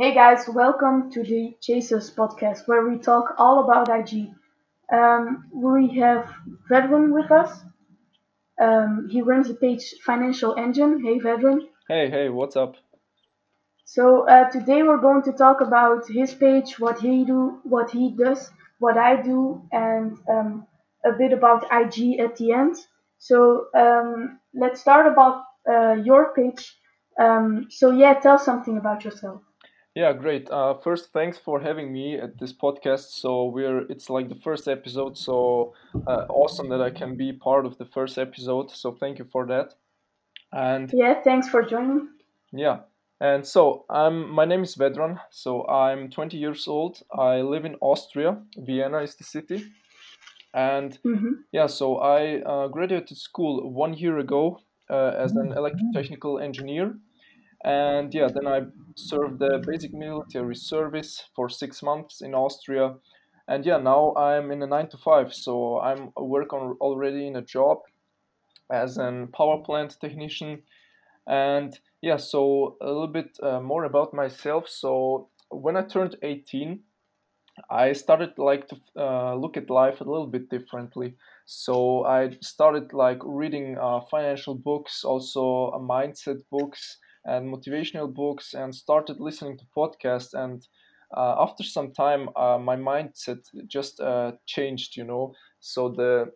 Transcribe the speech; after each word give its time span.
Hey 0.00 0.14
guys, 0.14 0.48
welcome 0.48 1.10
to 1.10 1.22
the 1.22 1.54
Chasers 1.60 2.10
podcast 2.10 2.66
where 2.66 2.88
we 2.88 2.96
talk 2.96 3.34
all 3.36 3.62
about 3.62 3.90
IG. 3.90 4.30
Um, 4.90 5.44
we 5.52 5.88
have 5.98 6.26
Vedran 6.70 7.12
with 7.12 7.30
us. 7.30 7.60
Um, 8.58 9.10
he 9.10 9.20
runs 9.20 9.48
the 9.48 9.54
page 9.56 9.96
Financial 10.02 10.54
Engine. 10.54 11.04
Hey 11.04 11.18
Vedran. 11.18 11.68
Hey, 11.86 12.08
hey, 12.08 12.30
what's 12.30 12.56
up? 12.56 12.76
So 13.84 14.26
uh, 14.26 14.48
today 14.48 14.82
we're 14.82 15.02
going 15.02 15.22
to 15.24 15.32
talk 15.32 15.60
about 15.60 16.08
his 16.08 16.32
page, 16.32 16.78
what 16.78 16.98
he 16.98 17.26
do, 17.26 17.58
what 17.64 17.90
he 17.90 18.16
does, 18.16 18.50
what 18.78 18.96
I 18.96 19.20
do, 19.20 19.60
and 19.70 20.16
um, 20.30 20.66
a 21.04 21.12
bit 21.12 21.34
about 21.34 21.66
IG 21.70 22.20
at 22.20 22.36
the 22.36 22.52
end. 22.52 22.76
So 23.18 23.66
um, 23.74 24.40
let's 24.54 24.80
start 24.80 25.12
about 25.12 25.42
uh, 25.70 25.96
your 26.02 26.32
page. 26.32 26.74
Um, 27.20 27.66
so 27.68 27.90
yeah, 27.90 28.14
tell 28.14 28.38
something 28.38 28.78
about 28.78 29.04
yourself. 29.04 29.42
Yeah, 29.94 30.12
great. 30.12 30.48
Uh, 30.50 30.74
first, 30.74 31.12
thanks 31.12 31.36
for 31.38 31.60
having 31.60 31.92
me 31.92 32.16
at 32.18 32.38
this 32.38 32.52
podcast. 32.52 33.10
So 33.20 33.46
we're 33.46 33.80
it's 33.90 34.08
like 34.08 34.28
the 34.28 34.36
first 34.36 34.68
episode, 34.68 35.18
so 35.18 35.74
uh, 36.06 36.26
awesome 36.28 36.68
that 36.68 36.80
I 36.80 36.90
can 36.90 37.16
be 37.16 37.32
part 37.32 37.66
of 37.66 37.76
the 37.78 37.84
first 37.86 38.16
episode. 38.18 38.70
So 38.70 38.92
thank 38.92 39.18
you 39.18 39.24
for 39.24 39.46
that. 39.46 39.74
And 40.52 40.92
Yeah, 40.92 41.22
thanks 41.22 41.48
for 41.48 41.62
joining. 41.62 42.08
yeah, 42.52 42.80
and 43.20 43.46
so 43.46 43.84
I'm 43.90 44.30
my 44.30 44.44
name 44.44 44.62
is 44.62 44.76
Vedran. 44.76 45.20
So 45.30 45.66
I'm 45.68 46.10
20 46.10 46.36
years 46.36 46.66
old. 46.68 47.02
I 47.12 47.40
live 47.42 47.64
in 47.64 47.76
Austria. 47.80 48.42
Vienna 48.56 48.98
is 48.98 49.16
the 49.16 49.24
city. 49.24 49.72
And 50.54 50.98
hmm 51.04 51.44
yeah, 51.52 51.66
so 51.66 51.98
I 51.98 52.40
uh, 52.42 52.68
graduated 52.68 53.16
school 53.18 53.70
one 53.70 53.94
year 53.94 54.18
ago 54.18 54.60
uh, 54.90 55.12
as 55.16 55.32
an 55.36 55.52
electrotechnical 55.52 56.42
engineer. 56.42 56.96
And 57.64 58.14
yeah, 58.14 58.28
then 58.32 58.46
I 58.46 58.62
served 58.96 59.38
the 59.38 59.62
basic 59.66 59.92
military 59.92 60.56
service 60.56 61.24
for 61.34 61.48
six 61.48 61.82
months 61.82 62.22
in 62.22 62.34
Austria. 62.34 62.94
And 63.48 63.66
yeah, 63.66 63.76
now 63.76 64.14
I'm 64.14 64.50
in 64.50 64.62
a 64.62 64.66
nine 64.66 64.88
to 64.88 64.96
five, 64.96 65.34
so 65.34 65.78
I'm 65.80 66.10
work 66.16 66.52
on 66.52 66.76
already 66.80 67.26
in 67.26 67.36
a 67.36 67.42
job 67.42 67.78
as 68.70 68.96
an 68.96 69.28
power 69.28 69.58
plant 69.58 69.98
technician. 70.00 70.62
And 71.26 71.78
yeah, 72.00 72.16
so 72.16 72.76
a 72.80 72.86
little 72.86 73.08
bit 73.08 73.36
uh, 73.42 73.60
more 73.60 73.84
about 73.84 74.14
myself. 74.14 74.68
So 74.68 75.28
when 75.50 75.76
I 75.76 75.82
turned 75.82 76.16
18, 76.22 76.80
I 77.68 77.92
started 77.92 78.38
like 78.38 78.68
to 78.68 78.76
uh, 78.96 79.34
look 79.34 79.58
at 79.58 79.68
life 79.68 80.00
a 80.00 80.04
little 80.04 80.28
bit 80.28 80.48
differently. 80.48 81.16
So 81.44 82.04
I 82.06 82.38
started 82.40 82.94
like 82.94 83.18
reading 83.22 83.76
uh, 83.78 84.00
financial 84.10 84.54
books, 84.54 85.04
also 85.04 85.72
mindset 85.78 86.40
books 86.50 86.96
and 87.30 87.48
motivational 87.54 88.12
books, 88.12 88.54
and 88.54 88.74
started 88.74 89.20
listening 89.20 89.58
to 89.58 89.64
podcasts. 89.76 90.34
And 90.34 90.66
uh, 91.16 91.36
after 91.38 91.64
some 91.64 91.92
time, 91.92 92.30
uh, 92.36 92.58
my 92.58 92.76
mindset 92.76 93.42
just 93.66 94.00
uh, 94.00 94.32
changed. 94.46 94.96
You 94.96 95.04
know, 95.04 95.34
so 95.60 95.88
the 95.90 96.32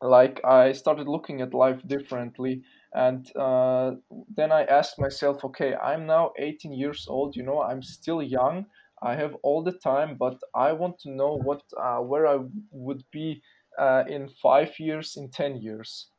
like 0.00 0.44
I 0.44 0.72
started 0.72 1.08
looking 1.08 1.40
at 1.40 1.54
life 1.54 1.82
differently. 1.86 2.62
And 2.94 3.34
uh, 3.36 3.96
then 4.34 4.52
I 4.52 4.64
asked 4.64 4.98
myself, 4.98 5.44
okay, 5.44 5.74
I'm 5.74 6.06
now 6.06 6.32
18 6.38 6.72
years 6.72 7.06
old. 7.08 7.36
You 7.36 7.42
know, 7.42 7.62
I'm 7.62 7.82
still 7.82 8.22
young. 8.22 8.66
I 9.02 9.14
have 9.16 9.34
all 9.42 9.62
the 9.62 9.72
time, 9.78 10.16
but 10.16 10.38
I 10.54 10.72
want 10.72 10.98
to 11.00 11.10
know 11.10 11.34
what 11.36 11.62
uh, 11.76 11.98
where 12.00 12.26
I 12.26 12.38
would 12.70 13.04
be 13.10 13.42
uh, 13.78 14.04
in 14.08 14.28
five 14.28 14.78
years, 14.78 15.16
in 15.16 15.30
10 15.30 15.56
years. 15.56 16.10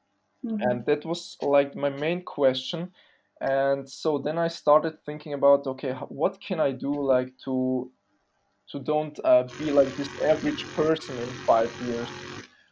hmm 0.44 0.70
And 0.70 0.86
that 0.86 1.06
was 1.06 1.38
like 1.42 1.76
my 1.76 1.90
main 1.90 2.24
question. 2.24 2.94
And 3.40 3.90
so 3.90 4.18
then 4.18 4.38
I 4.38 4.48
started 4.48 5.04
thinking 5.06 5.34
about, 5.34 5.68
okay, 5.68 5.94
what 6.10 6.40
can 6.42 6.60
I 6.60 6.72
do 6.72 6.94
like 6.94 7.34
to 7.46 7.92
to 8.72 8.80
don't 8.80 9.18
uh, 9.24 9.44
be 9.58 9.72
like 9.72 9.96
this 9.96 10.10
average 10.22 10.66
person 10.76 11.16
in 11.18 11.30
five 11.46 11.72
years? 11.86 12.10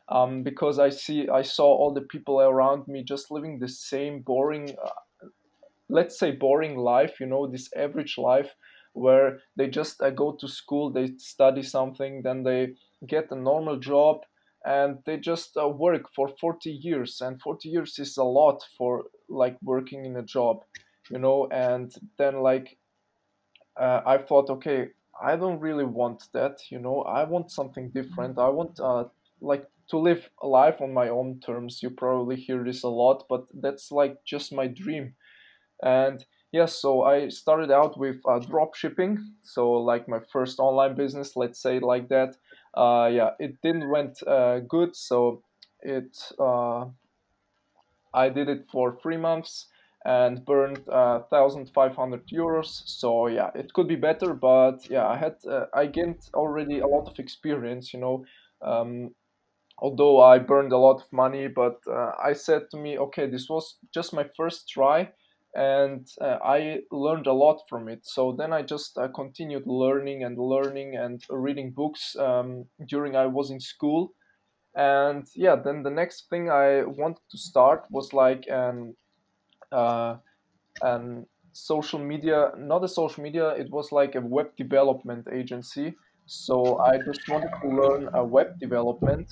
Um, 0.10 0.44
because 0.44 0.78
I 0.78 0.90
see 0.90 1.30
I 1.30 1.42
saw 1.42 1.66
all 1.66 1.94
the 1.94 2.02
people 2.02 2.42
around 2.42 2.88
me 2.88 3.04
just 3.04 3.32
living 3.32 3.60
the 3.60 3.70
same 3.70 4.22
boring 4.22 4.76
let's 5.90 6.18
say 6.18 6.32
boring 6.32 6.78
life 6.78 7.20
you 7.20 7.26
know 7.26 7.48
this 7.48 7.70
average 7.76 8.18
life 8.18 8.56
where 8.94 9.40
they 9.56 9.68
just 9.68 10.02
uh, 10.02 10.10
go 10.10 10.32
to 10.40 10.48
school 10.48 10.92
they 10.92 11.08
study 11.18 11.62
something 11.62 12.22
then 12.24 12.44
they 12.44 12.74
get 13.08 13.32
a 13.32 13.36
normal 13.36 13.78
job 13.78 14.22
and 14.66 14.98
they 15.06 15.18
just 15.18 15.56
uh, 15.62 15.68
work 15.68 16.04
for 16.16 16.30
40 16.40 16.72
years 16.72 17.22
and 17.22 17.40
40 17.42 17.70
years 17.70 18.00
is 18.00 18.18
a 18.18 18.24
lot 18.24 18.64
for 18.78 19.04
like 19.30 19.58
working 19.64 20.06
in 20.06 20.16
a 20.18 20.24
job 20.24 20.64
you 21.10 21.18
know 21.18 21.48
and 21.52 21.96
then 22.18 22.42
like 22.42 22.78
uh, 23.78 24.02
i 24.06 24.18
thought 24.18 24.50
okay 24.50 24.90
i 25.22 25.36
don't 25.36 25.60
really 25.60 25.86
want 25.86 26.24
that 26.34 26.60
you 26.70 26.80
know 26.80 27.02
i 27.04 27.24
want 27.24 27.52
something 27.52 27.90
different 27.90 28.38
i 28.38 28.50
want 28.50 28.80
uh, 28.80 29.04
like 29.42 29.66
to 29.88 29.98
live 29.98 30.30
a 30.42 30.48
life 30.48 30.82
on 30.82 30.94
my 30.94 31.10
own 31.10 31.40
terms 31.40 31.82
you 31.84 31.90
probably 31.90 32.36
hear 32.36 32.64
this 32.64 32.84
a 32.84 32.88
lot 32.88 33.24
but 33.30 33.46
that's 33.62 33.92
like 33.92 34.24
just 34.26 34.54
my 34.54 34.68
dream 34.68 35.14
and 35.84 36.26
yes, 36.52 36.76
so 36.82 37.04
I 37.04 37.30
started 37.30 37.72
out 37.72 37.98
with 37.98 38.18
uh, 38.28 38.40
drop 38.40 38.76
shipping. 38.76 39.34
So 39.44 39.74
like 39.74 40.08
my 40.08 40.20
first 40.32 40.60
online 40.60 40.96
business, 40.96 41.36
let's 41.36 41.62
say 41.62 41.80
like 41.80 42.10
that. 42.10 42.36
Uh, 42.74 43.10
yeah, 43.12 43.32
it 43.40 43.62
didn't 43.62 43.90
went 43.90 44.22
uh, 44.28 44.60
good. 44.60 44.96
So 44.96 45.44
it 45.82 46.18
uh, 46.40 46.86
I 48.16 48.30
did 48.30 48.50
it 48.50 48.68
for 48.72 48.98
three 49.02 49.18
months 49.18 49.68
and 50.06 50.46
burned 50.46 50.88
uh, 50.88 51.20
1,500 51.30 52.28
euros. 52.28 52.84
So 52.86 53.28
yeah, 53.28 53.50
it 53.56 53.74
could 53.74 53.88
be 53.88 53.96
better, 53.96 54.34
but 54.34 54.90
yeah, 54.90 55.08
I 55.08 55.18
had 55.18 55.38
uh, 55.50 55.66
I 55.74 55.88
gained 55.88 56.30
already 56.34 56.80
a 56.80 56.88
lot 56.88 57.08
of 57.10 57.20
experience. 57.20 57.94
You 57.94 58.00
know, 58.00 58.26
um, 58.62 59.16
although 59.80 60.22
I 60.22 60.40
burned 60.40 60.72
a 60.74 60.78
lot 60.78 61.02
of 61.02 61.12
money, 61.12 61.48
but 61.48 61.80
uh, 61.88 62.12
I 62.24 62.34
said 62.34 62.70
to 62.72 62.78
me, 62.78 62.98
okay, 62.98 63.28
this 63.28 63.50
was 63.50 63.78
just 63.94 64.14
my 64.14 64.26
first 64.38 64.70
try, 64.70 65.12
and 65.56 66.08
uh, 66.22 66.38
I 66.44 66.82
learned 66.92 67.28
a 67.28 67.34
lot 67.34 67.62
from 67.70 67.90
it. 67.90 68.06
So 68.06 68.36
then 68.38 68.54
I 68.54 68.62
just 68.62 68.98
uh, 68.98 69.08
continued 69.10 69.66
learning 69.66 70.24
and 70.24 70.38
learning 70.38 70.96
and 70.96 71.24
reading 71.30 71.72
books 71.72 72.16
um, 72.18 72.66
during 72.88 73.16
I 73.16 73.26
was 73.28 73.52
in 73.52 73.60
school. 73.60 74.14
And 74.76 75.26
yeah, 75.36 75.56
then 75.56 75.84
the 75.84 75.90
next 75.90 76.30
thing 76.30 76.50
I 76.50 76.84
wanted 76.84 77.22
to 77.32 77.38
start 77.38 77.86
was 77.90 78.14
like 78.14 78.46
an 78.50 78.96
uh, 79.72 80.18
an 80.82 81.26
social 81.54 82.00
media, 82.00 82.52
not 82.58 82.84
a 82.84 82.88
social 82.88 83.24
media, 83.24 83.50
it 83.50 83.72
was 83.72 83.92
like 83.92 84.16
a 84.16 84.22
web 84.22 84.56
development 84.58 85.28
agency. 85.32 85.96
So 86.26 86.80
I 86.80 86.98
just 86.98 87.28
wanted 87.30 87.52
to 87.62 87.70
learn 87.70 88.10
a 88.14 88.26
web 88.26 88.60
development 88.60 89.32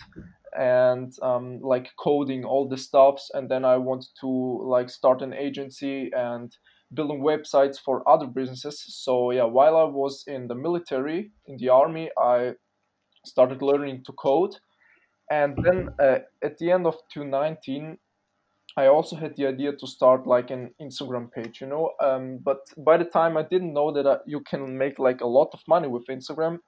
and 0.57 1.13
um, 1.21 1.59
like 1.61 1.89
coding 1.99 2.45
all 2.45 2.69
the 2.69 2.77
stuffs. 2.77 3.29
And 3.33 3.49
then 3.49 3.65
i 3.65 3.75
wanted 3.75 4.09
to 4.21 4.27
like 4.65 4.89
start 4.89 5.21
an 5.21 5.33
agency 5.33 6.11
and 6.15 6.55
building 6.93 7.21
websites 7.21 7.79
for 7.79 8.07
other 8.07 8.27
businesses. 8.27 8.83
So 9.03 9.31
yeah 9.31 9.45
while 9.45 9.75
i 9.75 9.83
was 9.83 10.23
in 10.27 10.47
the 10.47 10.55
military 10.55 11.31
in 11.47 11.57
the 11.57 11.69
army 11.69 12.09
i 12.17 12.53
started 13.25 13.61
learning 13.61 14.03
to 14.05 14.13
code 14.13 14.55
and 15.35 15.57
then 15.65 15.89
uh, 15.99 16.19
at 16.43 16.57
the 16.59 16.71
end 16.71 16.85
of 16.85 16.95
2019 17.13 17.97
i 18.77 18.87
also 18.87 19.15
had 19.15 19.35
the 19.37 19.45
idea 19.47 19.71
to 19.71 19.87
start 19.87 20.27
like 20.27 20.49
an 20.51 20.63
instagram 20.81 21.31
page 21.31 21.61
you 21.61 21.67
know 21.67 21.91
um, 22.07 22.39
but 22.49 22.61
by 22.89 22.97
the 22.97 23.09
time 23.19 23.37
i 23.37 23.43
didn't 23.43 23.73
know 23.73 23.91
that 23.91 24.05
uh, 24.05 24.17
you 24.25 24.39
can 24.41 24.77
make 24.77 24.97
like 24.99 25.21
a 25.21 25.33
lot 25.39 25.49
of 25.53 25.59
money 25.67 25.87
with 25.87 26.05
instagram 26.07 26.59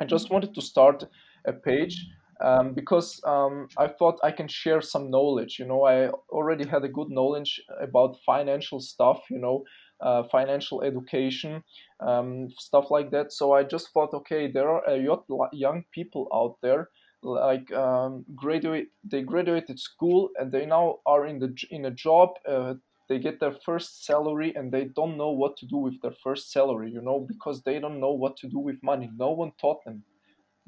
I 0.00 0.06
just 0.06 0.30
wanted 0.30 0.54
to 0.54 0.62
start 0.62 1.04
a 1.44 1.52
page 1.52 2.06
um, 2.42 2.72
because 2.72 3.20
um, 3.24 3.68
I 3.76 3.88
thought 3.88 4.18
I 4.24 4.30
can 4.30 4.48
share 4.48 4.80
some 4.80 5.10
knowledge. 5.10 5.58
You 5.58 5.66
know, 5.66 5.84
I 5.84 6.08
already 6.30 6.66
had 6.66 6.84
a 6.84 6.88
good 6.88 7.10
knowledge 7.10 7.60
about 7.82 8.16
financial 8.24 8.80
stuff, 8.80 9.20
you 9.30 9.38
know, 9.38 9.64
uh, 10.00 10.22
financial 10.32 10.82
education, 10.82 11.62
um, 12.00 12.48
stuff 12.58 12.90
like 12.90 13.10
that. 13.10 13.32
So 13.32 13.52
I 13.52 13.62
just 13.62 13.92
thought, 13.92 14.14
okay, 14.14 14.50
there 14.50 14.70
are 14.70 14.82
a 14.88 15.06
lot 15.28 15.50
young 15.52 15.84
people 15.92 16.28
out 16.32 16.56
there 16.62 16.88
like 17.22 17.70
um, 17.72 18.24
graduate 18.34 18.88
they 19.04 19.22
graduated 19.22 19.78
school 19.78 20.30
and 20.38 20.50
they 20.50 20.66
now 20.66 20.98
are 21.06 21.26
in 21.26 21.38
the 21.38 21.54
in 21.70 21.84
a 21.84 21.90
job 21.90 22.30
uh, 22.48 22.74
they 23.08 23.18
get 23.18 23.40
their 23.40 23.54
first 23.64 24.06
salary 24.06 24.54
and 24.54 24.72
they 24.72 24.84
don't 24.84 25.16
know 25.16 25.30
what 25.30 25.56
to 25.56 25.66
do 25.66 25.76
with 25.76 26.00
their 26.00 26.14
first 26.22 26.52
salary 26.52 26.90
you 26.90 27.02
know 27.02 27.20
because 27.20 27.62
they 27.62 27.78
don't 27.78 28.00
know 28.00 28.12
what 28.12 28.36
to 28.38 28.48
do 28.48 28.58
with 28.58 28.76
money. 28.82 29.10
No 29.16 29.32
one 29.32 29.52
taught 29.60 29.84
them 29.84 30.02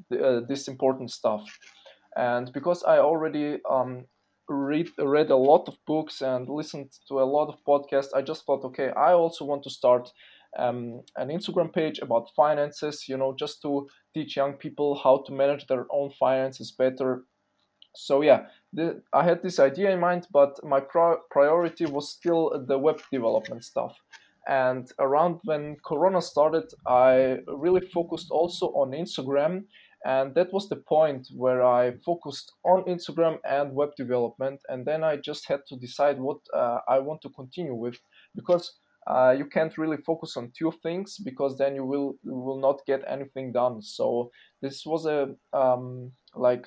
the, 0.09 0.27
uh, 0.27 0.41
this 0.47 0.67
important 0.67 1.11
stuff. 1.11 1.43
And 2.15 2.51
because 2.53 2.83
i 2.83 2.99
already 2.99 3.59
um, 3.69 4.05
read 4.49 4.89
read 4.99 5.31
a 5.31 5.35
lot 5.35 5.67
of 5.67 5.75
books 5.87 6.21
and 6.21 6.49
listened 6.49 6.91
to 7.07 7.21
a 7.21 7.23
lot 7.23 7.47
of 7.47 7.63
podcasts 7.65 8.13
i 8.13 8.21
just 8.21 8.45
thought 8.45 8.63
okay 8.65 8.89
i 8.89 9.13
also 9.13 9.45
want 9.45 9.63
to 9.63 9.69
start 9.69 10.11
um, 10.57 11.01
an 11.17 11.29
instagram 11.29 11.73
page 11.73 11.99
about 11.99 12.29
finances 12.35 13.07
you 13.07 13.17
know 13.17 13.33
just 13.37 13.61
to 13.61 13.87
teach 14.13 14.35
young 14.35 14.53
people 14.53 14.95
how 15.03 15.17
to 15.25 15.31
manage 15.33 15.67
their 15.67 15.85
own 15.91 16.11
finances 16.19 16.71
better 16.71 17.23
so 17.95 18.21
yeah 18.21 18.45
the, 18.73 19.01
i 19.13 19.23
had 19.23 19.41
this 19.43 19.59
idea 19.59 19.91
in 19.91 19.99
mind 19.99 20.27
but 20.31 20.63
my 20.63 20.79
pri- 20.79 21.17
priority 21.31 21.85
was 21.85 22.09
still 22.11 22.63
the 22.67 22.77
web 22.77 22.99
development 23.11 23.63
stuff 23.63 23.97
And 24.47 24.91
around 24.99 25.39
when 25.45 25.77
Corona 25.85 26.21
started, 26.21 26.65
I 26.85 27.39
really 27.47 27.81
focused 27.93 28.29
also 28.31 28.67
on 28.81 28.91
Instagram. 28.91 29.65
And 30.05 30.35
that 30.35 30.51
was 30.51 30.67
the 30.67 30.75
point 30.75 31.29
where 31.33 31.63
I 31.63 31.93
focused 32.05 32.51
on 32.63 32.83
Instagram 32.85 33.39
and 33.45 33.73
web 33.73 33.91
development. 33.95 34.59
And 34.67 34.85
then 34.85 35.03
I 35.03 35.15
just 35.15 35.47
had 35.47 35.61
to 35.69 35.77
decide 35.77 36.19
what 36.19 36.39
uh, 36.53 36.79
I 36.89 36.99
want 36.99 37.21
to 37.21 37.29
continue 37.29 37.73
with 37.75 37.97
because 38.35 38.65
uh, 39.07 39.35
you 39.37 39.45
can't 39.45 39.77
really 39.77 39.97
focus 39.97 40.37
on 40.37 40.51
two 40.57 40.71
things 40.81 41.17
because 41.17 41.57
then 41.57 41.75
you 41.75 41.85
will 41.85 42.15
you 42.23 42.33
will 42.33 42.59
not 42.59 42.85
get 42.85 43.03
anything 43.07 43.51
done. 43.51 43.81
So 43.81 44.31
this 44.61 44.85
was 44.85 45.05
a 45.05 45.35
um, 45.51 46.11
like 46.35 46.65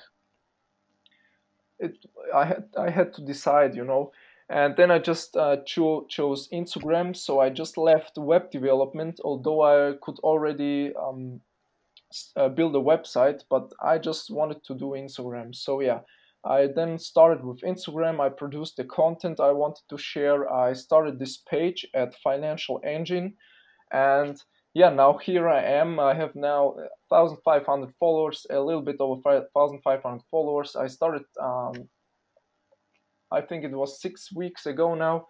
it. 1.79 1.97
I 2.33 2.45
had 2.45 2.63
I 2.77 2.89
had 2.89 3.13
to 3.13 3.21
decide, 3.21 3.75
you 3.75 3.83
know, 3.83 4.11
and 4.49 4.75
then 4.77 4.91
I 4.91 4.99
just 4.99 5.35
uh, 5.35 5.57
cho- 5.65 6.05
chose 6.09 6.47
Instagram. 6.53 7.15
So 7.15 7.39
I 7.39 7.49
just 7.49 7.77
left 7.77 8.17
web 8.17 8.51
development, 8.51 9.19
although 9.23 9.61
I 9.61 9.93
could 10.01 10.19
already 10.19 10.93
um, 10.95 11.41
uh, 12.35 12.49
build 12.49 12.75
a 12.75 12.79
website, 12.79 13.41
but 13.49 13.73
I 13.81 13.97
just 13.97 14.29
wanted 14.29 14.63
to 14.65 14.75
do 14.75 14.91
Instagram. 14.91 15.55
So 15.55 15.81
yeah, 15.81 15.99
I 16.45 16.67
then 16.67 16.97
started 16.97 17.43
with 17.43 17.61
Instagram. 17.61 18.19
I 18.19 18.29
produced 18.29 18.77
the 18.77 18.85
content 18.85 19.39
I 19.39 19.51
wanted 19.51 19.83
to 19.89 19.97
share. 19.97 20.51
I 20.51 20.73
started 20.73 21.19
this 21.19 21.37
page 21.37 21.85
at 21.93 22.15
Financial 22.23 22.79
Engine, 22.85 23.35
and 23.91 24.41
yeah, 24.73 24.89
now 24.89 25.17
here 25.17 25.49
I 25.49 25.63
am. 25.63 25.99
I 25.99 26.13
have 26.13 26.35
now 26.35 26.75
1,500 27.09 27.93
followers, 27.99 28.45
a 28.49 28.59
little 28.59 28.83
bit 28.83 28.97
over 28.99 29.47
1,500 29.53 30.21
followers. 30.29 30.75
I 30.75 30.87
started, 30.87 31.23
um, 31.41 31.89
I 33.31 33.41
think 33.41 33.63
it 33.63 33.71
was 33.71 34.01
six 34.01 34.31
weeks 34.33 34.67
ago 34.67 34.93
now, 34.93 35.27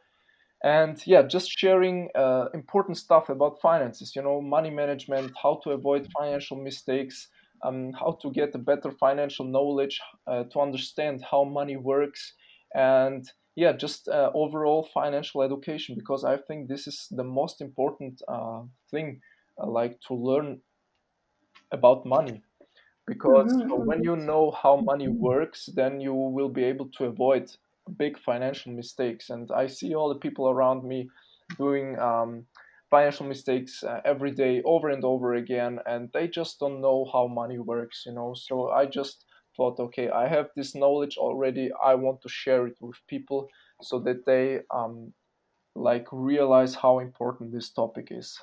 and 0.64 1.02
yeah, 1.08 1.22
just 1.22 1.50
sharing 1.50 2.10
uh, 2.14 2.48
important 2.54 2.98
stuff 2.98 3.30
about 3.30 3.62
finances. 3.62 4.16
You 4.16 4.22
know, 4.22 4.42
money 4.42 4.70
management, 4.70 5.32
how 5.42 5.62
to 5.64 5.72
avoid 5.72 6.10
financial 6.20 6.58
mistakes 6.58 7.30
um, 7.64 7.94
how 7.94 8.18
to 8.22 8.32
get 8.32 8.56
a 8.56 8.60
better 8.60 8.92
financial 8.92 9.46
knowledge, 9.46 10.00
uh, 10.28 10.44
to 10.46 10.60
understand 10.60 11.24
how 11.30 11.44
money 11.44 11.78
works, 11.78 12.34
and 12.74 13.30
yeah, 13.56 13.72
just 13.72 14.08
uh, 14.08 14.32
overall 14.34 14.88
financial 14.94 15.42
education 15.42 15.96
because 15.96 16.24
I 16.24 16.38
think 16.38 16.68
this 16.68 16.88
is 16.88 17.08
the 17.10 17.24
most 17.24 17.62
important 17.62 18.22
uh, 18.28 18.62
thing, 18.92 19.22
uh, 19.62 19.68
like 19.68 20.00
to 20.08 20.14
learn 20.14 20.62
about 21.72 22.06
money. 22.06 22.44
Because 23.08 23.54
Mm-hmm. 23.54 23.86
when 23.88 24.04
you 24.04 24.16
know 24.16 24.52
how 24.52 24.78
money 24.78 25.08
works, 25.08 25.70
then 25.76 26.02
you 26.02 26.14
will 26.14 26.50
be 26.50 26.66
able 26.66 26.90
to 26.98 27.06
avoid 27.06 27.50
big 27.98 28.20
financial 28.20 28.74
mistakes. 28.74 29.30
And 29.30 29.50
I 29.52 29.68
see 29.68 29.96
all 29.96 30.10
the 30.10 30.20
people 30.20 30.50
around 30.50 30.84
me 30.84 31.10
doing 31.58 31.98
um, 32.00 32.46
financial 32.90 33.26
mistakes 33.26 33.84
uh, 33.84 34.02
every 34.06 34.32
day 34.32 34.62
over 34.64 34.90
and 34.90 35.04
over 35.04 35.34
again 35.34 35.80
and 35.86 36.10
they 36.14 36.28
just 36.28 36.60
don't 36.60 36.82
know 36.82 37.06
how 37.12 37.28
money 37.28 37.60
works 37.60 38.04
you 38.06 38.14
know 38.14 38.34
so 38.34 38.70
i 38.70 38.86
just 38.86 39.26
thought 39.56 39.80
okay 39.80 40.10
i 40.10 40.28
have 40.28 40.50
this 40.56 40.76
knowledge 40.76 41.18
already 41.18 41.70
i 41.84 41.94
want 41.96 42.22
to 42.22 42.30
share 42.30 42.68
it 42.68 42.78
with 42.82 42.96
people 43.08 43.48
so 43.82 44.00
that 44.00 44.26
they 44.26 44.60
um, 44.74 45.14
like 45.76 46.08
realize 46.12 46.76
how 46.76 47.00
important 47.00 47.52
this 47.54 47.72
topic 47.72 48.10
is 48.12 48.40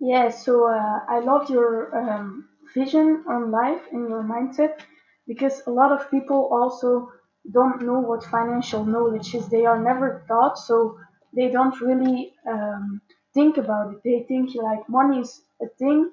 Yeah, 0.00 0.30
so 0.30 0.68
uh, 0.68 1.00
I 1.08 1.20
love 1.20 1.48
your 1.48 1.96
um, 1.96 2.48
vision 2.74 3.24
on 3.28 3.50
life 3.50 3.82
and 3.92 4.08
your 4.08 4.22
mindset 4.22 4.80
because 5.26 5.62
a 5.66 5.70
lot 5.70 5.92
of 5.92 6.10
people 6.10 6.48
also 6.52 7.10
don't 7.50 7.82
know 7.82 8.00
what 8.00 8.24
financial 8.24 8.84
knowledge 8.84 9.34
is. 9.34 9.48
They 9.48 9.64
are 9.64 9.80
never 9.82 10.24
taught, 10.28 10.58
so 10.58 10.98
they 11.34 11.50
don't 11.50 11.80
really 11.80 12.34
um, 12.46 13.00
think 13.34 13.56
about 13.56 13.92
it. 13.94 14.00
They 14.04 14.24
think 14.28 14.54
like 14.54 14.88
money 14.88 15.20
is 15.20 15.42
a 15.60 15.66
thing 15.78 16.10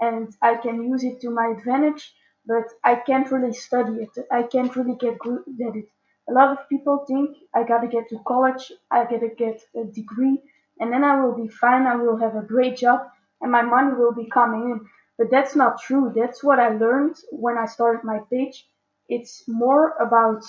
and 0.00 0.34
I 0.42 0.56
can 0.56 0.82
use 0.82 1.04
it 1.04 1.20
to 1.22 1.30
my 1.30 1.54
advantage, 1.56 2.14
but 2.46 2.64
I 2.84 2.96
can't 2.96 3.30
really 3.30 3.52
study 3.52 4.02
it. 4.04 4.26
I 4.30 4.42
can't 4.44 4.74
really 4.76 4.96
get 4.96 5.18
good 5.18 5.42
at 5.66 5.76
it. 5.76 5.88
A 6.28 6.32
lot 6.32 6.50
of 6.52 6.68
people 6.68 7.04
think 7.06 7.36
I 7.54 7.64
gotta 7.64 7.88
get 7.88 8.08
to 8.10 8.18
college, 8.26 8.72
I 8.90 9.04
gotta 9.04 9.30
get 9.36 9.62
a 9.74 9.84
degree, 9.84 10.38
and 10.80 10.92
then 10.92 11.04
I 11.04 11.20
will 11.20 11.34
be 11.34 11.48
fine. 11.48 11.86
I 11.86 11.96
will 11.96 12.16
have 12.18 12.36
a 12.36 12.42
great 12.42 12.76
job 12.76 13.00
and 13.40 13.50
my 13.50 13.62
money 13.62 13.94
will 13.94 14.12
be 14.14 14.26
coming 14.26 14.62
in. 14.70 14.80
But 15.16 15.30
that's 15.30 15.56
not 15.56 15.80
true. 15.80 16.12
That's 16.14 16.44
what 16.44 16.60
I 16.60 16.68
learned 16.68 17.16
when 17.30 17.58
I 17.58 17.66
started 17.66 18.04
my 18.04 18.20
page. 18.30 18.68
It's 19.08 19.42
more 19.48 19.94
about 19.98 20.44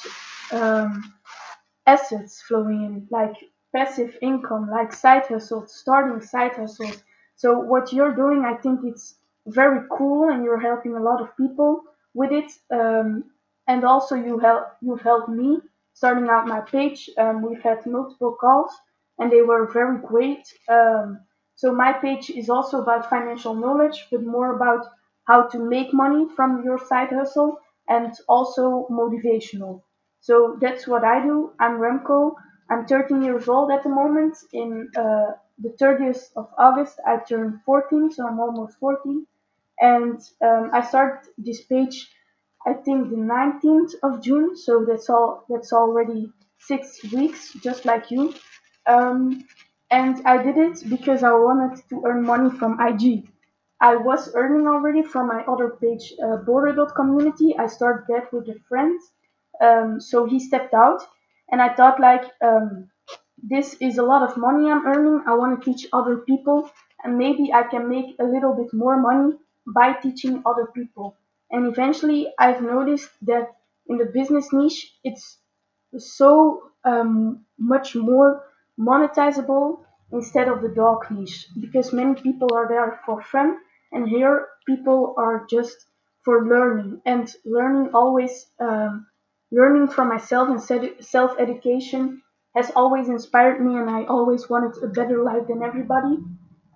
um, 0.52 1.14
assets 1.88 2.42
flowing 2.42 2.84
in, 2.86 3.08
like 3.12 3.36
passive 3.76 4.18
income, 4.22 4.70
like 4.70 4.94
side 4.94 5.26
hustles, 5.28 5.74
starting 5.76 6.22
side 6.22 6.54
hustles. 6.54 7.04
So 7.36 7.58
what 7.60 7.94
you're 7.94 8.16
doing, 8.16 8.44
I 8.46 8.56
think 8.56 8.82
it's 8.84 9.16
very 9.48 9.82
cool, 9.92 10.30
and 10.30 10.44
you're 10.44 10.60
helping 10.60 10.96
a 10.96 11.02
lot 11.04 11.22
of 11.22 11.36
people 11.38 11.84
with 12.14 12.32
it. 12.32 12.52
Um, 12.72 13.26
and 13.68 13.84
also, 13.84 14.16
you 14.16 14.40
help 14.40 14.64
you've 14.82 15.02
helped 15.02 15.30
me 15.30 15.60
starting 15.94 16.30
out 16.30 16.48
my 16.48 16.62
page. 16.62 17.10
Um, 17.18 17.42
we've 17.42 17.62
had 17.62 17.86
multiple 17.86 18.36
calls, 18.40 18.72
and 19.20 19.32
they 19.32 19.42
were 19.42 19.72
very 19.72 19.98
great. 20.00 20.44
Um, 20.68 21.20
so 21.56 21.74
my 21.74 21.94
page 21.94 22.30
is 22.30 22.50
also 22.50 22.82
about 22.82 23.10
financial 23.10 23.54
knowledge, 23.54 24.08
but 24.12 24.24
more 24.24 24.56
about 24.56 24.86
how 25.26 25.44
to 25.48 25.60
make 25.60 25.94
money 25.94 26.26
from 26.36 26.64
your 26.64 26.80
side 26.80 27.10
hustle 27.10 27.60
and 27.88 28.14
also 28.28 28.88
motivational. 28.90 29.82
So 30.22 30.58
that's 30.62 30.88
what 30.88 31.04
I 31.04 31.22
do. 31.24 31.54
I'm 31.60 31.78
Remco. 31.80 32.34
I'm 32.70 32.86
13 32.86 33.22
years 33.24 33.48
old 33.48 33.72
at 33.72 33.84
the 33.84 33.90
moment. 33.90 34.38
In 34.54 34.90
uh, 34.96 35.32
the 35.58 35.70
30th 35.80 36.32
of 36.36 36.50
August, 36.58 37.00
I 37.06 37.18
turn 37.18 37.62
14, 37.66 38.12
so 38.12 38.28
I'm 38.28 38.40
almost 38.40 38.78
14. 38.80 39.26
And 39.82 40.20
um, 40.42 40.72
I 40.74 40.82
started 40.82 41.30
this 41.38 41.62
page, 41.64 42.10
I 42.68 42.74
think, 42.74 43.10
the 43.10 43.16
19th 43.18 43.94
of 44.04 44.22
June. 44.22 44.56
So 44.56 44.86
that's 44.86 45.10
all. 45.10 45.46
That's 45.50 45.74
already 45.74 46.32
six 46.60 47.02
weeks, 47.14 47.54
just 47.64 47.86
like 47.86 48.12
you. 48.12 48.34
Um, 48.86 49.46
and 49.92 50.26
I 50.26 50.42
did 50.44 50.58
it 50.58 50.90
because 50.90 51.24
I 51.24 51.32
wanted 51.34 51.82
to 51.90 52.04
earn 52.06 52.24
money 52.24 52.50
from 52.52 52.80
IG. 52.80 53.28
I 53.82 53.96
was 53.96 54.34
earning 54.36 54.68
already 54.68 55.04
from 55.04 55.28
my 55.28 55.42
other 55.44 55.70
page, 55.82 56.14
uh, 56.24 56.38
Border 56.38 56.86
Community. 56.88 57.56
I 57.58 57.68
started 57.68 58.06
that 58.10 58.32
with 58.34 58.48
a 58.50 58.60
friend. 58.68 59.00
Um, 59.62 60.02
so 60.02 60.26
he 60.26 60.40
stepped 60.40 60.74
out, 60.74 61.02
and 61.52 61.62
I 61.62 61.74
thought 61.76 62.00
like, 62.00 62.24
um, 62.42 62.90
this 63.42 63.76
is 63.80 63.98
a 63.98 64.04
lot 64.04 64.24
of 64.30 64.38
money 64.38 64.70
I'm 64.70 64.86
earning. 64.86 65.24
I 65.28 65.34
want 65.36 65.64
to 65.64 65.74
teach 65.74 65.88
other 65.94 66.18
people, 66.18 66.70
and 67.04 67.18
maybe 67.18 67.54
I 67.54 67.64
can 67.64 67.90
make 67.90 68.16
a 68.20 68.24
little 68.24 68.54
bit 68.56 68.74
more 68.74 69.00
money 69.00 69.34
by 69.68 69.94
teaching 69.94 70.42
other 70.46 70.68
people. 70.68 71.18
And 71.52 71.66
eventually, 71.68 72.32
I've 72.40 72.62
noticed 72.62 73.10
that 73.24 73.56
in 73.88 73.98
the 73.98 74.06
business 74.06 74.52
niche, 74.54 74.94
it's 75.04 75.38
so 75.98 76.72
um, 76.84 77.46
much 77.58 77.96
more 77.96 78.44
monetizable 78.80 79.84
instead 80.12 80.48
of 80.48 80.62
the 80.62 80.70
dog 80.70 81.06
niche 81.12 81.48
because 81.60 81.94
many 81.94 82.16
people 82.22 82.50
are 82.54 82.68
there 82.68 83.00
for 83.06 83.22
fun 83.24 83.58
and 83.92 84.08
here 84.08 84.48
people 84.66 85.14
are 85.18 85.46
just 85.50 85.78
for 86.24 86.48
learning 86.48 87.02
and 87.06 87.36
learning 87.46 87.92
always 87.94 88.48
um, 88.60 89.06
learning 89.52 89.88
from 89.88 90.10
myself 90.10 90.50
and 90.50 90.62
self 91.04 91.36
education 91.40 92.22
has 92.56 92.72
always 92.76 93.10
inspired 93.10 93.60
me 93.66 93.76
and 93.78 93.90
i 93.90 94.04
always 94.06 94.50
wanted 94.50 94.74
a 94.84 94.88
better 94.88 95.24
life 95.24 95.48
than 95.48 95.64
everybody 95.64 96.18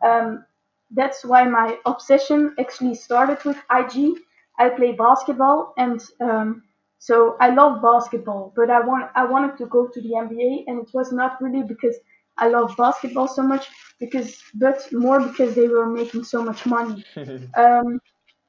um, 0.04 0.46
that's 0.92 1.24
why 1.26 1.44
my 1.46 1.78
obsession 1.86 2.54
actually 2.60 2.96
started 2.96 3.44
with 3.46 3.58
IG. 3.72 4.16
I 4.60 4.70
play 4.70 4.92
basketball, 4.94 5.74
and 5.78 6.02
um, 6.22 6.64
so 7.00 7.36
I 7.40 7.50
love 7.50 7.82
basketball. 7.82 8.54
But 8.56 8.70
I 8.70 8.80
want 8.82 9.10
I 9.16 9.26
wanted 9.26 9.58
to 9.58 9.66
go 9.66 9.88
to 9.88 10.02
the 10.02 10.16
NBA, 10.16 10.66
and 10.68 10.80
it 10.82 10.90
was 10.94 11.12
not 11.12 11.42
really 11.42 11.64
because 11.64 11.98
I 12.38 12.48
love 12.50 12.76
basketball 12.78 13.28
so 13.28 13.44
much, 13.44 13.68
because 14.00 14.42
but 14.56 14.88
more 14.92 15.20
because 15.20 15.56
they 15.56 15.68
were 15.68 15.88
making 15.88 16.24
so 16.24 16.44
much 16.44 16.66
money. 16.66 17.04
Um, 17.58 18.00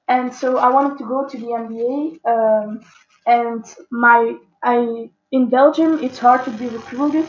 and 0.08 0.32
so 0.34 0.58
I 0.58 0.68
wanted 0.70 0.98
to 0.98 1.04
go 1.04 1.26
to 1.28 1.38
the 1.38 1.54
NBA. 1.54 2.18
Um, 2.28 2.80
and 3.26 3.64
my 3.90 4.36
I 4.62 5.10
in 5.32 5.50
Belgium, 5.50 5.98
it's 6.02 6.18
hard 6.18 6.44
to 6.44 6.50
be 6.50 6.68
recruited 6.68 7.26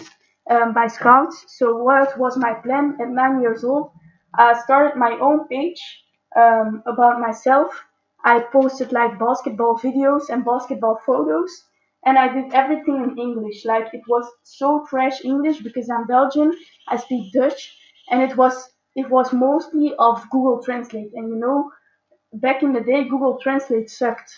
um, 0.50 0.74
by 0.74 0.88
scouts. 0.88 1.46
So 1.58 1.78
what 1.78 2.18
was 2.18 2.38
my 2.38 2.54
plan 2.54 2.98
at 3.02 3.10
nine 3.10 3.42
years 3.42 3.64
old? 3.64 3.92
I 4.38 4.60
started 4.64 4.98
my 4.98 5.14
own 5.20 5.48
page 5.48 5.82
um, 6.36 6.84
about 6.86 7.20
myself. 7.20 7.70
I 8.24 8.40
posted 8.52 8.92
like 8.92 9.20
basketball 9.20 9.78
videos 9.78 10.30
and 10.30 10.44
basketball 10.44 11.00
photos, 11.06 11.52
and 12.06 12.18
I 12.18 12.28
did 12.34 12.54
everything 12.54 12.98
in 13.04 13.18
English. 13.18 13.66
Like 13.66 13.94
it 13.94 14.02
was 14.08 14.26
so 14.44 14.86
trash 14.90 15.24
English 15.24 15.60
because 15.62 15.90
I'm 15.90 16.08
Belgian. 16.08 16.54
I 16.88 16.98
speak 16.98 17.34
Dutch, 17.34 17.62
and 18.10 18.22
it 18.22 18.36
was 18.38 18.56
it 18.96 19.10
was 19.10 19.32
mostly 19.34 19.94
of 20.00 20.30
Google 20.30 20.62
Translate. 20.64 21.12
And 21.14 21.30
you 21.30 21.36
know, 21.38 21.72
back 22.34 22.64
in 22.64 22.74
the 22.74 22.82
day, 22.82 23.04
Google 23.06 23.40
Translate 23.42 23.90
sucked. 23.90 24.32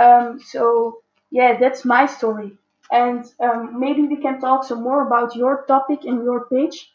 Um, 0.00 0.40
so 0.40 1.02
yeah, 1.34 1.58
that's 1.58 1.84
my 1.84 2.06
story. 2.06 2.52
And 2.92 3.24
um, 3.40 3.80
maybe 3.80 4.02
we 4.02 4.16
can 4.16 4.40
talk 4.40 4.62
some 4.62 4.84
more 4.84 5.04
about 5.04 5.34
your 5.34 5.64
topic 5.66 6.04
and 6.04 6.22
your 6.22 6.46
page. 6.46 6.92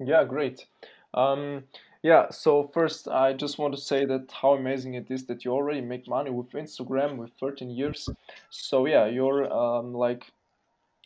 Yeah, 0.00 0.24
great. 0.24 0.64
Um, 1.12 1.64
yeah, 2.02 2.30
so 2.30 2.70
first, 2.72 3.06
I 3.06 3.34
just 3.34 3.58
want 3.58 3.74
to 3.74 3.80
say 3.80 4.06
that 4.06 4.32
how 4.32 4.54
amazing 4.54 4.94
it 4.94 5.10
is 5.10 5.26
that 5.26 5.44
you 5.44 5.52
already 5.52 5.82
make 5.82 6.08
money 6.08 6.30
with 6.30 6.50
Instagram 6.52 7.16
with 7.16 7.30
13 7.38 7.68
years. 7.68 8.08
So 8.48 8.86
yeah, 8.86 9.04
you're 9.04 9.52
um, 9.52 9.92
like 9.92 10.32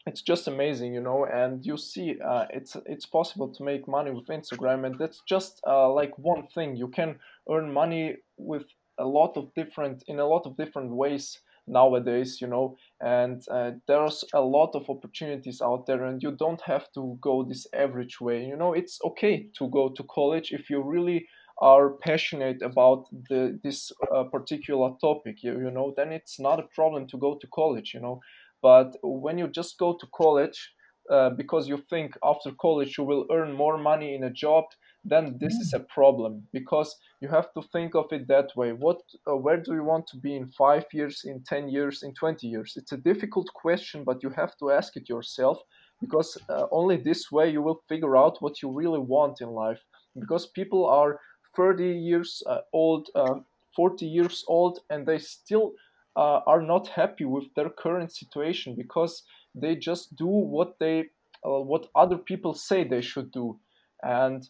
it's 0.06 0.22
just 0.22 0.46
amazing, 0.46 0.94
you 0.94 1.00
know, 1.00 1.26
and 1.26 1.66
you 1.66 1.76
see 1.76 2.16
uh, 2.24 2.46
it's 2.50 2.76
it's 2.86 3.06
possible 3.06 3.48
to 3.48 3.62
make 3.64 3.88
money 3.88 4.12
with 4.12 4.26
Instagram, 4.26 4.86
and 4.86 4.96
that's 5.00 5.20
just 5.26 5.60
uh, 5.66 5.90
like 5.92 6.16
one 6.16 6.46
thing. 6.54 6.76
You 6.76 6.88
can 6.88 7.16
earn 7.50 7.72
money 7.72 8.18
with 8.36 8.66
a 8.98 9.04
lot 9.04 9.36
of 9.36 9.52
different 9.54 10.04
in 10.06 10.20
a 10.20 10.26
lot 10.26 10.46
of 10.46 10.56
different 10.56 10.90
ways 10.90 11.40
nowadays, 11.68 12.40
you 12.40 12.46
know, 12.46 12.76
and 13.00 13.42
uh, 13.50 13.72
there's 13.86 14.24
a 14.34 14.40
lot 14.40 14.74
of 14.74 14.88
opportunities 14.90 15.60
out 15.60 15.86
there, 15.86 16.04
and 16.04 16.22
you 16.22 16.32
don't 16.32 16.60
have 16.62 16.90
to 16.94 17.18
go 17.20 17.44
this 17.44 17.66
average 17.74 18.20
way. 18.20 18.44
You 18.44 18.56
know, 18.56 18.72
it's 18.72 18.98
okay 19.04 19.48
to 19.58 19.68
go 19.68 19.88
to 19.90 20.02
college 20.04 20.52
if 20.52 20.70
you 20.70 20.82
really 20.82 21.26
are 21.60 21.90
passionate 21.94 22.62
about 22.62 23.06
the 23.28 23.58
this 23.64 23.90
uh, 24.14 24.22
particular 24.24 24.90
topic 25.00 25.42
you, 25.42 25.52
you 25.58 25.70
know 25.72 25.92
then 25.96 26.12
it's 26.12 26.38
not 26.38 26.60
a 26.60 26.68
problem 26.72 27.04
to 27.08 27.18
go 27.18 27.36
to 27.36 27.48
college 27.48 27.92
you 27.94 28.00
know 28.00 28.20
but 28.62 28.94
when 29.02 29.38
you 29.38 29.48
just 29.48 29.76
go 29.76 29.96
to 29.98 30.06
college 30.14 30.72
uh, 31.10 31.30
because 31.30 31.68
you 31.68 31.78
think 31.90 32.16
after 32.22 32.50
college 32.60 32.96
you 32.98 33.04
will 33.04 33.26
earn 33.32 33.52
more 33.52 33.78
money 33.78 34.14
in 34.14 34.22
a 34.24 34.30
job, 34.30 34.64
then 35.04 35.38
this 35.40 35.54
is 35.54 35.72
a 35.72 35.80
problem 35.80 36.46
because 36.52 36.96
you 37.20 37.28
have 37.28 37.52
to 37.54 37.62
think 37.72 37.94
of 37.94 38.06
it 38.12 38.28
that 38.28 38.50
way. 38.56 38.72
What, 38.72 39.00
uh, 39.28 39.36
where 39.36 39.56
do 39.56 39.74
you 39.74 39.84
want 39.84 40.06
to 40.08 40.16
be 40.16 40.36
in 40.36 40.50
five 40.50 40.84
years, 40.92 41.22
in 41.24 41.42
10 41.44 41.68
years, 41.68 42.02
in 42.02 42.14
20 42.14 42.46
years? 42.46 42.74
It's 42.76 42.92
a 42.92 42.96
difficult 42.96 43.48
question, 43.54 44.04
but 44.04 44.22
you 44.22 44.30
have 44.30 44.56
to 44.58 44.70
ask 44.70 44.96
it 44.96 45.08
yourself 45.08 45.58
because 46.00 46.36
uh, 46.48 46.66
only 46.70 46.96
this 46.96 47.30
way 47.30 47.50
you 47.50 47.62
will 47.62 47.82
figure 47.88 48.16
out 48.16 48.40
what 48.40 48.62
you 48.62 48.70
really 48.70 49.00
want 49.00 49.40
in 49.40 49.50
life. 49.50 49.80
Because 50.18 50.46
people 50.46 50.86
are 50.86 51.20
30 51.56 51.84
years 51.84 52.42
uh, 52.46 52.58
old, 52.72 53.08
uh, 53.14 53.36
40 53.76 54.06
years 54.06 54.44
old, 54.48 54.80
and 54.90 55.06
they 55.06 55.18
still 55.18 55.72
uh, 56.16 56.40
are 56.46 56.62
not 56.62 56.88
happy 56.88 57.24
with 57.24 57.44
their 57.54 57.70
current 57.70 58.12
situation 58.12 58.74
because 58.76 59.22
they 59.54 59.76
just 59.76 60.16
do 60.16 60.26
what 60.26 60.78
they 60.80 61.04
uh, 61.46 61.60
what 61.60 61.86
other 61.94 62.18
people 62.18 62.52
say 62.52 62.82
they 62.82 63.00
should 63.00 63.30
do 63.30 63.56
and 64.02 64.48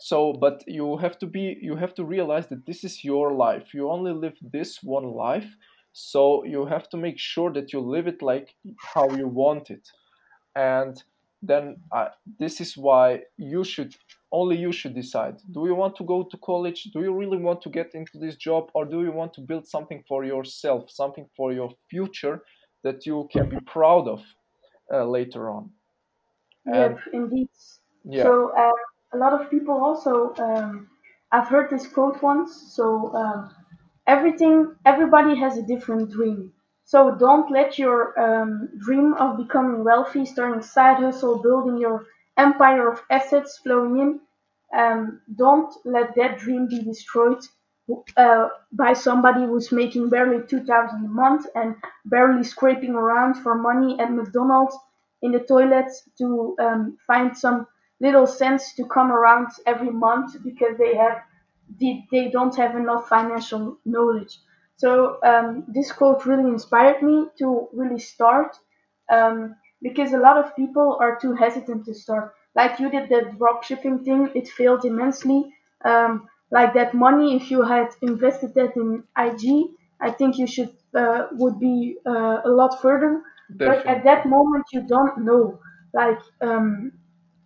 so 0.00 0.32
but 0.32 0.62
you 0.66 0.96
have 0.98 1.18
to 1.18 1.26
be 1.26 1.58
you 1.60 1.76
have 1.76 1.94
to 1.94 2.04
realize 2.04 2.46
that 2.48 2.66
this 2.66 2.84
is 2.84 3.04
your 3.04 3.32
life. 3.32 3.74
You 3.74 3.90
only 3.90 4.12
live 4.12 4.36
this 4.40 4.82
one 4.82 5.12
life. 5.12 5.48
So 5.92 6.44
you 6.44 6.66
have 6.66 6.88
to 6.90 6.96
make 6.96 7.18
sure 7.18 7.52
that 7.52 7.72
you 7.72 7.80
live 7.80 8.06
it 8.06 8.22
like 8.22 8.54
how 8.94 9.10
you 9.16 9.26
want 9.26 9.70
it. 9.70 9.88
And 10.54 11.02
then 11.42 11.78
uh, 11.92 12.08
this 12.38 12.60
is 12.60 12.76
why 12.76 13.22
you 13.36 13.64
should 13.64 13.94
only 14.32 14.56
you 14.56 14.72
should 14.72 14.94
decide. 14.94 15.36
Do 15.52 15.66
you 15.66 15.74
want 15.74 15.96
to 15.96 16.04
go 16.04 16.22
to 16.24 16.36
college? 16.38 16.84
Do 16.92 17.00
you 17.00 17.14
really 17.14 17.38
want 17.38 17.62
to 17.62 17.70
get 17.70 17.94
into 17.94 18.18
this 18.18 18.36
job? 18.36 18.70
Or 18.74 18.84
do 18.84 19.02
you 19.02 19.12
want 19.12 19.34
to 19.34 19.40
build 19.40 19.66
something 19.66 20.04
for 20.08 20.24
yourself 20.24 20.90
something 20.90 21.28
for 21.36 21.52
your 21.52 21.70
future 21.90 22.42
that 22.84 23.06
you 23.06 23.28
can 23.32 23.48
be 23.48 23.58
proud 23.66 24.06
of 24.08 24.22
uh, 24.92 25.04
later 25.04 25.50
on? 25.50 25.70
And 26.66 26.96
Yep, 26.96 27.00
indeed. 27.12 27.48
yeah. 28.04 28.24
So 28.24 28.52
uh, 28.56 28.72
a 29.12 29.16
lot 29.16 29.32
of 29.38 29.50
people 29.50 29.74
also, 29.74 30.34
um, 30.38 30.88
I've 31.32 31.48
heard 31.48 31.70
this 31.70 31.86
quote 31.86 32.22
once. 32.22 32.72
So 32.74 33.14
um, 33.14 33.54
everything, 34.06 34.74
everybody 34.84 35.36
has 35.36 35.56
a 35.58 35.62
different 35.62 36.10
dream. 36.10 36.52
So 36.84 37.14
don't 37.14 37.50
let 37.50 37.78
your 37.78 38.18
um, 38.18 38.68
dream 38.78 39.14
of 39.14 39.36
becoming 39.36 39.84
wealthy, 39.84 40.24
starting 40.24 40.62
side 40.62 40.98
hustle, 40.98 41.38
building 41.42 41.78
your 41.78 42.06
empire 42.38 42.90
of 42.90 43.02
assets 43.10 43.58
flowing 43.58 43.98
in, 43.98 44.20
um, 44.78 45.20
don't 45.36 45.74
let 45.84 46.14
that 46.16 46.38
dream 46.38 46.68
be 46.68 46.82
destroyed 46.82 47.40
uh, 48.16 48.48
by 48.72 48.92
somebody 48.92 49.40
who's 49.44 49.72
making 49.72 50.08
barely 50.10 50.46
2000 50.46 51.04
a 51.04 51.08
month 51.08 51.46
and 51.54 51.74
barely 52.04 52.44
scraping 52.44 52.92
around 52.94 53.34
for 53.34 53.54
money 53.54 53.98
at 53.98 54.12
McDonald's 54.12 54.76
in 55.22 55.32
the 55.32 55.40
toilets 55.40 56.08
to 56.18 56.54
um, 56.60 56.98
find 57.06 57.36
some 57.36 57.66
little 58.00 58.26
sense 58.26 58.74
to 58.74 58.84
come 58.86 59.10
around 59.12 59.48
every 59.66 59.90
month 59.90 60.42
because 60.44 60.76
they 60.78 60.94
have 60.96 61.22
they, 61.80 62.06
they 62.10 62.30
don't 62.30 62.56
have 62.56 62.76
enough 62.76 63.08
financial 63.08 63.78
knowledge. 63.84 64.38
So 64.76 65.18
um, 65.22 65.64
this 65.68 65.92
quote 65.92 66.24
really 66.24 66.48
inspired 66.48 67.02
me 67.02 67.26
to 67.38 67.68
really 67.72 67.98
start 67.98 68.56
um, 69.10 69.56
because 69.82 70.12
a 70.12 70.18
lot 70.18 70.36
of 70.38 70.54
people 70.56 70.96
are 71.00 71.18
too 71.20 71.34
hesitant 71.34 71.84
to 71.86 71.94
start. 71.94 72.34
Like 72.54 72.78
you 72.80 72.90
did 72.90 73.08
the 73.08 73.32
drop 73.36 73.62
shipping 73.64 74.02
thing, 74.04 74.30
it 74.34 74.48
failed 74.48 74.84
immensely. 74.84 75.54
Um, 75.84 76.28
like 76.50 76.74
that 76.74 76.94
money, 76.94 77.36
if 77.36 77.50
you 77.50 77.62
had 77.62 77.88
invested 78.02 78.54
that 78.54 78.74
in 78.76 79.04
IG, 79.16 79.74
I 80.00 80.10
think 80.10 80.38
you 80.38 80.46
should 80.46 80.70
uh, 80.94 81.26
would 81.32 81.58
be 81.60 81.98
uh, 82.06 82.40
a 82.44 82.48
lot 82.48 82.80
further. 82.80 83.22
But 83.62 83.86
at 83.86 84.04
that 84.04 84.26
moment, 84.26 84.64
you 84.72 84.82
don't 84.86 85.18
know. 85.24 85.60
Like 85.92 86.18
um, 86.40 86.92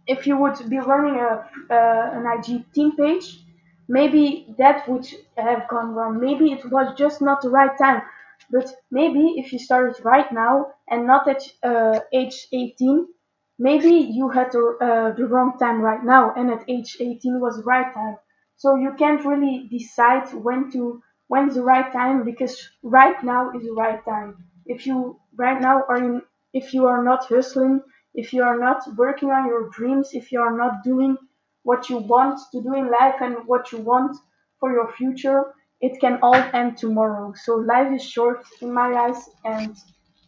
if 0.06 0.26
you 0.26 0.36
would 0.36 0.58
be 0.68 0.78
running 0.78 1.16
a 1.20 1.48
uh, 1.70 2.10
an 2.18 2.26
IG 2.26 2.64
team 2.74 2.96
page, 2.96 3.44
maybe 3.88 4.54
that 4.58 4.88
would 4.88 5.06
have 5.36 5.68
gone 5.68 5.94
wrong. 5.94 6.20
Maybe 6.20 6.52
it 6.52 6.64
was 6.70 6.94
just 6.96 7.20
not 7.22 7.42
the 7.42 7.50
right 7.50 7.76
time. 7.78 8.02
But 8.50 8.72
maybe 8.90 9.34
if 9.38 9.52
you 9.52 9.58
started 9.58 10.04
right 10.04 10.30
now 10.32 10.74
and 10.88 11.06
not 11.06 11.26
at 11.28 11.42
uh, 11.62 12.00
age 12.12 12.46
18, 12.52 13.08
maybe 13.58 13.90
you 13.90 14.28
had 14.28 14.52
the, 14.52 14.76
uh, 14.80 15.14
the 15.16 15.26
wrong 15.26 15.58
time 15.58 15.80
right 15.80 16.02
now, 16.04 16.32
and 16.34 16.50
at 16.50 16.64
age 16.68 16.96
18 17.00 17.40
was 17.40 17.56
the 17.56 17.62
right 17.64 17.92
time. 17.94 18.16
So 18.56 18.76
you 18.76 18.94
can't 18.94 19.24
really 19.24 19.66
decide 19.70 20.32
when 20.34 20.70
to 20.72 21.02
when's 21.28 21.54
the 21.54 21.62
right 21.62 21.90
time 21.92 22.24
because 22.24 22.54
right 22.82 23.22
now 23.24 23.50
is 23.52 23.64
the 23.64 23.72
right 23.72 24.04
time. 24.04 24.44
If 24.66 24.86
you 24.86 25.18
right 25.36 25.60
now 25.60 25.82
are 25.88 25.96
in, 25.96 26.22
if 26.52 26.72
you 26.74 26.86
are 26.86 27.02
not 27.02 27.26
hustling, 27.26 27.80
if 28.14 28.32
you 28.32 28.42
are 28.42 28.58
not 28.58 28.82
working 28.96 29.30
on 29.30 29.46
your 29.46 29.70
dreams, 29.70 30.10
if 30.12 30.32
you 30.32 30.40
are 30.40 30.56
not 30.56 30.82
doing 30.84 31.16
what 31.62 31.88
you 31.88 31.98
want 31.98 32.38
to 32.52 32.62
do 32.62 32.74
in 32.74 32.90
life 32.90 33.16
and 33.20 33.36
what 33.46 33.72
you 33.72 33.78
want 33.78 34.16
for 34.58 34.72
your 34.72 34.92
future, 34.92 35.54
it 35.80 36.00
can 36.00 36.18
all 36.22 36.42
end 36.52 36.76
tomorrow. 36.76 37.32
So 37.44 37.56
life 37.56 37.92
is 37.92 38.04
short 38.04 38.44
in 38.60 38.72
my 38.72 38.92
eyes, 38.94 39.28
and 39.44 39.76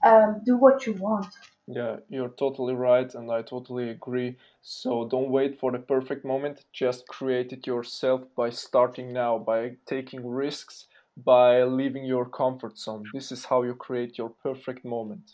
um, 0.04 0.42
do 0.44 0.56
what 0.56 0.86
you 0.86 0.94
want. 0.94 1.26
yeah 1.66 1.96
you're 2.10 2.34
totally 2.44 2.74
right 2.74 3.14
and 3.14 3.30
i 3.30 3.40
totally 3.40 3.88
agree 3.88 4.36
so 4.60 5.08
don't 5.08 5.30
wait 5.30 5.58
for 5.58 5.72
the 5.72 5.78
perfect 5.78 6.22
moment 6.24 6.64
just 6.72 7.06
create 7.08 7.52
it 7.52 7.66
yourself 7.66 8.20
by 8.36 8.50
starting 8.50 9.12
now 9.12 9.38
by 9.38 9.60
taking 9.86 10.26
risks 10.26 10.86
by 11.16 11.62
leaving 11.62 12.04
your 12.04 12.26
comfort 12.26 12.76
zone 12.78 13.04
this 13.14 13.32
is 13.32 13.46
how 13.46 13.62
you 13.62 13.74
create 13.74 14.18
your 14.18 14.28
perfect 14.42 14.84
moment 14.84 15.24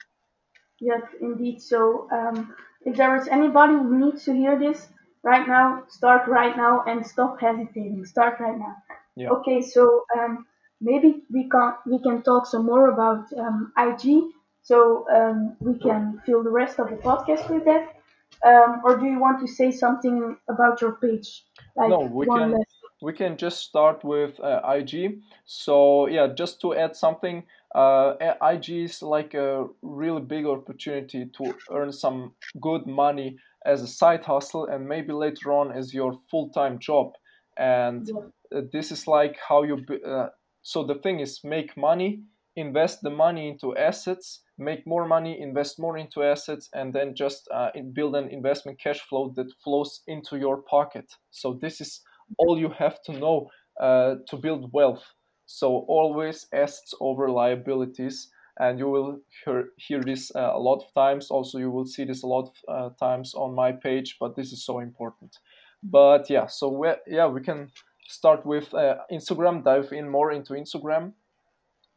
Yes, 0.81 1.03
indeed. 1.21 1.61
So 1.61 2.09
um, 2.11 2.55
if 2.85 2.97
there 2.97 3.17
is 3.17 3.29
anybody 3.29 3.75
who 3.75 3.99
needs 3.99 4.25
to 4.25 4.33
hear 4.35 4.59
this 4.59 4.89
right 5.23 5.47
now, 5.47 5.85
start 5.89 6.27
right 6.29 6.57
now 6.57 6.85
and 6.87 7.07
stop 7.07 7.41
hesitating. 7.41 8.05
Start 8.07 8.41
right 8.41 8.59
now. 8.59 8.77
yeah 9.17 9.31
Okay, 9.31 9.61
so 9.61 10.05
um, 10.17 10.47
maybe 10.81 11.25
we 11.31 11.49
can 11.49 11.75
we 11.87 11.99
can 11.99 12.23
talk 12.23 12.47
some 12.47 12.65
more 12.67 12.91
about 12.91 13.27
um, 13.39 13.73
IG. 13.77 14.33
So 14.63 15.07
um, 15.15 15.57
we 15.61 15.79
can 15.79 16.21
fill 16.25 16.43
the 16.43 16.51
rest 16.51 16.79
of 16.79 16.91
the 16.91 16.97
podcast 16.97 17.49
with 17.51 17.65
that. 17.65 17.97
Um, 18.45 18.81
or 18.85 18.97
do 18.97 19.05
you 19.07 19.19
want 19.19 19.41
to 19.41 19.47
say 19.47 19.71
something 19.71 20.37
about 20.49 20.81
your 20.81 20.93
page, 20.93 21.45
like 21.77 21.91
No, 21.91 21.99
we 22.01 22.27
one 22.27 22.41
can 22.41 22.53
last? 22.53 22.77
we 23.03 23.13
can 23.13 23.37
just 23.37 23.59
start 23.59 24.05
with 24.05 24.39
uh, 24.41 24.61
IG. 24.65 25.21
So 25.45 26.07
yeah, 26.09 26.29
just 26.29 26.61
to 26.63 26.75
add 26.75 26.97
something, 26.97 27.45
uh, 27.75 28.15
IG 28.43 28.71
is 28.71 29.03
like 29.03 29.35
a 29.35 29.67
really 29.83 30.23
big 30.23 30.47
opportunity 30.47 31.27
to 31.37 31.55
earn 31.71 31.93
some 31.93 32.33
good 32.61 32.87
money 32.87 33.39
as 33.65 33.83
a 33.83 33.87
side 33.87 34.25
hustle 34.25 34.67
and 34.67 34.89
maybe 34.89 35.13
later 35.13 35.53
on 35.53 35.71
as 35.73 35.95
your 35.95 36.19
full-time 36.31 36.79
job. 36.79 37.13
And 37.57 38.09
Yeah, 38.09 38.59
uh, 38.59 38.63
this 38.73 38.91
is 38.91 39.07
like 39.07 39.37
how 39.49 39.63
you. 39.63 39.85
Uh, 40.07 40.29
so 40.63 40.85
the 40.85 40.97
thing 40.97 41.21
is, 41.21 41.41
make 41.45 41.77
money, 41.77 42.23
invest 42.57 43.03
the 43.03 43.11
money 43.11 43.49
into 43.49 43.77
assets, 43.77 44.43
make 44.59 44.87
more 44.87 45.07
money, 45.07 45.41
invest 45.41 45.79
more 45.79 45.97
into 45.97 46.23
assets, 46.23 46.69
and 46.75 46.93
then 46.93 47.15
just 47.15 47.49
uh, 47.53 47.71
build 47.93 48.17
an 48.17 48.29
investment 48.29 48.79
cash 48.81 49.01
flow 49.01 49.33
that 49.37 49.53
flows 49.63 50.03
into 50.07 50.37
your 50.37 50.63
pocket. 50.63 51.07
So 51.31 51.59
this 51.61 51.81
is 51.81 52.03
all 52.39 52.59
you 52.59 52.71
have 52.79 53.03
to 53.05 53.13
know 53.13 53.49
uh, 53.81 54.17
to 54.29 54.37
build 54.37 54.71
wealth. 54.73 55.05
So 55.53 55.85
always 55.89 56.47
assets 56.53 56.95
over 57.01 57.29
liabilities, 57.29 58.31
and 58.61 58.79
you 58.79 58.89
will 58.89 59.19
hear, 59.45 59.71
hear 59.79 60.01
this 60.01 60.31
uh, 60.37 60.53
a 60.55 60.59
lot 60.59 60.85
of 60.85 60.95
times. 60.95 61.29
Also, 61.29 61.59
you 61.59 61.73
will 61.73 61.87
see 61.87 62.05
this 62.05 62.23
a 62.23 62.27
lot 62.29 62.53
of 62.53 62.55
uh, 62.69 62.91
times 63.05 63.35
on 63.35 63.53
my 63.53 63.73
page, 63.73 64.17
but 64.21 64.37
this 64.37 64.53
is 64.53 64.65
so 64.65 64.79
important. 64.79 65.39
But 65.83 66.31
yeah, 66.31 66.47
so 66.47 66.69
we, 66.69 66.89
yeah, 67.09 67.27
we 67.27 67.41
can 67.41 67.69
start 68.07 68.47
with 68.47 68.73
uh, 68.73 68.99
Instagram, 69.11 69.65
dive 69.65 69.93
in 69.93 70.09
more 70.09 70.31
into 70.31 70.53
Instagram. 70.53 71.15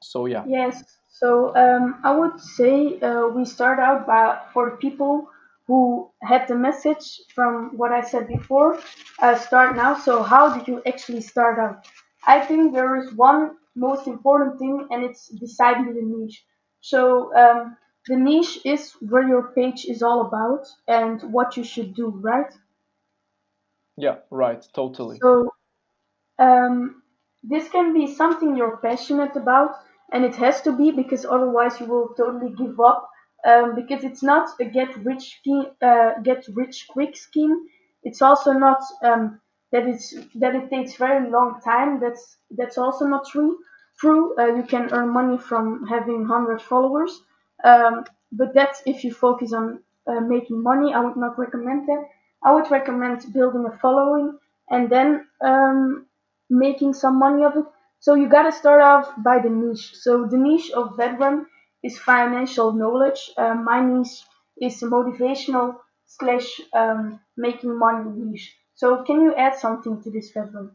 So 0.02 0.26
yeah, 0.26 0.44
Yes. 0.48 0.84
So 1.10 1.56
um, 1.56 2.02
I 2.04 2.16
would 2.18 2.40
say 2.40 3.00
uh, 3.02 3.28
we 3.28 3.46
start 3.46 3.78
out 3.78 4.08
by 4.08 4.40
for 4.52 4.78
people 4.78 5.30
who 5.68 6.10
had 6.24 6.48
the 6.48 6.56
message 6.56 7.22
from 7.36 7.78
what 7.78 7.92
I 7.92 8.02
said 8.02 8.28
before, 8.28 8.80
uh, 9.20 9.36
start 9.36 9.76
now. 9.76 9.96
So 9.96 10.24
how 10.24 10.58
did 10.58 10.68
you 10.68 10.82
actually 10.88 11.22
start 11.22 11.60
out? 11.60 11.86
I 12.26 12.40
think 12.46 12.74
there 12.74 12.96
is 12.98 13.14
one 13.14 13.58
most 13.76 14.08
important 14.08 14.60
thing, 14.60 14.88
and 14.92 15.04
it's 15.04 15.28
deciding 15.30 15.94
the 15.94 16.02
niche. 16.02 16.46
So 16.82 17.36
um, 17.36 17.78
the 18.08 18.16
niche 18.16 18.60
is 18.66 18.92
where 19.00 19.28
your 19.28 19.52
page 19.54 19.86
is 19.86 20.04
all 20.04 20.22
about 20.22 20.68
and 20.88 21.22
what 21.32 21.58
you 21.58 21.64
should 21.64 21.96
do, 21.96 22.10
right? 22.10 22.54
Yeah, 23.98 24.18
right, 24.30 24.66
totally. 24.74 25.20
So 25.22 25.50
um, 26.40 27.04
this 27.44 27.70
can 27.70 27.94
be 27.94 28.14
something 28.14 28.56
you're 28.56 28.78
passionate 28.78 29.36
about, 29.36 29.76
and 30.12 30.24
it 30.26 30.36
has 30.36 30.62
to 30.62 30.72
be 30.72 30.92
because 30.92 31.26
otherwise 31.26 31.80
you 31.80 31.86
will 31.88 32.10
totally 32.16 32.54
give 32.56 32.80
up. 32.80 33.10
Um, 33.46 33.76
because 33.76 34.06
it's 34.06 34.24
not 34.24 34.50
a 34.62 34.64
get 34.64 34.96
rich 35.04 35.42
uh, 35.82 36.12
get 36.24 36.48
rich 36.54 36.88
quick 36.90 37.18
scheme. 37.18 37.68
It's 38.02 38.22
also 38.22 38.54
not 38.54 38.82
um, 39.04 39.42
that 39.74 39.88
it's 39.88 40.14
that 40.36 40.56
it 40.56 40.70
takes 40.70 40.96
very 40.96 41.30
long 41.30 41.60
time. 41.62 42.00
That's 42.00 42.38
that's 42.52 42.78
also 42.78 43.06
not 43.06 43.28
true. 43.28 43.60
True, 44.00 44.36
uh, 44.38 44.56
you 44.56 44.64
can 44.64 44.90
earn 44.94 45.10
money 45.10 45.38
from 45.38 45.86
having 45.88 46.20
100 46.28 46.62
followers, 46.62 47.22
um, 47.64 48.06
but 48.32 48.54
that's 48.54 48.82
if 48.86 49.04
you 49.04 49.14
focus 49.14 49.54
on 49.54 49.84
uh, 50.08 50.20
making 50.22 50.62
money. 50.64 50.94
I 50.94 51.00
would 51.02 51.18
not 51.18 51.38
recommend 51.40 51.88
that. 51.90 52.04
I 52.44 52.54
would 52.54 52.70
recommend 52.72 53.34
building 53.34 53.66
a 53.66 53.78
following 53.80 54.38
and 54.70 54.90
then 54.90 55.28
um, 55.42 56.06
making 56.50 56.94
some 56.94 57.18
money 57.20 57.44
of 57.44 57.56
it. 57.58 57.66
So 58.00 58.16
you 58.16 58.28
gotta 58.30 58.52
start 58.52 58.82
off 58.82 59.12
by 59.24 59.40
the 59.40 59.50
niche. 59.50 59.96
So 59.96 60.26
the 60.26 60.38
niche 60.38 60.72
of 60.72 60.98
Vedran 60.98 61.46
is 61.84 61.98
financial 62.00 62.72
knowledge. 62.74 63.32
Uh, 63.38 63.54
my 63.56 63.80
niche 63.86 64.24
is 64.62 64.82
motivational 64.82 65.78
slash 66.06 66.62
um, 66.74 67.20
making 67.38 67.78
money 67.78 68.10
niche. 68.16 68.56
So 68.84 69.02
can 69.04 69.22
you 69.22 69.34
add 69.36 69.56
something 69.56 70.02
to 70.02 70.12
this, 70.12 70.34
Vedran? 70.34 70.72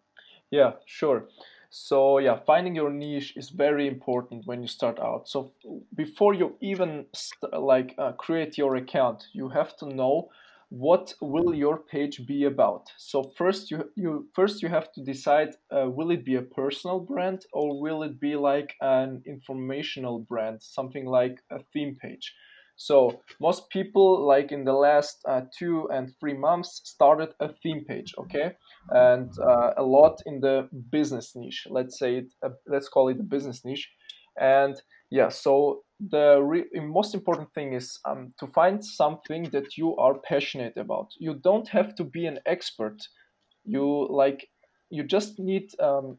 Yeah, 0.50 0.72
sure. 0.86 1.28
So 1.68 2.16
yeah, 2.16 2.38
finding 2.46 2.74
your 2.74 2.88
niche 2.88 3.34
is 3.36 3.50
very 3.50 3.86
important 3.86 4.46
when 4.46 4.62
you 4.62 4.66
start 4.66 4.98
out. 4.98 5.28
So 5.28 5.52
before 5.94 6.32
you 6.32 6.56
even 6.62 7.04
st- 7.12 7.52
like 7.52 7.94
uh, 7.98 8.12
create 8.12 8.56
your 8.56 8.76
account, 8.76 9.24
you 9.34 9.50
have 9.50 9.76
to 9.80 9.94
know 9.94 10.30
what 10.70 11.12
will 11.20 11.54
your 11.54 11.78
page 11.78 12.26
be 12.26 12.44
about 12.44 12.92
so 12.98 13.22
first 13.22 13.70
you 13.70 13.90
you 13.96 14.28
first 14.34 14.62
you 14.62 14.68
have 14.68 14.92
to 14.92 15.02
decide 15.02 15.48
uh, 15.70 15.88
will 15.88 16.10
it 16.10 16.26
be 16.26 16.34
a 16.34 16.42
personal 16.42 17.00
brand 17.00 17.46
or 17.54 17.80
will 17.80 18.02
it 18.02 18.20
be 18.20 18.36
like 18.36 18.74
an 18.82 19.22
informational 19.24 20.18
brand 20.18 20.62
something 20.62 21.06
like 21.06 21.38
a 21.50 21.58
theme 21.72 21.96
page 22.02 22.34
so 22.80 23.20
most 23.40 23.68
people 23.70 24.24
like 24.24 24.52
in 24.52 24.64
the 24.64 24.72
last 24.72 25.18
uh, 25.28 25.42
two 25.58 25.88
and 25.92 26.14
three 26.20 26.32
months 26.32 26.80
started 26.84 27.30
a 27.40 27.48
theme 27.60 27.84
page 27.84 28.14
okay? 28.16 28.52
And 28.90 29.30
uh, 29.40 29.72
a 29.76 29.82
lot 29.82 30.22
in 30.26 30.40
the 30.40 30.68
business 30.90 31.34
niche. 31.34 31.66
Let's 31.68 31.98
say 31.98 32.18
it 32.18 32.32
uh, 32.44 32.50
let's 32.68 32.88
call 32.88 33.08
it 33.08 33.18
the 33.18 33.24
business 33.24 33.64
niche. 33.64 33.88
And 34.40 34.80
yeah 35.10 35.28
so 35.28 35.82
the 35.98 36.40
re- 36.40 36.70
most 36.74 37.14
important 37.14 37.52
thing 37.52 37.72
is 37.72 37.98
um, 38.04 38.32
to 38.38 38.46
find 38.46 38.84
something 38.84 39.50
that 39.50 39.76
you 39.76 39.96
are 39.96 40.20
passionate 40.20 40.76
about. 40.76 41.08
You 41.18 41.34
don't 41.34 41.68
have 41.68 41.96
to 41.96 42.04
be 42.04 42.26
an 42.26 42.38
expert. 42.46 43.02
You 43.64 44.06
like 44.08 44.48
you 44.90 45.02
just 45.02 45.40
need 45.40 45.68
um, 45.80 46.18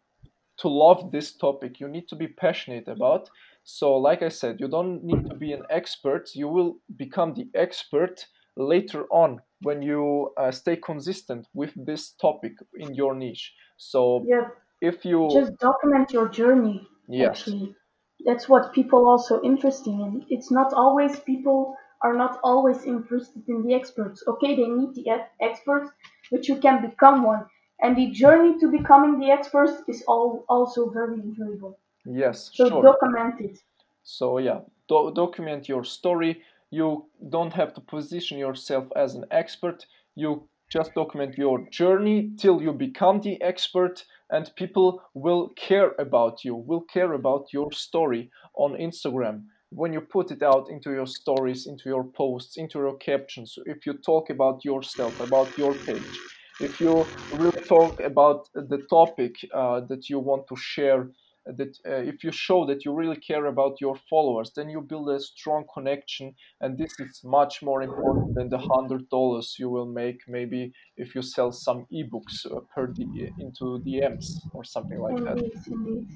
to 0.58 0.68
love 0.68 1.12
this 1.12 1.38
topic. 1.38 1.80
You 1.80 1.88
need 1.88 2.10
to 2.10 2.16
be 2.16 2.28
passionate 2.28 2.90
about 2.90 3.30
so 3.78 3.96
like 3.96 4.22
i 4.22 4.30
said 4.30 4.60
you 4.60 4.68
don't 4.68 5.04
need 5.04 5.26
to 5.26 5.36
be 5.36 5.52
an 5.54 5.64
expert 5.70 6.30
you 6.36 6.48
will 6.48 6.80
become 6.96 7.34
the 7.34 7.48
expert 7.54 8.26
later 8.58 9.06
on 9.12 9.42
when 9.62 9.82
you 9.82 10.34
uh, 10.38 10.52
stay 10.52 10.76
consistent 10.76 11.48
with 11.54 11.74
this 11.86 12.12
topic 12.14 12.54
in 12.76 12.94
your 12.94 13.14
niche 13.16 13.54
so 13.78 14.02
Yeah, 14.22 14.52
if 14.82 15.06
you 15.06 15.22
just 15.30 15.58
document 15.60 16.14
your 16.14 16.30
journey. 16.30 16.88
yes 17.08 17.56
Actually, 17.58 17.76
that's 18.26 18.50
what 18.50 18.74
people 18.74 19.08
also 19.08 19.42
interested 19.44 19.92
in. 19.92 20.26
It's 20.30 20.52
not 20.52 20.74
always 20.74 21.20
people 21.22 21.78
are 22.02 22.16
not 22.16 22.40
always 22.44 22.86
interested 22.86 23.48
in 23.50 23.64
the 23.64 23.74
experts. 23.76 24.24
Okay, 24.28 24.56
they 24.56 24.68
need 24.68 24.96
the 24.96 25.28
experts, 25.42 25.92
but 26.32 26.48
you 26.48 26.58
can 26.60 26.90
become 26.90 27.24
one. 27.24 27.48
And 27.82 27.98
the 27.98 28.12
journey 28.12 28.60
to 28.60 28.72
becoming 28.72 29.20
the 29.20 29.32
experts 29.32 29.84
is 29.88 30.04
all 30.08 30.46
also 30.50 30.90
very 30.90 31.16
enjoyable. 31.16 31.80
Yes 32.06 32.52
So 32.54 32.68
sure 32.68 32.84
document 32.84 33.42
it. 33.42 33.60
So 34.04 34.38
yeah, 34.38 34.62
do- 34.88 35.12
document 35.14 35.70
your 35.70 35.84
story. 35.84 36.42
You 36.72 37.06
don't 37.30 37.54
have 37.54 37.74
to 37.74 37.82
position 37.82 38.38
yourself 38.38 38.86
as 38.96 39.16
an 39.16 39.26
expert. 39.32 39.86
You 40.16 40.48
just 40.72 40.94
document 40.94 41.38
your 41.38 41.68
journey 41.72 42.32
till 42.38 42.62
you 42.62 42.74
become 42.74 43.22
the 43.22 43.42
expert, 43.42 44.06
and 44.30 44.52
people 44.56 45.02
will 45.14 45.50
care 45.56 45.94
about 45.98 46.46
you, 46.46 46.56
will 46.56 46.82
care 46.82 47.14
about 47.14 47.52
your 47.54 47.72
story 47.72 48.30
on 48.56 48.74
Instagram. 48.74 49.46
When 49.72 49.94
you 49.94 50.02
put 50.02 50.32
it 50.32 50.44
out 50.44 50.70
into 50.70 50.92
your 50.92 51.08
stories, 51.08 51.68
into 51.68 51.90
your 51.90 52.04
posts, 52.04 52.58
into 52.58 52.80
your 52.80 52.98
captions, 52.98 53.58
if 53.66 53.86
you 53.86 53.94
talk 53.94 54.30
about 54.30 54.64
yourself, 54.66 55.20
about 55.20 55.58
your 55.58 55.74
page, 55.74 56.24
if 56.60 56.80
you 56.80 57.04
really 57.32 57.62
talk 57.68 58.00
about 58.02 58.48
the 58.54 58.80
topic 58.90 59.36
uh, 59.54 59.82
that 59.82 60.10
you 60.10 60.20
want 60.20 60.48
to 60.48 60.56
share 60.56 61.10
that 61.58 61.78
uh, 61.86 61.96
if 62.12 62.24
you 62.24 62.32
show 62.32 62.66
that 62.66 62.86
you 62.86 62.94
really 62.94 63.16
care 63.18 63.46
about 63.46 63.80
your 63.82 63.96
followers 63.96 64.52
then 64.56 64.70
you 64.70 64.82
build 64.82 65.10
a 65.10 65.20
strong 65.20 65.66
connection 65.74 66.36
and 66.62 66.78
this 66.78 67.00
is 67.00 67.22
much 67.24 67.62
more 67.62 67.82
important 67.82 68.34
than 68.36 68.50
the 68.50 68.58
hundred 68.58 69.10
dollars 69.10 69.56
you 69.60 69.70
will 69.70 69.86
make 69.86 70.28
maybe 70.28 70.74
if 70.98 71.16
you 71.16 71.22
sell 71.22 71.52
some 71.52 71.86
ebooks 71.92 72.46
uh, 72.52 72.60
per 72.74 72.88
D- 72.88 73.32
into 73.38 73.80
dms 73.86 74.46
or 74.54 74.64
something 74.64 75.00
like 75.00 75.22
that 75.24 75.42
Indeed, 75.42 75.60
indeed. 75.68 76.08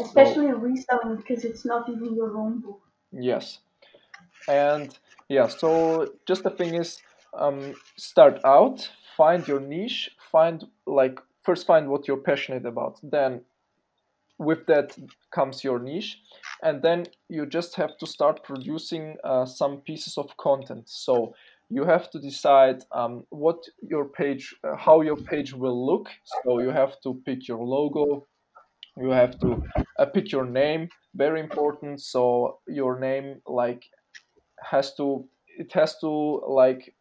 so 0.00 0.38
Especially 0.38 0.52
reselling 0.52 1.16
because 1.16 1.44
it's 1.44 1.64
not 1.64 1.88
even 1.88 2.14
your 2.16 2.36
own 2.38 2.60
book. 2.60 2.82
yes 3.12 3.60
and 4.48 4.98
yeah 5.28 5.48
so 5.48 6.14
just 6.26 6.44
the 6.44 6.50
thing 6.50 6.74
is 6.74 7.02
um, 7.34 7.76
start 7.96 8.40
out 8.44 8.90
find 9.16 9.48
your 9.48 9.60
niche 9.60 10.10
find 10.32 10.66
like 10.86 11.20
first 11.44 11.66
find 11.66 11.88
what 11.90 12.08
you're 12.08 12.18
passionate 12.22 12.66
about 12.66 13.00
then 13.02 13.44
with 14.38 14.66
that 14.66 14.96
comes 15.32 15.64
your 15.64 15.78
niche. 15.78 16.20
And 16.62 16.82
then 16.82 17.06
you 17.28 17.46
just 17.46 17.74
have 17.76 17.98
to 17.98 18.06
start 18.06 18.44
producing 18.44 19.16
uh, 19.24 19.46
some 19.46 19.78
pieces 19.78 20.16
of 20.16 20.36
content. 20.36 20.84
So 20.86 21.34
you 21.68 21.84
have 21.84 22.10
to 22.10 22.18
decide 22.18 22.82
um, 22.92 23.24
what 23.30 23.58
your 23.82 24.06
page 24.06 24.54
uh, 24.64 24.76
how 24.76 25.02
your 25.02 25.16
page 25.16 25.52
will 25.52 25.86
look. 25.86 26.08
So 26.44 26.60
you 26.60 26.70
have 26.70 27.00
to 27.02 27.20
pick 27.26 27.46
your 27.46 27.62
logo. 27.62 28.26
You 28.96 29.10
have 29.10 29.38
to 29.40 29.62
uh, 29.98 30.06
pick 30.06 30.32
your 30.32 30.46
name. 30.46 30.88
Very 31.14 31.40
important. 31.40 32.00
So 32.00 32.60
your 32.66 32.98
name 32.98 33.42
like 33.46 33.84
has 34.62 34.94
to 34.94 35.28
it 35.58 35.72
has 35.72 35.98
to 35.98 36.42
like 36.48 36.94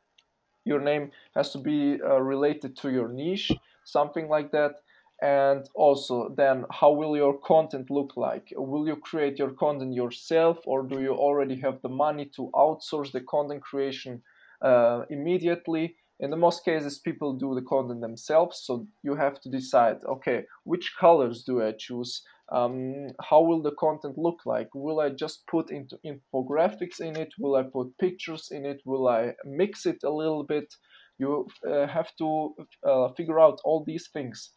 your 0.65 0.81
name 0.81 1.11
has 1.35 1.51
to 1.51 1.57
be 1.59 1.99
uh, 2.03 2.19
related 2.21 2.75
to 2.77 2.91
your 2.91 3.07
niche 3.07 3.51
something 3.85 4.27
like 4.27 4.51
that 4.51 4.73
and 5.21 5.67
also 5.73 6.29
then 6.37 6.63
how 6.71 6.91
will 6.91 7.17
your 7.17 7.37
content 7.39 7.89
look 7.89 8.15
like? 8.15 8.53
Will 8.55 8.87
you 8.87 8.95
create 8.95 9.39
your 9.39 9.51
content 9.51 9.93
yourself 9.93 10.59
or 10.65 10.83
do 10.83 11.01
you 11.01 11.13
already 11.13 11.55
have 11.59 11.81
the 11.81 11.89
money 11.89 12.25
to 12.35 12.51
outsource 12.53 13.11
the 13.11 13.21
content 13.21 13.63
creation 13.63 14.21
uh, 14.61 15.03
immediately? 15.09 15.95
In 16.19 16.29
the 16.29 16.37
most 16.37 16.63
cases 16.63 16.99
people 16.99 17.33
do 17.33 17.55
the 17.55 17.63
content 17.63 18.01
themselves 18.01 18.61
so 18.63 18.87
you 19.03 19.15
have 19.15 19.39
to 19.41 19.49
decide 19.49 19.97
okay 20.07 20.45
which 20.63 20.95
colors 20.99 21.43
do 21.43 21.63
i 21.63 21.71
choose? 21.71 22.23
Um, 22.49 23.09
how 23.21 23.41
will 23.41 23.61
the 23.61 23.75
content 23.75 24.17
look 24.17 24.45
like? 24.45 24.69
Will 24.73 24.99
i 24.99 25.09
just 25.09 25.45
put 25.47 25.71
into 25.71 25.99
infographics 26.05 27.01
in 27.01 27.15
it? 27.17 27.33
Will 27.39 27.55
i 27.55 27.63
put 27.63 27.97
pictures 27.97 28.49
in 28.51 28.65
it? 28.65 28.81
Will 28.85 29.07
i 29.07 29.33
mix 29.45 29.85
it 29.87 30.03
a 30.03 30.11
little 30.11 30.43
bit? 30.43 30.73
You 31.17 31.47
uh, 31.67 31.87
have 31.87 32.15
to 32.17 32.55
uh, 32.87 33.09
figure 33.17 33.39
out 33.39 33.59
all 33.63 33.83
these 33.83 34.09
things 34.13 34.51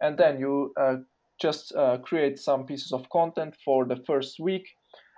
and 0.00 0.18
then 0.18 0.38
you 0.38 0.72
uh, 0.80 0.96
just 1.40 1.74
uh, 1.74 1.98
create 1.98 2.38
some 2.38 2.66
pieces 2.66 2.92
of 2.92 3.08
content 3.10 3.56
for 3.64 3.86
the 3.86 3.96
first 4.06 4.38
week. 4.40 4.66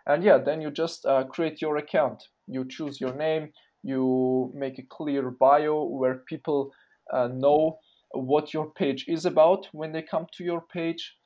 And 0.07 0.25
yeah 0.25 0.39
then 0.39 0.61
you 0.61 0.71
just 0.71 1.07
uh, 1.07 1.25
create 1.25 1.61
your 1.63 1.77
account. 1.77 2.23
You 2.47 2.65
choose 2.69 3.01
your 3.01 3.15
name. 3.15 3.53
You 3.83 4.53
make 4.55 4.79
a 4.79 4.87
clear 4.89 5.31
bio 5.31 5.85
where 5.85 6.23
people 6.29 6.73
know 7.13 7.79
what 8.13 8.55
your 8.55 8.71
page 8.73 9.05
is 9.09 9.25
about 9.25 9.69
when 9.73 9.93
they 9.93 10.03
come 10.03 10.27
to 10.37 10.45
your 10.45 10.63
page. 10.73 11.17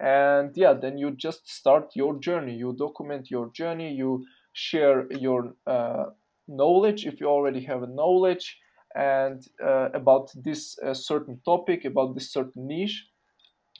And 0.00 0.50
yeah 0.56 0.74
then 0.74 0.98
you 0.98 1.12
just 1.12 1.48
start 1.48 1.90
your 1.94 2.18
journey. 2.18 2.54
You 2.54 2.74
document 2.78 3.30
your 3.30 3.50
journey. 3.52 3.92
You 3.92 4.24
share 4.52 5.06
your 5.12 5.54
uh, 5.66 6.06
knowledge 6.48 7.06
if 7.06 7.20
you 7.20 7.26
already 7.26 7.64
have 7.64 7.82
a 7.82 7.86
knowledge 7.86 8.58
and 8.96 9.46
uh, 9.62 9.88
about 9.94 10.30
this 10.34 10.78
uh, 10.78 10.94
certain 10.94 11.40
topic 11.44 11.84
about 11.84 12.14
this 12.14 12.32
certain 12.32 12.66
niche 12.66 13.06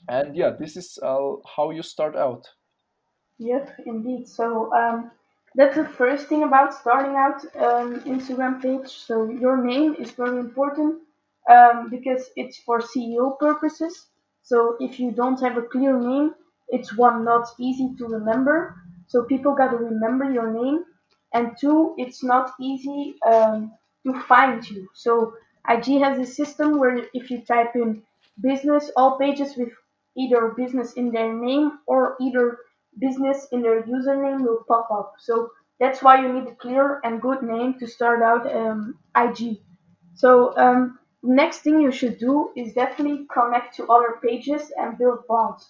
and 0.09 0.35
yeah 0.35 0.51
this 0.59 0.77
is 0.77 0.99
uh, 1.03 1.31
how 1.55 1.71
you 1.71 1.81
start 1.81 2.15
out 2.15 2.47
Yep, 3.39 3.81
indeed. 3.85 4.27
So 4.27 4.73
um, 4.73 5.11
that's 5.55 5.75
the 5.75 5.85
first 5.85 6.27
thing 6.27 6.43
about 6.43 6.73
starting 6.73 7.15
out 7.15 7.41
um, 7.55 8.01
Instagram 8.01 8.61
page. 8.61 8.89
So 8.89 9.29
your 9.29 9.63
name 9.63 9.95
is 9.99 10.11
very 10.11 10.39
important 10.39 11.01
um, 11.49 11.89
because 11.89 12.29
it's 12.35 12.57
for 12.57 12.79
SEO 12.79 13.37
purposes. 13.39 14.07
So 14.41 14.77
if 14.79 14.99
you 14.99 15.11
don't 15.11 15.39
have 15.41 15.57
a 15.57 15.61
clear 15.61 15.97
name, 15.99 16.33
it's 16.69 16.97
one 16.97 17.23
not 17.23 17.47
easy 17.59 17.93
to 17.97 18.05
remember. 18.05 18.75
So 19.07 19.23
people 19.23 19.55
got 19.55 19.71
to 19.71 19.77
remember 19.77 20.31
your 20.31 20.51
name, 20.51 20.83
and 21.33 21.55
two, 21.57 21.95
it's 21.97 22.23
not 22.23 22.51
easy 22.59 23.15
um, 23.25 23.71
to 24.07 24.19
find 24.21 24.69
you. 24.69 24.89
So 24.93 25.33
IG 25.69 26.01
has 26.01 26.17
a 26.17 26.25
system 26.25 26.79
where 26.79 27.05
if 27.13 27.29
you 27.29 27.41
type 27.41 27.75
in 27.75 28.01
business, 28.41 28.89
all 28.95 29.17
pages 29.17 29.55
with 29.57 29.69
either 30.17 30.53
business 30.57 30.93
in 30.93 31.11
their 31.11 31.33
name 31.33 31.79
or 31.85 32.15
either 32.21 32.57
business 32.99 33.47
in 33.51 33.61
their 33.61 33.83
username 33.83 34.41
will 34.45 34.63
pop 34.67 34.89
up. 34.91 35.13
So 35.19 35.51
that's 35.79 36.01
why 36.01 36.21
you 36.21 36.33
need 36.33 36.47
a 36.47 36.55
clear 36.55 36.99
and 37.03 37.21
good 37.21 37.43
name 37.43 37.75
to 37.79 37.87
start 37.87 38.23
out 38.23 38.51
um, 38.55 38.97
IG. 39.15 39.59
So 40.15 40.57
um, 40.57 40.99
next 41.21 41.59
thing 41.59 41.81
you 41.81 41.91
should 41.91 42.17
do 42.17 42.51
is 42.55 42.73
definitely 42.73 43.27
connect 43.31 43.75
to 43.75 43.87
other 43.87 44.19
pages 44.23 44.71
and 44.77 44.97
build 44.97 45.19
bonds. 45.27 45.69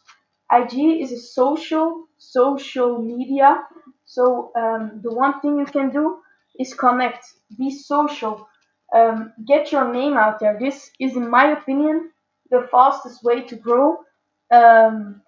IG 0.52 1.02
is 1.02 1.12
a 1.12 1.18
social 1.20 2.06
social 2.18 3.02
media. 3.02 3.64
So 4.06 4.52
um, 4.56 5.02
the 5.04 5.14
one 5.14 5.42
thing 5.42 5.58
you 5.58 5.66
can 5.66 5.90
do 5.90 6.20
is 6.60 6.74
connect, 6.74 7.26
be 7.58 7.72
social, 7.72 8.48
um, 8.96 9.34
get 9.46 9.72
your 9.72 9.92
name 9.94 10.16
out 10.18 10.40
there. 10.40 10.58
This 10.60 10.92
is, 11.00 11.16
in 11.16 11.30
my 11.30 11.52
opinion, 11.52 12.12
the 12.50 12.68
fastest 12.72 13.24
way 13.24 13.42
to 13.44 13.56
grow 13.56 13.98
um, 14.52 15.22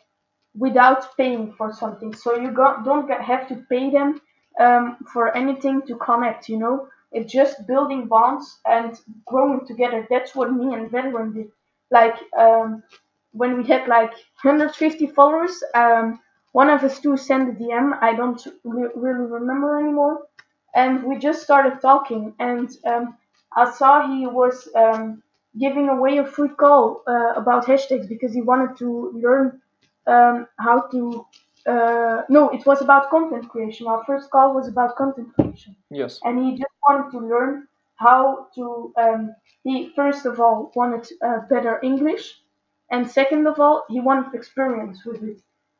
without 0.56 1.15
paying 1.18 1.54
for 1.54 1.74
something. 1.74 2.13
So 2.13 2.36
you 2.36 2.52
go, 2.52 2.78
don't 2.84 3.08
get, 3.08 3.22
have 3.22 3.48
to 3.50 3.56
pay 3.70 3.89
them 3.89 4.22
um, 4.60 4.98
for 5.13 5.36
anything 5.36 5.82
to 5.88 5.96
connect. 5.98 6.50
You 6.50 6.60
know, 6.60 6.88
it's 7.12 7.32
just 7.32 7.68
building 7.68 8.08
bonds 8.08 8.60
and 8.65 9.00
growing 9.28 9.65
together. 9.65 10.08
That's 10.10 10.36
what 10.36 10.52
me 10.54 10.74
and 10.74 10.89
Vedran 10.92 11.34
did. 11.34 11.48
Like 11.92 12.15
um, 12.38 12.84
when 13.32 13.58
we 13.58 13.65
had 13.68 13.88
like 13.88 14.12
150 14.12 15.08
followers, 15.08 15.62
um, 15.76 16.20
one 16.52 16.70
of 16.70 16.84
us 16.84 17.00
two 17.00 17.18
sent 17.18 17.50
a 17.50 17.54
DM. 17.54 17.98
I 18.02 18.15
don't 18.15 18.42
re- 18.63 18.89
really 18.96 19.26
remember 19.26 19.80
anymore, 19.80 20.26
and 20.75 21.03
we 21.03 21.17
just 21.17 21.41
started 21.43 21.82
talking. 21.82 22.34
And 22.39 22.69
um, 22.86 23.17
I 23.55 23.71
saw 23.71 24.08
he 24.08 24.27
was 24.27 24.67
um, 24.75 25.23
giving 25.60 25.89
away 25.89 26.17
a 26.17 26.25
free 26.25 26.49
call 26.49 27.03
uh, 27.08 27.34
about 27.36 27.65
hashtags 27.65 28.08
because 28.08 28.34
he 28.34 28.41
wanted 28.41 28.77
to 28.77 29.12
learn 29.13 29.62
um, 30.08 30.47
how 30.60 30.82
to. 30.91 31.25
Uh, 31.67 32.23
no, 32.29 32.49
it 32.49 32.65
was 32.65 32.82
about 32.82 33.10
content 33.10 33.47
creation. 33.49 33.86
Our 33.88 34.03
first 34.05 34.29
call 34.32 34.53
was 34.55 34.67
about 34.67 34.95
content 34.95 35.34
creation, 35.36 35.75
Yes. 35.91 36.21
and 36.23 36.39
he 36.43 36.51
just 36.58 36.73
wanted 36.88 37.12
to 37.12 37.19
learn 37.19 37.67
how 37.95 38.47
to. 38.55 38.93
Um, 38.97 39.36
he 39.63 39.91
first 39.95 40.25
of 40.25 40.39
all 40.39 40.71
wanted 40.75 41.08
uh, 41.21 41.39
better 41.49 41.79
English, 41.84 42.41
and 42.91 43.10
second 43.10 43.45
of 43.47 43.60
all, 43.60 43.86
he 43.89 43.99
wanted 43.99 44.34
experience 44.34 45.05
with 45.05 45.21
it. 45.23 45.39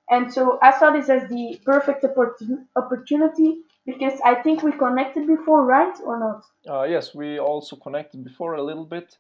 And 0.10 0.32
so 0.34 0.60
I 0.62 0.78
saw 0.78 0.92
this 0.92 1.10
as 1.10 1.30
the 1.30 1.60
perfect 1.66 2.04
opportu- 2.04 2.66
opportunity 2.76 3.62
because 3.86 4.20
I 4.24 4.36
think 4.36 4.64
we 4.64 4.72
connected 4.72 5.28
before, 5.28 5.66
right 5.66 5.96
or 6.06 6.20
not? 6.20 6.44
Uh, 6.68 6.84
yes, 6.84 7.16
we 7.16 7.40
also 7.40 7.76
connected 7.76 8.24
before 8.24 8.54
a 8.56 8.64
little 8.64 8.86
bit. 8.86 9.18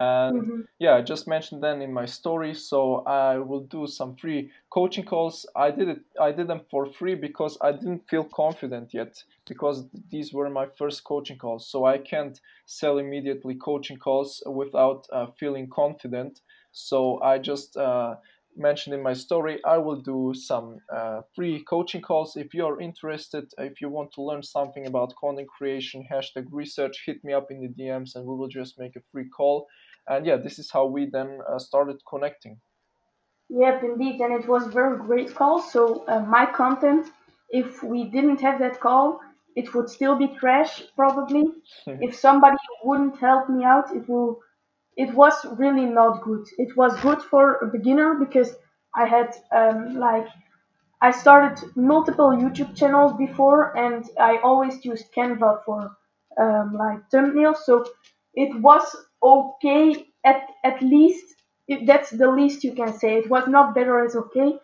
And 0.00 0.46
hmm 0.48 0.60
yeah, 0.78 0.94
I 0.96 1.02
just 1.02 1.28
mentioned 1.28 1.62
then 1.62 1.80
in 1.80 1.92
my 1.92 2.06
story. 2.06 2.54
So 2.54 3.04
I 3.06 3.38
will 3.38 3.60
do 3.60 3.86
some 3.86 4.16
free 4.16 4.50
coaching 4.70 5.04
calls. 5.04 5.46
I 5.54 5.70
did 5.70 5.88
it. 5.88 6.00
I 6.20 6.32
did 6.32 6.48
them 6.48 6.62
for 6.70 6.86
free 6.86 7.14
because 7.14 7.56
I 7.60 7.72
didn't 7.72 8.08
feel 8.08 8.24
confident 8.24 8.92
yet 8.92 9.22
because 9.46 9.84
these 10.10 10.32
were 10.32 10.50
my 10.50 10.66
first 10.78 11.04
coaching 11.04 11.38
calls. 11.38 11.68
So 11.70 11.84
I 11.84 11.98
can't 11.98 12.40
sell 12.66 12.98
immediately 12.98 13.54
coaching 13.54 13.98
calls 13.98 14.42
without 14.46 15.06
uh, 15.12 15.26
feeling 15.38 15.68
confident. 15.68 16.40
So 16.72 17.20
I 17.22 17.38
just 17.38 17.76
uh, 17.76 18.16
mentioned 18.56 18.94
in 18.94 19.02
my 19.02 19.12
story, 19.12 19.60
I 19.64 19.78
will 19.78 20.00
do 20.00 20.32
some 20.34 20.78
uh, 20.94 21.22
free 21.34 21.62
coaching 21.64 22.02
calls. 22.02 22.36
If 22.36 22.54
you 22.54 22.66
are 22.66 22.80
interested, 22.80 23.50
if 23.58 23.80
you 23.80 23.88
want 23.88 24.12
to 24.14 24.22
learn 24.22 24.42
something 24.42 24.86
about 24.86 25.14
content 25.20 25.48
creation, 25.48 26.06
hashtag 26.10 26.46
research, 26.50 27.02
hit 27.06 27.24
me 27.24 27.32
up 27.32 27.50
in 27.50 27.60
the 27.60 27.68
DMs 27.68 28.14
and 28.14 28.24
we 28.26 28.36
will 28.36 28.48
just 28.48 28.78
make 28.78 28.96
a 28.96 29.02
free 29.10 29.28
call. 29.28 29.66
And 30.08 30.26
yeah, 30.26 30.36
this 30.36 30.58
is 30.58 30.70
how 30.70 30.86
we 30.86 31.06
then 31.06 31.40
uh, 31.48 31.58
started 31.58 31.96
connecting. 32.08 32.60
Yep, 33.48 33.82
indeed, 33.82 34.20
and 34.20 34.32
it 34.32 34.48
was 34.48 34.66
very 34.66 34.96
great 34.98 35.34
call. 35.34 35.60
So 35.60 36.04
uh, 36.08 36.20
my 36.20 36.46
content, 36.46 37.06
if 37.50 37.82
we 37.82 38.04
didn't 38.04 38.40
have 38.40 38.58
that 38.60 38.80
call, 38.80 39.20
it 39.54 39.74
would 39.74 39.90
still 39.90 40.16
be 40.16 40.28
trash 40.28 40.82
probably. 40.96 41.44
If 41.86 42.14
somebody 42.14 42.56
wouldn't 42.82 43.18
help 43.18 43.48
me 43.48 43.64
out, 43.64 43.94
it 43.94 44.08
will. 44.08 44.40
It 44.96 45.14
was 45.14 45.44
really 45.58 45.86
not 45.86 46.22
good. 46.22 46.46
It 46.58 46.76
was 46.76 46.98
good 47.00 47.22
for 47.22 47.56
a 47.58 47.66
beginner 47.66 48.14
because 48.14 48.54
I 48.94 49.06
had 49.06 49.34
um, 49.52 49.96
like 49.98 50.26
I 51.02 51.10
started 51.10 51.58
multiple 51.76 52.30
YouTube 52.30 52.74
channels 52.76 53.12
before, 53.18 53.76
and 53.76 54.08
I 54.20 54.38
always 54.38 54.84
used 54.84 55.12
Canva 55.14 55.64
for 55.64 55.96
um, 56.38 56.74
like 56.74 57.08
thumbnails. 57.10 57.58
So 57.58 57.84
it 58.34 58.58
was 58.62 58.84
okay 59.22 60.06
at 60.24 60.48
at 60.64 60.80
least. 60.82 61.36
That's 61.86 62.10
the 62.10 62.30
least 62.30 62.64
you 62.64 62.72
can 62.74 62.92
say. 62.92 63.16
It 63.18 63.30
was 63.30 63.46
not 63.48 63.74
better 63.74 64.04
as 64.04 64.16
okay. 64.16 64.58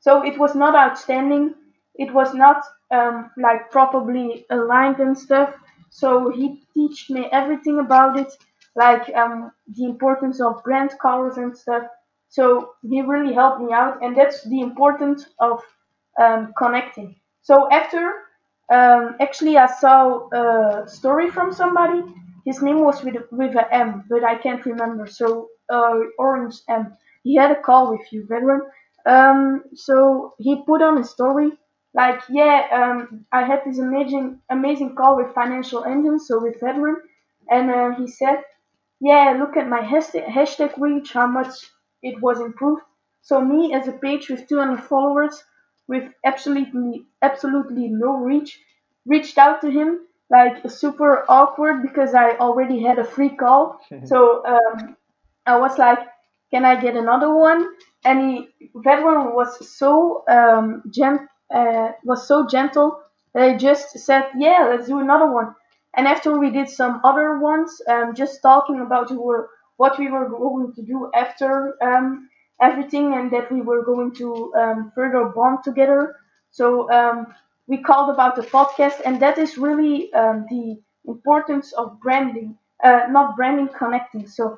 So 0.00 0.22
it 0.24 0.38
was 0.38 0.54
not 0.54 0.74
outstanding. 0.74 1.54
It 1.96 2.12
was 2.14 2.34
not 2.34 2.62
um, 2.90 3.30
like 3.36 3.70
properly 3.70 4.46
aligned 4.50 5.00
and 5.00 5.18
stuff. 5.18 5.54
So 5.90 6.30
he 6.30 6.62
taught 6.74 7.10
me 7.10 7.28
everything 7.32 7.78
about 7.80 8.18
it, 8.18 8.32
like 8.76 9.08
um, 9.16 9.52
the 9.76 9.84
importance 9.84 10.40
of 10.40 10.62
brand 10.64 10.92
colors 11.00 11.38
and 11.38 11.56
stuff. 11.56 11.84
So 12.28 12.72
he 12.82 13.02
really 13.02 13.32
helped 13.34 13.60
me 13.62 13.72
out, 13.72 14.02
and 14.02 14.16
that's 14.16 14.42
the 14.44 14.60
importance 14.60 15.26
of 15.40 15.62
um, 16.20 16.52
connecting. 16.58 17.16
So 17.42 17.68
after, 17.70 18.14
um, 18.72 19.16
actually, 19.20 19.56
I 19.56 19.66
saw 19.66 20.28
a 20.32 20.88
story 20.88 21.30
from 21.30 21.52
somebody. 21.52 22.02
His 22.44 22.62
name 22.62 22.80
was 22.80 23.02
with 23.02 23.16
with 23.30 23.54
a 23.56 23.72
M, 23.74 24.04
but 24.08 24.24
I 24.24 24.36
can't 24.36 24.64
remember. 24.66 25.06
So 25.06 25.48
uh, 25.72 25.98
Orange 26.18 26.56
M. 26.68 26.96
He 27.24 27.34
had 27.36 27.50
a 27.50 27.60
call 27.60 27.90
with 27.90 28.12
you, 28.12 28.24
Vedran. 28.26 28.60
Um, 29.06 29.64
so 29.74 30.34
he 30.38 30.62
put 30.64 30.82
on 30.82 30.98
a 30.98 31.04
story 31.04 31.52
like, 31.94 32.20
yeah, 32.28 32.66
um, 32.72 33.24
I 33.32 33.42
had 33.44 33.62
this 33.64 33.78
amazing 33.78 34.40
amazing 34.50 34.94
call 34.96 35.16
with 35.16 35.34
Financial 35.34 35.84
Engine, 35.84 36.18
so 36.20 36.40
with 36.40 36.60
Vedran, 36.60 36.96
and 37.50 37.70
uh, 37.70 37.90
he 37.96 38.06
said, 38.06 38.42
yeah, 39.00 39.36
look 39.38 39.56
at 39.56 39.68
my 39.68 39.80
hashtag, 39.80 40.26
hashtag 40.26 40.72
reach, 40.78 41.12
how 41.12 41.26
much 41.26 41.50
it 42.02 42.20
was 42.20 42.40
improved. 42.40 42.82
So 43.22 43.40
me 43.40 43.74
as 43.74 43.88
a 43.88 43.92
page 43.92 44.28
with 44.28 44.48
200 44.48 44.82
followers, 44.84 45.42
with 45.88 46.04
absolutely 46.24 47.06
absolutely 47.22 47.88
no 47.88 48.16
reach, 48.16 48.60
reached 49.06 49.38
out 49.38 49.60
to 49.60 49.70
him 49.70 50.00
like 50.30 50.68
super 50.70 51.24
awkward 51.28 51.82
because 51.82 52.14
I 52.14 52.36
already 52.38 52.82
had 52.82 52.98
a 52.98 53.04
free 53.04 53.30
call. 53.30 53.80
So 54.04 54.44
um, 54.46 54.96
I 55.46 55.56
was 55.58 55.78
like, 55.78 55.98
"Can 56.50 56.64
I 56.64 56.80
get 56.80 56.96
another 56.96 57.34
one?" 57.34 57.68
And 58.04 58.20
he, 58.20 58.48
Vedran 58.74 59.34
was 59.34 59.50
so 59.78 60.24
um, 60.28 60.82
gent, 60.90 61.22
uh, 61.54 61.92
was 62.04 62.26
so 62.28 62.46
gentle 62.46 63.00
that 63.34 63.42
I 63.44 63.56
just 63.56 63.98
said, 63.98 64.24
"Yeah, 64.38 64.68
let's 64.70 64.86
do 64.88 65.00
another 65.00 65.30
one." 65.30 65.54
And 65.96 66.06
after 66.06 66.38
we 66.38 66.50
did 66.50 66.68
some 66.68 67.00
other 67.04 67.38
ones, 67.38 67.80
um, 67.88 68.14
just 68.14 68.42
talking 68.42 68.80
about 68.80 69.10
what 69.76 69.98
we 69.98 70.08
were 70.08 70.28
going 70.28 70.72
to 70.74 70.82
do 70.82 71.10
after 71.14 71.76
um, 71.82 72.28
everything, 72.60 73.14
and 73.14 73.30
that 73.30 73.50
we 73.50 73.60
were 73.62 73.82
going 73.84 74.14
to 74.16 74.54
um, 74.54 74.92
further 74.94 75.24
bond 75.26 75.58
together. 75.64 76.16
So 76.50 76.90
um, 76.92 77.34
we 77.66 77.78
called 77.78 78.10
about 78.10 78.36
the 78.36 78.42
podcast, 78.42 79.00
and 79.04 79.20
that 79.20 79.38
is 79.38 79.58
really 79.58 80.12
um, 80.14 80.46
the 80.50 80.80
importance 81.06 81.72
of 81.74 82.00
branding, 82.00 82.56
uh, 82.84 83.02
not 83.10 83.36
branding, 83.36 83.68
connecting. 83.76 84.26
So 84.26 84.56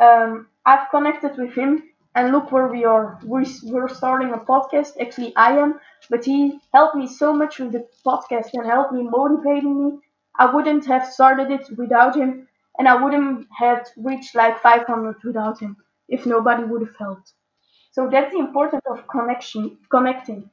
um, 0.00 0.48
I've 0.66 0.88
connected 0.90 1.36
with 1.36 1.54
him, 1.54 1.82
and 2.14 2.32
look 2.32 2.52
where 2.52 2.68
we 2.68 2.84
are. 2.84 3.18
We're, 3.24 3.44
we're 3.64 3.88
starting 3.88 4.32
a 4.32 4.38
podcast. 4.38 4.92
Actually, 5.00 5.34
I 5.36 5.58
am, 5.58 5.80
but 6.10 6.24
he 6.24 6.60
helped 6.72 6.96
me 6.96 7.06
so 7.06 7.32
much 7.32 7.58
with 7.58 7.72
the 7.72 7.86
podcast 8.06 8.50
and 8.54 8.66
helped 8.66 8.92
me 8.92 9.02
motivating 9.02 9.84
me. 9.84 9.98
I 10.38 10.52
wouldn't 10.54 10.86
have 10.86 11.06
started 11.06 11.50
it 11.50 11.68
without 11.76 12.16
him, 12.16 12.48
and 12.78 12.88
I 12.88 13.02
wouldn't 13.02 13.46
have 13.58 13.86
reached 13.96 14.34
like 14.34 14.60
500 14.60 15.16
without 15.24 15.60
him 15.60 15.76
if 16.08 16.26
nobody 16.26 16.64
would 16.64 16.82
have 16.82 16.96
helped. 16.96 17.32
So 17.92 18.08
that's 18.10 18.32
the 18.32 18.40
importance 18.40 18.82
of 18.90 19.06
connection, 19.08 19.78
connecting. 19.90 20.50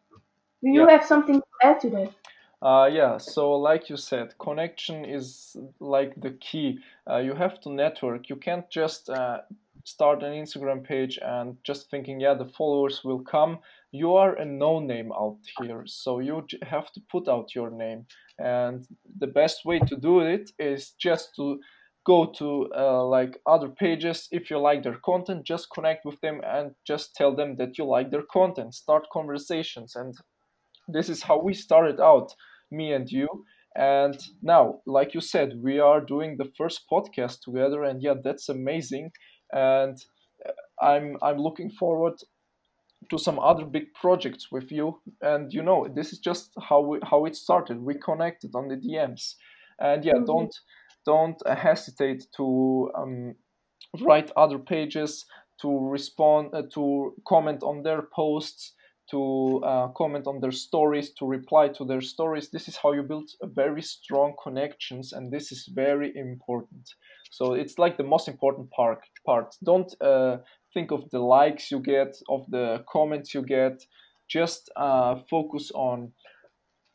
Do 0.63 0.69
you 0.69 0.81
Yeah. 0.81 0.87
have 0.87 1.05
something 1.05 1.41
to 1.41 1.47
add 1.67 1.79
to 1.81 1.89
that? 1.91 2.13
Uh, 2.61 2.87
yeah, 2.91 3.17
so 3.17 3.53
like 3.53 3.89
you 3.89 3.97
said, 3.97 4.37
connection 4.37 5.03
is 5.03 5.57
like 5.79 6.13
the 6.21 6.31
key. 6.31 6.79
Uh, 7.09 7.17
you 7.17 7.33
have 7.33 7.59
to 7.61 7.71
network. 7.71 8.29
You 8.29 8.35
can't 8.35 8.69
just 8.69 9.09
uh, 9.09 9.39
start 9.83 10.21
an 10.23 10.33
Instagram 10.33 10.83
page 10.83 11.17
and 11.23 11.57
just 11.63 11.89
thinking, 11.89 12.19
yeah, 12.19 12.35
the 12.35 12.45
followers 12.45 13.03
will 13.03 13.21
come, 13.21 13.59
you 13.91 14.15
are 14.15 14.35
a 14.35 14.45
no 14.45 14.79
name 14.79 15.11
out 15.11 15.39
here. 15.57 15.83
So 15.87 16.19
you 16.19 16.45
have 16.61 16.91
to 16.93 17.01
put 17.11 17.27
out 17.27 17.55
your 17.55 17.71
name. 17.71 18.05
And 18.41 18.85
the 19.19 19.27
best 19.27 19.65
way 19.65 19.79
to 19.79 19.95
do 19.95 20.19
it 20.21 20.51
is 20.59 20.91
just 20.99 21.35
to 21.35 21.59
go 22.05 22.25
to 22.37 22.69
uh, 22.75 23.05
like 23.05 23.39
other 23.45 23.69
pages. 23.69 24.27
If 24.31 24.49
you 24.49 24.59
like 24.59 24.83
their 24.83 24.97
content 25.05 25.45
just 25.45 25.67
connect 25.73 26.05
with 26.05 26.19
them 26.21 26.41
and 26.43 26.71
just 26.85 27.15
tell 27.15 27.35
them 27.35 27.55
that 27.57 27.77
you 27.77 27.85
like 27.85 28.11
their 28.11 28.23
content. 28.31 28.73
Start 28.73 29.03
conversations. 29.13 29.95
And 29.95 30.15
this 30.87 31.09
is 31.09 31.23
how 31.23 31.39
we 31.39 31.53
started 31.53 31.99
out 31.99 32.33
me 32.71 32.93
and 32.93 33.09
you. 33.09 33.27
And 33.75 34.19
now 34.41 34.81
like 34.85 35.13
you 35.13 35.21
said 35.21 35.61
we 35.61 35.79
are 35.79 36.01
doing 36.01 36.37
the 36.37 36.51
first 36.57 36.81
podcast 36.91 37.41
together. 37.41 37.83
And 37.83 38.01
yeah 38.01 38.15
that's 38.23 38.49
amazing. 38.49 39.11
And 39.53 39.97
uh, 40.47 40.51
i'm 40.81 41.17
i'm 41.21 41.37
looking 41.37 41.69
forward 41.69 42.13
to 43.09 43.17
some 43.17 43.39
other 43.39 43.65
big 43.65 43.93
projects 43.93 44.51
with 44.51 44.71
you. 44.71 44.99
And 45.21 45.53
you 45.53 45.63
know 45.63 45.87
this 45.93 46.13
is 46.13 46.19
just 46.19 46.53
how 46.69 46.81
we, 46.81 46.99
how 47.03 47.25
it 47.25 47.35
started. 47.35 47.81
We 47.81 47.95
connected 47.95 48.51
on 48.55 48.67
the 48.67 48.75
dms 48.75 49.35
and 49.79 50.05
yeah 50.05 50.13
mm-hmm. 50.13 50.25
don't 50.25 50.55
don't 51.05 51.41
hesitate 51.47 52.27
to 52.37 52.91
um, 52.95 53.35
write 54.01 54.31
other 54.37 54.59
pages 54.59 55.25
to 55.61 55.89
respond 55.89 56.53
uh, 56.53 56.63
to 56.73 57.15
comment 57.27 57.63
on 57.63 57.83
their 57.83 58.03
posts 58.03 58.73
to 59.09 59.61
uh, 59.65 59.87
comment 59.89 60.25
on 60.25 60.39
their 60.39 60.51
stories 60.51 61.11
to 61.11 61.25
reply 61.25 61.67
to 61.67 61.83
their 61.83 61.99
stories. 61.99 62.49
This 62.49 62.69
is 62.69 62.77
how 62.77 62.93
you 62.93 63.03
build 63.03 63.29
very 63.43 63.81
strong 63.81 64.33
connections 64.41 65.11
and 65.11 65.29
this 65.31 65.51
is 65.51 65.69
very 65.73 66.15
important. 66.15 66.93
So 67.29 67.53
it's 67.53 67.77
like 67.77 67.97
the 67.97 68.05
most 68.05 68.29
important 68.29 68.71
part 68.71 68.99
part. 69.25 69.55
Don't 69.63 69.93
uh, 70.01 70.37
think 70.73 70.91
of 70.91 71.09
the 71.11 71.19
likes 71.19 71.71
you 71.71 71.79
get 71.79 72.15
of 72.29 72.45
the 72.49 72.83
comments 72.89 73.33
you 73.33 73.43
get 73.43 73.83
just 74.29 74.71
uh, 74.75 75.15
focus 75.29 75.71
on 75.75 76.13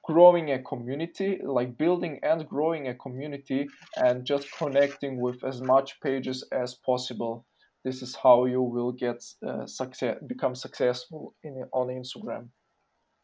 growing 0.04 0.52
a 0.52 0.62
community, 0.62 1.40
like 1.44 1.76
building 1.76 2.20
and 2.22 2.48
growing 2.48 2.88
a 2.88 2.94
community, 2.94 3.66
and 3.96 4.24
just 4.24 4.46
connecting 4.56 5.20
with 5.20 5.44
as 5.44 5.60
much 5.60 6.00
pages 6.00 6.44
as 6.52 6.76
possible. 6.86 7.44
This 7.84 8.02
is 8.02 8.16
how 8.16 8.46
you 8.46 8.62
will 8.62 8.92
get 8.92 9.22
uh, 9.46 9.66
success, 9.66 10.16
become 10.26 10.54
successful 10.54 11.34
in 11.44 11.64
on 11.72 11.88
Instagram. 11.88 12.48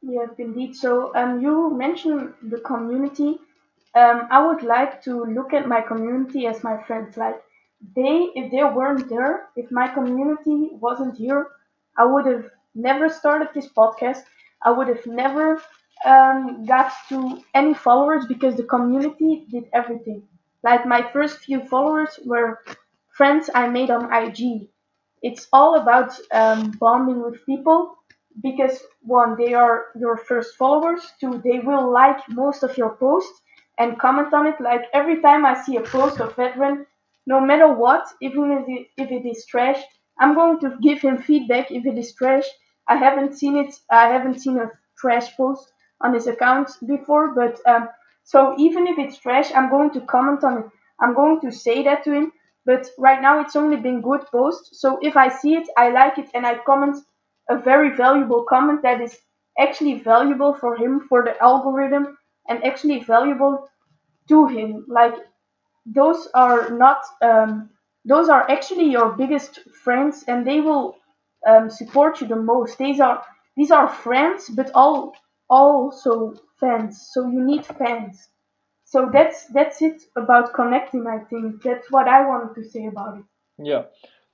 Yes, 0.03 0.31
indeed. 0.39 0.75
So 0.75 1.15
um, 1.15 1.41
you 1.41 1.73
mentioned 1.75 2.35
the 2.43 2.59
community. 2.59 3.39
Um, 3.95 4.27
I 4.31 4.45
would 4.47 4.63
like 4.63 5.03
to 5.03 5.25
look 5.25 5.53
at 5.53 5.69
my 5.69 5.81
community 5.81 6.47
as 6.47 6.65
my 6.65 6.83
friends. 6.87 7.17
Like 7.17 7.41
they, 7.95 8.31
if 8.35 8.51
they 8.51 8.63
weren't 8.65 9.09
there, 9.09 9.49
if 9.57 9.71
my 9.71 9.89
community 9.89 10.71
wasn't 10.73 11.17
here, 11.17 11.49
I 11.97 12.05
would 12.05 12.27
have 12.27 12.47
never 12.75 13.09
started 13.09 13.49
this 13.55 13.69
podcast. 13.69 14.23
I 14.63 14.71
would 14.71 14.89
have 14.89 15.05
never 15.07 15.61
um, 16.05 16.65
got 16.67 16.93
to 17.09 17.43
any 17.55 17.75
followers 17.75 18.27
because 18.27 18.57
the 18.57 18.65
community 18.65 19.47
did 19.51 19.65
everything. 19.73 20.23
Like 20.63 20.87
my 20.87 21.03
first 21.13 21.39
few 21.41 21.61
followers 21.67 22.19
were 22.25 22.61
friends 23.17 23.51
I 23.55 23.69
made 23.69 23.91
on 23.91 24.13
IG. 24.13 24.69
It's 25.23 25.49
all 25.53 25.77
about 25.81 26.19
um, 26.33 26.73
bonding 26.81 27.23
with 27.23 27.45
people 27.47 27.97
because 28.43 28.83
one, 29.03 29.37
they 29.37 29.55
are 29.55 29.87
your 29.97 30.17
first 30.17 30.57
followers. 30.57 31.13
Two, 31.21 31.41
they 31.45 31.59
will 31.61 31.91
like 31.93 32.19
most 32.29 32.63
of 32.63 32.77
your 32.77 32.97
posts 32.97 33.41
and 33.79 33.99
comment 33.99 34.33
on 34.35 34.47
it. 34.47 34.61
Like 34.61 34.83
every 34.93 35.21
time 35.21 35.45
I 35.47 35.61
see 35.63 35.77
a 35.77 35.83
post 35.83 36.21
of 36.21 36.35
Vedran, 36.37 36.87
no 37.27 37.41
matter 37.41 37.73
what, 37.73 38.07
even 38.21 38.53
if 38.53 38.65
it, 38.69 38.87
if 38.97 39.11
it 39.11 39.29
is 39.29 39.47
trash, 39.47 39.83
I'm 40.19 40.35
going 40.35 40.61
to 40.61 40.77
give 40.83 41.01
him 41.01 41.19
feedback 41.19 41.71
if 41.71 41.87
it 41.87 41.99
is 41.99 42.15
trash. 42.15 42.45
I 42.89 42.97
haven't 42.97 43.35
seen 43.35 43.57
it. 43.57 43.75
I 43.91 44.09
haven't 44.09 44.41
seen 44.41 44.59
a 44.59 44.71
trash 44.99 45.37
post 45.37 45.73
on 46.01 46.15
his 46.15 46.27
account 46.27 46.71
before, 46.87 47.35
but 47.35 47.61
um, 47.67 47.89
so 48.25 48.55
even 48.59 48.87
if 48.87 48.99
it's 48.99 49.19
trash, 49.19 49.53
I'm 49.55 49.71
going 49.71 49.91
to 49.93 50.01
comment 50.03 50.45
on 50.45 50.59
it. 50.59 50.65
I'm 51.01 51.15
going 51.15 51.41
to 51.41 51.51
say 51.51 51.83
that 51.85 52.05
to 52.05 52.13
him. 52.13 52.33
But 52.65 52.89
right 52.99 53.21
now, 53.21 53.41
it's 53.41 53.57
only 53.57 53.77
been 53.77 54.01
good 54.03 54.25
posts. 54.31 54.81
So 54.81 54.99
if 55.03 55.17
I 55.17 55.29
see 55.29 55.55
it, 55.55 55.69
I 55.77 55.91
like 55.91 56.19
it, 56.19 56.29
and 56.35 56.47
I 56.47 56.59
comment 56.59 56.97
a 57.49 57.59
very 57.59 57.91
valuable 57.97 58.45
comment 58.45 58.83
that 58.83 59.01
is 59.01 59.19
actually 59.59 59.95
valuable 59.95 60.55
for 60.55 60.77
him, 60.77 61.01
for 61.09 61.25
the 61.25 61.37
algorithm, 61.43 62.17
and 62.49 62.65
actually 62.65 63.01
valuable 63.01 63.69
to 64.29 64.47
him. 64.47 64.85
Like 64.89 65.15
those 65.87 66.29
are 66.35 66.71
not, 66.71 67.03
um, 67.23 67.71
those 68.05 68.29
are 68.29 68.49
actually 68.51 68.91
your 68.91 69.13
biggest 69.13 69.61
friends, 69.85 70.25
and 70.29 70.47
they 70.47 70.61
will 70.61 70.97
um, 71.47 71.71
support 71.71 72.21
you 72.21 72.27
the 72.27 72.37
most. 72.37 72.79
These 72.79 73.01
are 73.01 73.23
these 73.57 73.71
are 73.71 73.89
friends, 73.89 74.49
but 74.49 74.71
all 74.75 75.15
also 75.51 76.35
fans. 76.59 77.09
So 77.13 77.29
you 77.29 77.45
need 77.45 77.67
fans. 77.67 78.29
So 78.85 79.09
that's 79.13 79.47
that's 79.47 79.83
it 79.83 80.03
about 80.17 80.55
connecting. 80.55 81.07
I 81.07 81.19
think 81.25 81.63
that's 81.63 81.91
what 81.91 82.09
I 82.09 82.27
wanted 82.27 82.55
to 82.55 82.69
say 82.69 82.87
about 82.87 83.19
it. 83.19 83.25
Yeah, 83.59 83.85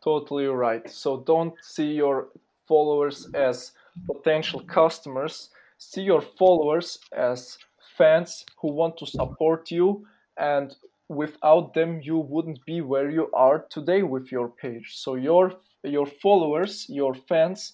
totally 0.02 0.46
right. 0.46 0.88
So 0.90 1.20
don't 1.20 1.54
see 1.62 1.92
your 1.92 2.28
followers 2.66 3.28
as 3.34 3.72
potential 4.06 4.60
customers. 4.60 5.50
See 5.78 6.02
your 6.02 6.20
followers 6.20 6.98
as 7.12 7.58
fans 7.96 8.44
who 8.60 8.72
want 8.72 8.96
to 8.98 9.06
support 9.06 9.70
you 9.70 10.06
and 10.36 10.74
without 11.08 11.74
them 11.74 12.00
you 12.02 12.18
wouldn't 12.18 12.64
be 12.66 12.80
where 12.80 13.10
you 13.10 13.30
are 13.34 13.64
today 13.70 14.02
with 14.02 14.30
your 14.30 14.48
page. 14.48 14.94
So 14.96 15.14
your 15.14 15.54
your 15.84 16.06
followers 16.06 16.86
your 16.88 17.14
fans 17.14 17.72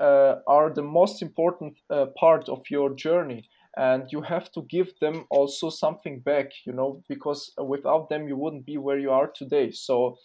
uh, 0.00 0.36
are 0.46 0.70
the 0.70 0.82
most 0.82 1.22
important 1.22 1.76
uh, 1.90 2.06
part 2.18 2.48
of 2.48 2.62
your 2.70 2.94
journey. 2.94 3.48
And 3.76 4.04
you 4.12 4.22
have 4.22 4.52
to 4.52 4.62
give 4.70 4.92
them 5.00 5.26
also 5.30 5.68
something 5.70 6.20
back 6.20 6.50
you 6.66 6.72
know 6.72 7.02
because 7.08 7.52
without 7.58 8.08
them 8.08 8.28
you 8.28 8.36
wouldn't 8.36 8.66
be 8.66 8.78
where 8.78 8.98
you 8.98 9.10
are 9.10 9.30
today. 9.34 9.70
So 9.72 10.18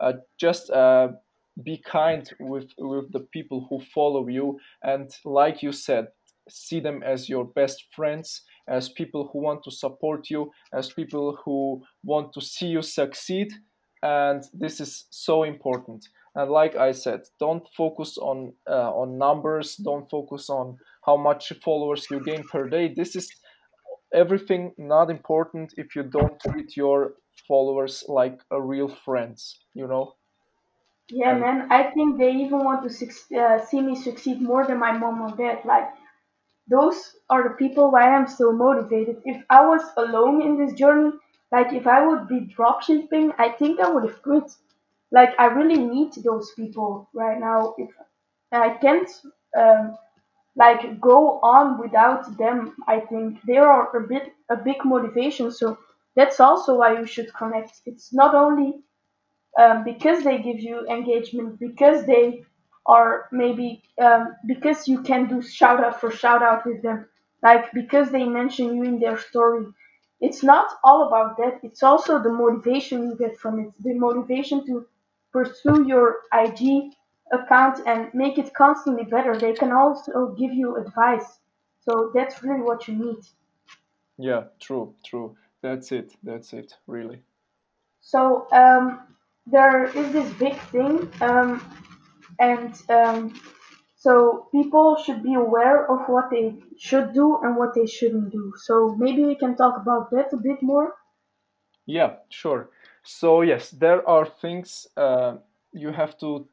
uh, 0.00 0.14
just 0.38 0.70
uh, 0.70 1.08
be 1.62 1.78
kind 1.78 2.30
with 2.40 2.70
with 2.78 3.12
the 3.12 3.26
people 3.32 3.66
who 3.68 3.80
follow 3.94 4.26
you. 4.28 4.58
And 4.82 5.10
like 5.24 5.62
you 5.62 5.72
said 5.72 6.08
see 6.48 6.80
them 6.80 7.02
as 7.02 7.28
your 7.28 7.44
best 7.44 7.86
friends 7.94 8.42
as 8.68 8.88
people 8.88 9.28
who 9.32 9.40
want 9.40 9.62
to 9.64 9.70
support 9.70 10.30
you 10.30 10.50
as 10.72 10.92
people 10.92 11.38
who 11.44 11.82
want 12.02 12.32
to 12.32 12.40
see 12.40 12.66
you 12.66 12.82
succeed 12.82 13.52
and 14.02 14.44
this 14.52 14.80
is 14.80 15.06
so 15.10 15.42
important 15.42 16.06
and 16.36 16.50
like 16.50 16.76
I 16.76 16.92
said, 16.92 17.22
don't 17.40 17.66
focus 17.74 18.18
on 18.18 18.52
uh, 18.68 18.92
on 18.92 19.16
numbers. 19.16 19.76
Don't 19.76 20.08
focus 20.10 20.50
on 20.50 20.76
how 21.06 21.16
much 21.16 21.50
followers 21.64 22.06
you 22.10 22.20
gain 22.20 22.44
per 22.52 22.68
day. 22.68 22.92
This 22.94 23.16
is 23.16 23.30
everything 24.12 24.74
not 24.76 25.10
important 25.10 25.72
if 25.78 25.96
you 25.96 26.02
don't 26.02 26.38
treat 26.40 26.76
your 26.76 27.14
followers 27.48 28.04
like 28.06 28.38
a 28.50 28.60
real 28.60 28.88
friends. 28.88 29.58
You 29.72 29.88
know. 29.88 30.16
Yeah, 31.08 31.30
and, 31.30 31.40
man. 31.40 31.72
I 31.72 31.84
think 31.84 32.18
they 32.18 32.32
even 32.32 32.62
want 32.64 32.84
to 32.84 33.40
uh, 33.40 33.64
see 33.64 33.80
me 33.80 33.94
succeed 33.96 34.42
more 34.42 34.66
than 34.66 34.78
my 34.78 34.92
mom 34.92 35.22
or 35.22 35.34
dad. 35.34 35.64
Like 35.64 35.88
those 36.68 37.16
are 37.30 37.42
the 37.44 37.54
people 37.54 37.90
why 37.90 38.14
I'm 38.14 38.26
so 38.28 38.52
motivated. 38.52 39.22
If 39.24 39.42
I 39.50 39.64
was 39.66 39.82
alone 39.96 40.42
in 40.42 40.58
this 40.58 40.74
journey, 40.74 41.12
like 41.52 41.72
if 41.72 41.86
I 41.86 42.06
would 42.06 42.28
be 42.28 42.40
dropshipping, 42.56 43.34
I 43.38 43.50
think 43.50 43.80
I 43.80 43.88
would 43.90 44.04
have 44.04 44.22
quit 44.22 44.50
like 45.12 45.30
I 45.38 45.46
really 45.46 45.78
need 45.78 46.12
those 46.24 46.52
people 46.54 47.08
right 47.14 47.38
now. 47.38 47.74
If 47.78 47.90
I 48.52 48.70
can't 48.70 49.08
um, 49.56 49.96
like 50.56 51.00
go 51.00 51.40
on 51.42 51.78
without 51.80 52.36
them, 52.38 52.74
I 52.88 53.00
think 53.00 53.40
they 53.46 53.58
are 53.58 53.96
a 53.96 54.08
bit 54.08 54.32
a 54.50 54.56
big 54.56 54.84
motivation. 54.84 55.52
So 55.52 55.78
that's 56.16 56.40
also 56.40 56.76
why 56.78 56.98
you 56.98 57.06
should 57.06 57.32
connect. 57.34 57.82
It's 57.86 58.12
not 58.14 58.34
only 58.34 58.80
um, 59.58 59.84
because 59.84 60.24
they 60.24 60.38
give 60.38 60.60
you 60.60 60.86
engagement, 60.88 61.58
because 61.58 62.06
they 62.06 62.44
are 62.86 63.28
maybe 63.32 63.82
um, 64.00 64.36
because 64.46 64.86
you 64.88 65.02
can 65.02 65.28
do 65.28 65.42
shout 65.42 65.82
out 65.82 66.00
for 66.00 66.10
shout 66.10 66.42
out 66.42 66.66
with 66.66 66.82
them, 66.82 67.06
like 67.42 67.72
because 67.72 68.10
they 68.10 68.24
mention 68.24 68.76
you 68.76 68.82
in 68.84 68.98
their 69.00 69.18
story. 69.18 69.66
It's 70.20 70.42
not 70.42 70.68
all 70.82 71.08
about 71.08 71.36
that. 71.36 71.60
It's 71.62 71.82
also 71.82 72.22
the 72.22 72.32
motivation 72.32 73.02
you 73.08 73.16
get 73.16 73.36
from 73.38 73.60
it. 73.60 73.72
The 73.80 73.94
motivation 73.94 74.64
to 74.66 74.86
pursue 75.32 75.86
your 75.86 76.20
IG 76.32 76.92
account 77.32 77.80
and 77.86 78.12
make 78.14 78.38
it 78.38 78.54
constantly 78.54 79.04
better. 79.04 79.36
They 79.36 79.52
can 79.52 79.72
also 79.72 80.34
give 80.38 80.52
you 80.54 80.76
advice. 80.76 81.38
So 81.80 82.10
that's 82.14 82.42
really 82.42 82.62
what 82.62 82.88
you 82.88 82.94
need. 82.94 83.22
Yeah, 84.18 84.44
true, 84.60 84.94
true. 85.04 85.36
That's 85.62 85.92
it. 85.92 86.14
That's 86.22 86.52
it, 86.52 86.74
really. 86.86 87.20
So 88.00 88.46
um, 88.52 89.00
there 89.46 89.84
is 89.84 90.12
this 90.12 90.32
big 90.34 90.56
thing, 90.72 91.10
um, 91.20 91.60
and 92.38 92.74
um, 92.88 93.34
so 93.96 94.48
people 94.52 94.96
should 94.96 95.22
be 95.22 95.34
aware 95.34 95.90
of 95.90 96.08
what 96.08 96.30
they 96.30 96.54
should 96.78 97.12
do 97.12 97.38
and 97.42 97.56
what 97.56 97.74
they 97.74 97.86
shouldn't 97.86 98.30
do. 98.30 98.52
So 98.56 98.94
maybe 98.98 99.24
we 99.24 99.34
can 99.34 99.56
talk 99.56 99.76
about 99.76 100.10
that 100.10 100.32
a 100.32 100.36
bit 100.36 100.62
more. 100.62 100.94
Yeah, 101.86 102.16
sure. 102.28 102.70
So 103.02 103.42
yes, 103.42 103.70
there 103.70 104.06
are 104.08 104.26
things 104.26 104.86
uh, 104.96 105.36
you 105.72 105.92
have 105.92 106.18
to 106.18 106.46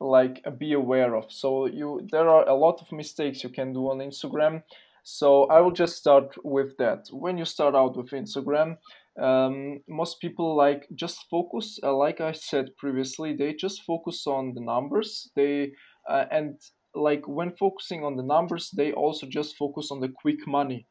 like 0.00 0.44
be 0.58 0.72
aware 0.72 1.14
of. 1.16 1.30
So 1.30 1.66
you 1.66 2.08
there 2.10 2.28
are 2.28 2.48
a 2.48 2.54
lot 2.54 2.80
of 2.80 2.92
mistakes 2.92 3.42
you 3.42 3.50
can 3.50 3.72
do 3.72 3.90
on 3.90 3.98
Instagram. 3.98 4.62
So 5.10 5.44
I 5.44 5.62
will 5.62 5.70
just 5.70 5.96
start 5.96 6.36
with 6.44 6.76
that. 6.76 7.08
When 7.10 7.38
you 7.38 7.46
start 7.46 7.74
out 7.74 7.96
with 7.96 8.10
Instagram, 8.10 8.76
um, 9.18 9.80
most 9.88 10.20
people 10.20 10.54
like 10.54 10.86
just 10.94 11.24
focus. 11.30 11.80
Uh, 11.82 11.96
like 11.96 12.20
I 12.20 12.32
said 12.32 12.76
previously, 12.76 13.34
they 13.34 13.54
just 13.54 13.84
focus 13.84 14.26
on 14.26 14.52
the 14.52 14.60
numbers. 14.60 15.30
They 15.34 15.72
uh, 16.06 16.26
and 16.30 16.60
like 16.94 17.26
when 17.26 17.56
focusing 17.56 18.04
on 18.04 18.16
the 18.16 18.22
numbers, 18.22 18.70
they 18.76 18.92
also 18.92 19.26
just 19.26 19.56
focus 19.56 19.88
on 19.90 20.00
the 20.00 20.10
quick 20.10 20.46
money. 20.46 20.86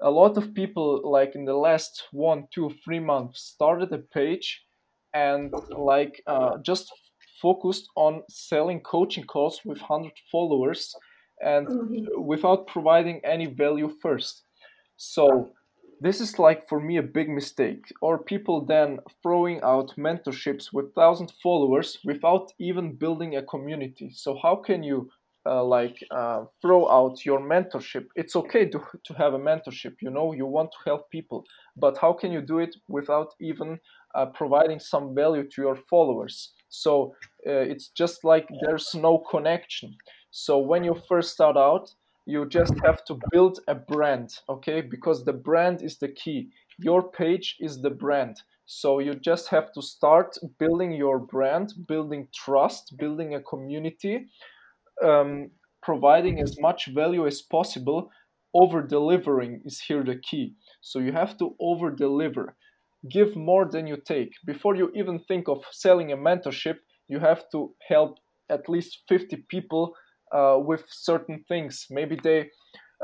A 0.00 0.10
lot 0.10 0.36
of 0.36 0.54
people 0.54 1.00
like 1.04 1.36
in 1.36 1.44
the 1.44 1.54
last 1.54 2.02
one, 2.10 2.48
two, 2.52 2.68
three 2.84 2.98
months 2.98 3.42
started 3.42 3.92
a 3.92 3.98
page 3.98 4.60
and 5.14 5.54
like 5.70 6.20
uh, 6.26 6.58
just 6.66 6.92
focused 7.40 7.88
on 7.94 8.22
selling 8.28 8.80
coaching 8.80 9.24
calls 9.24 9.60
with 9.64 9.78
100 9.78 10.10
followers 10.32 10.96
and 11.42 11.66
Mhm. 11.68 12.06
without 12.24 12.66
providing 12.66 13.20
any 13.24 13.46
value 13.46 13.88
first. 14.00 14.44
So 14.96 15.52
this 16.00 16.20
is 16.20 16.38
like 16.38 16.68
for 16.68 16.80
me 16.80 16.96
a 16.96 17.02
big 17.02 17.28
mistake. 17.28 17.84
Or 18.00 18.18
people 18.24 18.64
then 18.64 19.00
throwing 19.22 19.60
out 19.62 19.94
mentorships 19.96 20.72
with 20.72 20.86
1000 20.94 21.32
followers 21.42 21.98
without 22.04 22.52
even 22.58 22.96
building 22.96 23.36
a 23.36 23.42
community. 23.42 24.10
So 24.12 24.38
how 24.42 24.56
can 24.56 24.82
you 24.82 25.10
uh, 25.44 25.64
like 25.64 25.98
uh, 26.10 26.44
throw 26.60 26.88
out 26.88 27.24
your 27.24 27.40
mentorship? 27.40 28.06
It's 28.14 28.36
okay 28.36 28.66
to, 28.68 28.80
to 29.04 29.14
have 29.14 29.34
a 29.34 29.38
mentorship 29.38 29.94
you 30.00 30.10
know 30.10 30.32
you 30.32 30.46
want 30.46 30.70
to 30.72 30.78
help 30.90 31.10
people. 31.10 31.44
But 31.76 31.98
how 31.98 32.12
can 32.12 32.32
you 32.32 32.42
do 32.42 32.58
it 32.58 32.74
without 32.88 33.34
even 33.40 33.78
uh, 34.14 34.26
providing 34.26 34.80
some 34.80 35.14
value 35.14 35.48
to 35.48 35.62
your 35.62 35.76
followers? 35.90 36.52
So 36.68 37.14
uh, 37.46 37.64
it's 37.72 37.88
just 37.88 38.24
like 38.24 38.48
there's 38.64 38.94
no 38.94 39.18
connection 39.30 39.96
so 40.32 40.58
when 40.58 40.82
you 40.82 41.00
first 41.08 41.32
start 41.32 41.56
out 41.56 41.94
you 42.26 42.48
just 42.48 42.74
have 42.84 43.04
to 43.04 43.18
build 43.30 43.60
a 43.68 43.74
brand 43.74 44.38
okay? 44.48 44.80
Because 44.80 45.24
the 45.24 45.32
brand 45.32 45.82
is 45.82 45.98
the 45.98 46.08
key. 46.08 46.50
Your 46.78 47.10
page 47.10 47.56
is 47.60 47.82
the 47.82 47.90
brand. 47.90 48.36
So 48.66 49.00
you 49.00 49.14
just 49.14 49.48
have 49.48 49.72
to 49.72 49.82
start 49.82 50.38
building 50.58 50.92
your 50.92 51.18
brand 51.18 51.72
building 51.88 52.28
trust 52.32 52.96
building 52.96 53.34
a 53.34 53.40
community 53.42 54.26
um, 55.04 55.50
providing 55.82 56.40
as 56.40 56.58
much 56.60 56.86
value 56.94 57.26
as 57.26 57.42
possible. 57.42 58.10
Over 58.54 58.82
delivering 58.82 59.62
is 59.64 59.80
here 59.80 60.04
the 60.04 60.16
key. 60.16 60.54
So 60.80 60.98
you 60.98 61.12
have 61.12 61.36
to 61.38 61.56
over 61.58 61.90
deliver 61.90 62.54
give 63.10 63.34
more 63.34 63.64
than 63.68 63.86
you 63.86 63.96
take. 63.96 64.32
Before 64.46 64.76
you 64.76 64.92
even 64.94 65.18
think 65.18 65.48
of 65.48 65.64
selling 65.72 66.12
a 66.12 66.16
mentorship 66.16 66.76
you 67.08 67.18
have 67.18 67.44
to 67.50 67.74
help 67.88 68.18
at 68.48 68.68
least 68.68 69.00
50 69.08 69.36
people 69.48 69.94
uh, 70.32 70.58
with 70.58 70.84
certain 70.88 71.44
things. 71.48 71.86
Maybe 71.90 72.16
they 72.22 72.50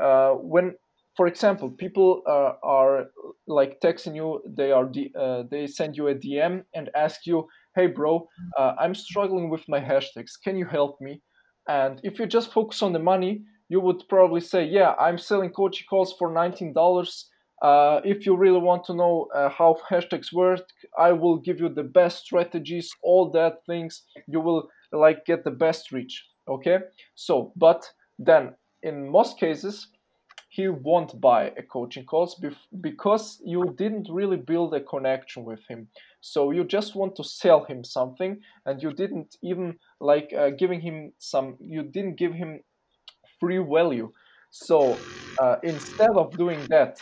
uh, 0.01 0.31
when 0.31 0.75
for 1.17 1.27
example 1.27 1.69
people 1.69 2.21
uh, 2.27 2.53
are 2.63 3.07
like 3.47 3.79
texting 3.81 4.15
you 4.15 4.41
they 4.47 4.71
are 4.71 4.85
D, 4.85 5.11
uh, 5.19 5.43
they 5.49 5.67
send 5.67 5.97
you 5.97 6.07
a 6.07 6.15
dm 6.15 6.63
and 6.73 6.89
ask 6.95 7.25
you 7.25 7.47
hey 7.75 7.87
bro 7.87 8.27
uh, 8.57 8.73
i'm 8.79 8.95
struggling 8.95 9.49
with 9.49 9.67
my 9.67 9.79
hashtags. 9.79 10.33
Can 10.43 10.55
you 10.57 10.65
help 10.65 11.01
me? 11.01 11.21
And 11.67 11.99
if 12.03 12.19
you 12.19 12.25
just 12.25 12.51
focus 12.53 12.81
on 12.81 12.93
the 12.93 12.99
money 12.99 13.43
you 13.67 13.79
would 13.81 14.01
probably 14.09 14.41
say 14.41 14.63
yeah 14.63 14.93
i'm 14.99 15.17
selling 15.17 15.51
coaching 15.51 15.85
calls 15.89 16.13
for 16.17 16.31
$19 16.31 17.25
uh, 17.61 17.99
if 18.05 18.25
you 18.25 18.35
really 18.37 18.59
want 18.59 18.85
to 18.85 18.93
know 18.93 19.27
uh, 19.35 19.49
how 19.49 19.75
hashtags 19.91 20.31
work 20.33 20.61
i 20.97 21.11
will 21.11 21.37
give 21.37 21.59
you 21.59 21.69
the 21.69 21.83
best 21.83 22.23
strategies 22.25 22.89
all 23.03 23.29
that 23.31 23.65
things. 23.65 24.03
You 24.27 24.39
will 24.39 24.69
like 24.91 25.25
get 25.25 25.43
the 25.43 25.51
best 25.51 25.91
reach 25.91 26.23
okay? 26.49 26.79
So 27.15 27.53
but 27.55 27.89
then 28.17 28.55
in 28.83 29.09
most 29.09 29.39
cases 29.39 29.87
he 30.49 30.67
won't 30.67 31.21
buy 31.21 31.53
a 31.57 31.63
coaching 31.63 32.05
course 32.05 32.41
because 32.81 33.39
you 33.45 33.75
didn't 33.77 34.07
really 34.11 34.37
build 34.37 34.73
a 34.73 34.81
connection 34.81 35.45
with 35.45 35.59
him. 35.69 35.87
So 36.21 36.49
you 36.49 36.63
just 36.63 36.95
want 36.95 37.15
to 37.17 37.23
sell 37.23 37.63
him 37.65 37.83
something 37.83 38.41
and 38.65 38.81
you 38.81 38.91
didn't 38.91 39.37
even 39.43 39.77
like 40.01 40.33
uh, 40.37 40.49
giving 40.49 40.81
him 40.81 41.13
some 41.19 41.57
you 41.61 41.83
didn't 41.83 42.15
give 42.15 42.33
him 42.33 42.61
free 43.39 43.59
value. 43.59 44.11
So 44.49 44.97
uh, 45.39 45.57
instead 45.61 46.09
of 46.15 46.35
doing 46.35 46.65
that 46.69 46.99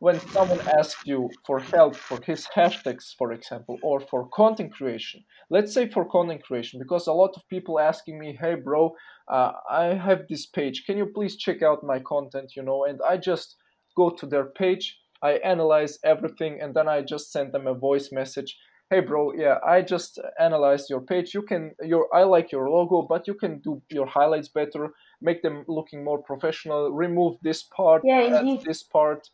when 0.00 0.18
someone 0.30 0.60
asks 0.78 1.02
you 1.04 1.28
for 1.46 1.60
help 1.60 1.94
for 1.94 2.18
his 2.22 2.46
hashtags 2.56 3.14
for 3.18 3.32
example 3.32 3.78
or 3.82 4.00
for 4.00 4.28
content 4.30 4.72
creation. 4.72 5.22
Let's 5.50 5.72
say 5.74 5.88
for 5.88 6.04
content 6.06 6.42
creation 6.42 6.80
because 6.80 7.06
a 7.06 7.12
lot 7.12 7.32
of 7.36 7.46
people 7.48 7.78
asking 7.78 8.18
me 8.18 8.36
hey 8.40 8.54
bro 8.54 8.94
uh, 9.28 9.52
i 9.70 9.84
have 10.06 10.22
this 10.28 10.46
page. 10.46 10.84
Can 10.86 10.96
you 10.98 11.06
please 11.06 11.36
check 11.36 11.62
out 11.62 11.84
my 11.84 12.00
content 12.00 12.52
you 12.56 12.62
know? 12.62 12.84
And 12.88 12.98
i 13.08 13.16
just 13.16 13.56
go 13.96 14.10
to 14.10 14.26
their 14.26 14.46
page 14.46 14.98
i 15.22 15.32
analyze 15.54 15.98
everything 16.02 16.60
and 16.62 16.74
then 16.74 16.88
i 16.88 17.02
just 17.02 17.30
send 17.30 17.52
them 17.52 17.66
a 17.66 17.74
voice 17.74 18.08
message. 18.10 18.56
Hey 18.88 19.00
bro 19.00 19.32
yeah 19.34 19.58
i 19.66 19.82
just 19.82 20.18
analyzed 20.38 20.88
your 20.88 21.02
page. 21.02 21.34
You 21.34 21.42
can 21.42 21.72
your 21.82 22.08
i 22.14 22.22
like 22.22 22.50
your 22.52 22.70
logo 22.70 23.02
but 23.02 23.26
you 23.28 23.34
can 23.34 23.60
do 23.60 23.82
your 23.90 24.06
highlights 24.06 24.48
better 24.48 24.94
make 25.20 25.42
them 25.42 25.64
looking 25.68 26.02
more 26.02 26.22
professional 26.22 26.90
remove 26.90 27.36
this 27.42 27.62
part 27.64 28.00
Yeah, 28.02 28.40
add 28.40 28.64
this 28.64 28.82
part 28.82 29.28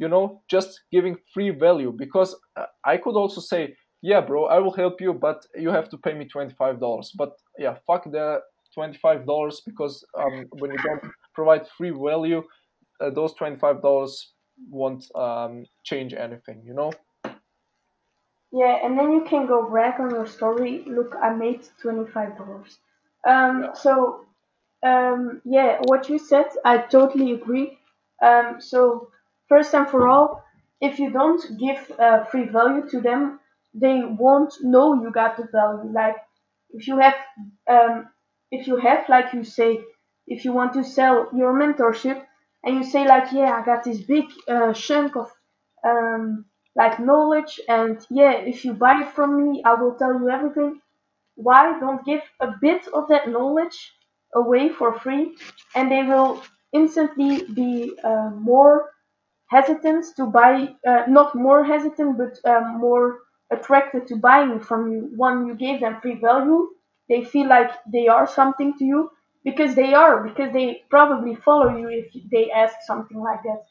you 0.00 0.08
know 0.08 0.42
just 0.50 0.80
giving 0.92 1.16
free 1.34 1.50
value 1.50 1.92
because 2.04 2.36
uh, 2.56 2.66
i 2.84 2.96
could 2.96 3.16
also 3.16 3.40
say 3.40 3.76
yeah 4.02 4.20
bro 4.20 4.46
i 4.46 4.58
will 4.58 4.72
help 4.74 5.00
you 5.00 5.14
but 5.14 5.46
you 5.56 5.70
have 5.70 5.88
to 5.90 5.98
pay 5.98 6.14
me 6.14 6.26
$25 6.34 7.10
but 7.16 7.32
yeah 7.58 7.76
fuck 7.86 8.04
the 8.10 8.40
$25 8.78 9.60
because 9.66 10.04
um, 10.18 10.46
when 10.60 10.72
you 10.72 10.78
don't 10.78 11.04
provide 11.34 11.68
free 11.78 11.90
value 11.90 12.42
uh, 13.02 13.10
those 13.10 13.34
$25 13.34 13.82
won't 14.70 15.04
um, 15.16 15.64
change 15.84 16.14
anything 16.14 16.62
you 16.64 16.74
know 16.74 16.92
Yeah, 18.52 18.78
and 18.84 18.98
then 18.98 19.12
you 19.12 19.24
can 19.24 19.46
go 19.46 19.72
back 19.72 20.00
on 20.00 20.10
your 20.10 20.26
story. 20.26 20.84
Look, 20.86 21.14
I 21.22 21.34
made 21.34 21.62
twenty 21.82 22.10
five 22.10 22.36
dollars. 22.36 22.78
Um, 23.26 23.62
yeah 23.62 23.72
so 23.74 24.26
um, 24.82 25.42
yeah, 25.44 25.78
what 25.84 26.08
you 26.08 26.18
said, 26.18 26.46
I 26.64 26.78
totally 26.78 27.32
agree. 27.32 27.78
Um, 28.22 28.60
so 28.60 29.10
first 29.50 29.74
and 29.74 29.88
for 29.88 30.08
all, 30.08 30.44
if 30.80 30.98
you 31.00 31.10
don't 31.10 31.42
give 31.58 31.80
uh, 32.00 32.24
free 32.26 32.46
value 32.46 32.88
to 32.90 33.00
them, 33.02 33.40
they 33.74 34.02
won't 34.04 34.54
know 34.62 35.02
you 35.02 35.12
got 35.12 35.36
the 35.38 35.48
value. 35.52 35.92
Like 35.92 36.16
if 36.70 36.88
you 36.88 36.98
have, 36.98 37.16
um, 37.68 38.08
if 38.52 38.66
you 38.68 38.76
have, 38.78 39.08
like 39.08 39.34
you 39.34 39.44
say, 39.44 39.80
if 40.28 40.44
you 40.46 40.52
want 40.54 40.74
to 40.74 40.84
sell 40.84 41.28
your 41.36 41.52
mentorship, 41.54 42.24
and 42.64 42.76
you 42.76 42.84
say 42.84 43.06
like, 43.08 43.32
yeah, 43.32 43.52
I 43.60 43.64
got 43.64 43.84
this 43.84 44.00
big 44.02 44.26
uh, 44.48 44.72
chunk 44.74 45.16
of 45.16 45.30
um, 45.84 46.46
like 46.76 47.00
knowledge, 47.00 47.60
and 47.68 47.98
yeah, 48.10 48.32
if 48.32 48.64
you 48.64 48.74
buy 48.74 49.02
it 49.02 49.12
from 49.12 49.30
me, 49.42 49.62
I 49.64 49.74
will 49.74 49.94
tell 49.96 50.14
you 50.14 50.30
everything 50.30 50.80
why 51.36 51.78
don't 51.80 52.04
give 52.04 52.22
a 52.40 52.52
bit 52.60 52.86
of 52.94 53.08
that 53.08 53.28
knowledge 53.28 53.92
away 54.34 54.68
for 54.68 54.98
free 55.00 55.36
and 55.74 55.90
they 55.90 56.02
will 56.04 56.42
instantly 56.72 57.44
be 57.54 57.98
uh, 58.04 58.30
more 58.34 58.90
hesitant 59.50 60.04
to 60.16 60.26
buy 60.26 60.74
uh, 60.86 61.02
not 61.08 61.34
more 61.34 61.64
hesitant 61.64 62.16
but 62.18 62.34
um, 62.50 62.78
more 62.80 63.20
attracted 63.50 64.06
to 64.06 64.16
buying 64.16 64.60
from 64.60 64.90
you 64.92 65.00
one 65.16 65.46
you 65.46 65.54
gave 65.54 65.80
them 65.80 66.00
free 66.00 66.18
value 66.20 66.68
they 67.08 67.22
feel 67.24 67.48
like 67.48 67.70
they 67.92 68.06
are 68.08 68.26
something 68.26 68.76
to 68.78 68.84
you 68.84 69.10
because 69.44 69.74
they 69.74 69.92
are 69.94 70.22
because 70.28 70.52
they 70.52 70.82
probably 70.90 71.34
follow 71.34 71.76
you 71.76 71.88
if 71.88 72.06
they 72.30 72.50
ask 72.50 72.76
something 72.86 73.18
like 73.20 73.42
that 73.42 73.62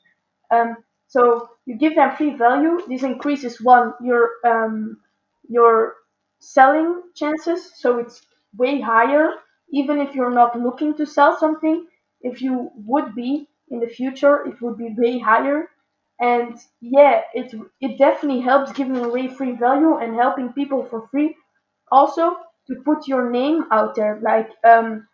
um, 0.51 0.77
so 1.07 1.49
you 1.65 1.75
give 1.77 1.95
them 1.95 2.15
free 2.15 2.35
value. 2.35 2.79
This 2.87 3.03
increases 3.03 3.61
one 3.61 3.93
your 4.03 4.29
um, 4.45 4.99
your 5.47 5.95
selling 6.39 7.01
chances, 7.15 7.71
so 7.79 7.97
it's 7.99 8.21
way 8.57 8.79
higher. 8.81 9.31
Even 9.71 9.99
if 9.99 10.15
you're 10.15 10.31
not 10.33 10.59
looking 10.59 10.95
to 10.97 11.05
sell 11.05 11.37
something, 11.37 11.87
if 12.21 12.41
you 12.41 12.71
would 12.85 13.15
be 13.15 13.47
in 13.71 13.79
the 13.79 13.87
future, 13.87 14.45
it 14.45 14.61
would 14.61 14.77
be 14.77 14.93
way 14.97 15.19
higher. 15.19 15.69
And 16.19 16.57
yeah, 16.81 17.21
it 17.33 17.53
it 17.81 17.97
definitely 17.97 18.41
helps 18.41 18.73
giving 18.73 18.97
away 18.97 19.27
free 19.29 19.53
value 19.53 19.97
and 19.97 20.15
helping 20.15 20.53
people 20.53 20.83
for 20.85 21.07
free. 21.09 21.35
Also, 21.91 22.37
to 22.67 22.75
put 22.85 23.07
your 23.07 23.29
name 23.31 23.65
out 23.71 23.95
there, 23.95 24.19
like 24.21 24.49
um, 24.65 25.07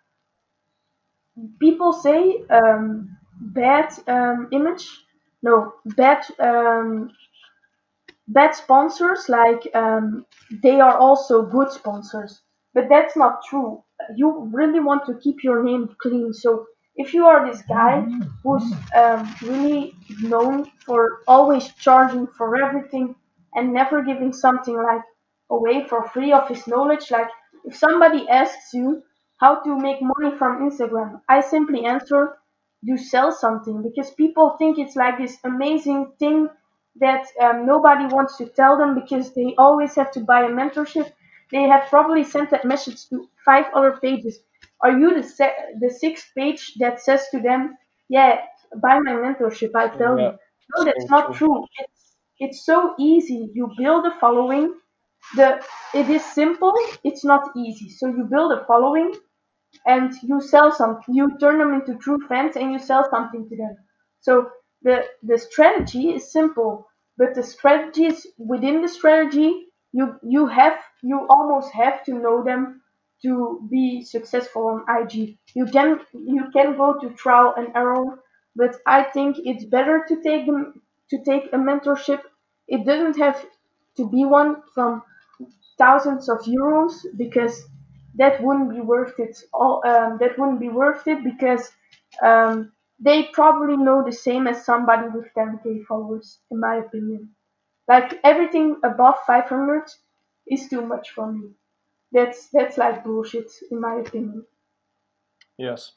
people 1.60 1.94
say 1.94 2.44
um, 2.50 3.18
bad 3.40 3.90
um, 4.08 4.48
image 4.52 4.90
no 5.44 5.74
bad 5.98 6.24
um, 6.40 7.12
bad 8.28 8.54
sponsors 8.56 9.30
like 9.30 9.68
um, 9.76 10.26
they 10.64 10.80
are 10.80 10.98
also 10.98 11.44
good 11.46 11.72
sponsors 11.72 12.42
but 12.74 12.88
that's 12.90 13.16
not 13.18 13.44
true 13.50 13.84
you 14.16 14.50
really 14.54 14.80
want 14.80 15.06
to 15.06 15.16
keep 15.24 15.44
your 15.44 15.64
name 15.64 15.96
clean 16.02 16.34
so 16.34 16.66
if 16.96 17.14
you 17.14 17.26
are 17.26 17.46
this 17.46 17.62
guy 17.64 18.02
who's 18.44 18.64
um, 18.96 19.36
really 19.42 19.94
known 20.22 20.66
for 20.86 21.20
always 21.28 21.68
charging 21.74 22.28
for 22.28 22.58
everything 22.64 23.16
and 23.56 23.74
never 23.74 24.04
giving 24.04 24.34
something 24.34 24.76
like 24.76 25.02
away 25.50 25.86
for 25.88 26.08
free 26.10 26.32
of 26.34 26.48
his 26.48 26.66
knowledge 26.68 27.12
like 27.12 27.30
if 27.66 27.76
somebody 27.76 28.28
asks 28.30 28.74
you 28.74 29.02
how 29.38 29.56
to 29.64 29.78
make 29.78 30.02
money 30.02 30.36
from 30.38 30.70
Instagram, 30.70 31.20
I 31.28 31.42
simply 31.42 31.86
answer, 31.86 32.38
you 32.82 32.98
sell 32.98 33.32
something 33.32 33.82
because 33.84 34.12
people 34.12 34.56
think 34.58 34.78
it's 34.80 34.96
like 34.96 35.18
this 35.18 35.38
amazing 35.44 36.14
thing 36.20 36.48
that 36.98 37.26
um, 37.42 37.66
nobody 37.66 38.06
wants 38.06 38.38
to 38.38 38.46
tell 38.46 38.78
them 38.78 38.96
because 38.96 39.34
they 39.34 39.54
always 39.58 39.96
have 39.96 40.12
to 40.12 40.20
buy 40.22 40.44
a 40.44 40.50
mentorship. 40.50 41.12
They 41.52 41.64
have 41.64 41.90
probably 41.90 42.24
sent 42.24 42.52
that 42.52 42.66
message 42.66 43.10
to 43.10 43.28
five 43.44 43.66
other 43.76 43.98
pages. 44.02 44.40
Are 44.84 44.98
you 44.98 45.16
the 45.16 45.24
se- 45.24 45.76
the 45.80 45.90
sixth 45.90 46.32
page 46.36 46.76
that 46.80 47.00
says 47.02 47.28
to 47.32 47.40
them, 47.42 47.78
"Yeah, 48.10 48.46
buy 48.82 49.00
my 49.00 49.14
mentorship"? 49.14 49.72
I 49.76 49.90
tell 49.90 50.18
Yeah, 50.18 50.32
you, 50.32 50.38
no, 50.76 50.84
so 50.84 50.86
that's 50.86 51.10
not 51.10 51.34
true. 51.34 51.34
true. 51.34 51.66
It's 51.80 52.18
it's 52.40 52.66
so 52.66 52.96
easy. 53.00 53.52
You 53.54 53.72
build 53.78 54.06
a 54.06 54.12
following. 54.20 54.74
The 55.36 55.64
it 55.94 56.10
is 56.10 56.24
simple. 56.26 56.74
It's 57.04 57.24
not 57.26 57.50
easy. 57.56 57.90
So 57.90 58.08
you 58.08 58.24
build 58.26 58.52
a 58.54 58.66
following 58.66 59.14
and 59.86 60.14
you 60.24 60.42
sell 60.42 60.72
something 60.72 61.14
you 61.16 61.38
turn 61.40 61.60
them 61.60 61.74
into 61.74 61.96
true 61.98 62.20
fans 62.28 62.56
and 62.56 62.72
you 62.74 62.80
sell 62.80 63.10
something 63.10 63.48
to 63.50 63.56
them 63.58 63.76
so 64.20 64.50
the 64.84 65.06
the 65.24 65.38
strategy 65.38 66.06
is 66.16 66.32
simple 66.32 66.88
but 67.18 67.34
the 67.36 67.44
strategies 67.44 68.28
within 68.38 68.82
the 68.82 68.88
strategy 68.88 69.68
you 69.94 70.06
you 70.24 70.48
have 70.48 70.78
you 71.04 71.26
almost 71.30 71.72
have 71.74 72.04
to 72.04 72.14
know 72.14 72.44
them 72.44 72.82
to 73.26 73.68
be 73.72 74.04
successful 74.04 74.68
on 74.74 74.86
IG. 75.02 75.38
You 75.56 75.66
can 75.68 76.00
you 76.14 76.46
can 76.54 76.78
go 76.78 77.00
to 77.00 77.10
trial 77.24 77.54
and 77.58 77.70
error, 77.76 78.22
but 78.56 78.76
I 78.86 79.04
think 79.04 79.38
it's 79.40 79.66
better 79.66 80.06
to 80.10 80.22
take 80.24 80.46
them 80.48 80.82
to 81.12 81.24
take 81.24 81.46
a 81.54 81.58
mentorship. 81.58 82.22
It 82.68 82.86
doesn't 82.86 83.18
have 83.18 83.46
to 83.98 84.10
be 84.10 84.26
one 84.26 84.64
from 84.74 85.04
thousands 85.78 86.30
of 86.30 86.40
euros 86.42 86.94
because 87.18 87.64
that 88.16 88.42
wouldn't 88.42 88.72
be 88.72 88.82
worth 88.82 89.20
it. 89.20 89.38
All 89.54 89.82
um, 89.86 90.18
that 90.20 90.38
wouldn't 90.38 90.60
be 90.60 90.70
worth 90.70 91.08
it 91.08 91.24
because 91.24 91.72
um, 92.24 92.72
they 93.00 93.24
probably 93.34 93.78
know 93.78 94.04
the 94.04 94.12
same 94.14 94.48
as 94.48 94.66
somebody 94.66 95.08
with 95.10 95.34
10k 95.36 95.84
followers, 95.86 96.40
in 96.52 96.60
my 96.60 96.76
opinion. 96.78 97.30
Like 97.88 98.20
everything 98.24 98.78
above 98.84 99.16
500 99.28 99.86
is 100.48 100.70
too 100.70 100.82
much 100.82 101.12
for 101.12 101.32
me. 101.32 101.52
That's 102.16 102.48
that's 102.48 102.78
like 102.78 103.04
bullshit, 103.04 103.52
in 103.70 103.82
my 103.82 103.96
opinion. 103.96 104.46
Yes, 105.58 105.92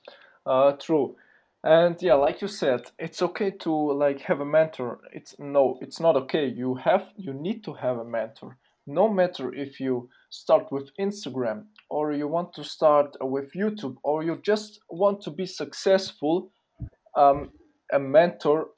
uh, 0.45 0.73
true. 0.73 1.15
And 1.63 1.97
yeah, 2.03 2.15
like 2.15 2.43
you 2.43 2.49
said, 2.49 2.91
it's 2.99 3.23
okay 3.23 3.53
to 3.63 3.73
like 3.73 4.21
have 4.23 4.41
a 4.41 4.45
mentor. 4.45 4.99
It's 5.13 5.37
no, 5.39 5.79
it's 5.81 6.01
not 6.01 6.17
okay. 6.17 6.47
You 6.47 6.75
have, 6.75 7.05
you 7.17 7.33
need 7.33 7.63
to 7.65 7.75
have 7.75 7.99
a 7.99 8.05
mentor. 8.05 8.59
No 8.87 9.09
matter 9.09 9.55
if 9.55 9.79
you 9.79 10.09
start 10.31 10.73
with 10.73 10.91
Instagram 10.99 11.67
or 11.89 12.13
you 12.13 12.27
want 12.27 12.53
to 12.55 12.65
start 12.65 13.17
with 13.21 13.53
YouTube 13.53 13.97
or 14.03 14.25
you 14.25 14.41
just 14.43 14.81
want 14.91 15.21
to 15.23 15.31
be 15.31 15.47
successful, 15.47 16.51
um, 17.17 17.51
a 17.93 17.99
mentor 17.99 18.69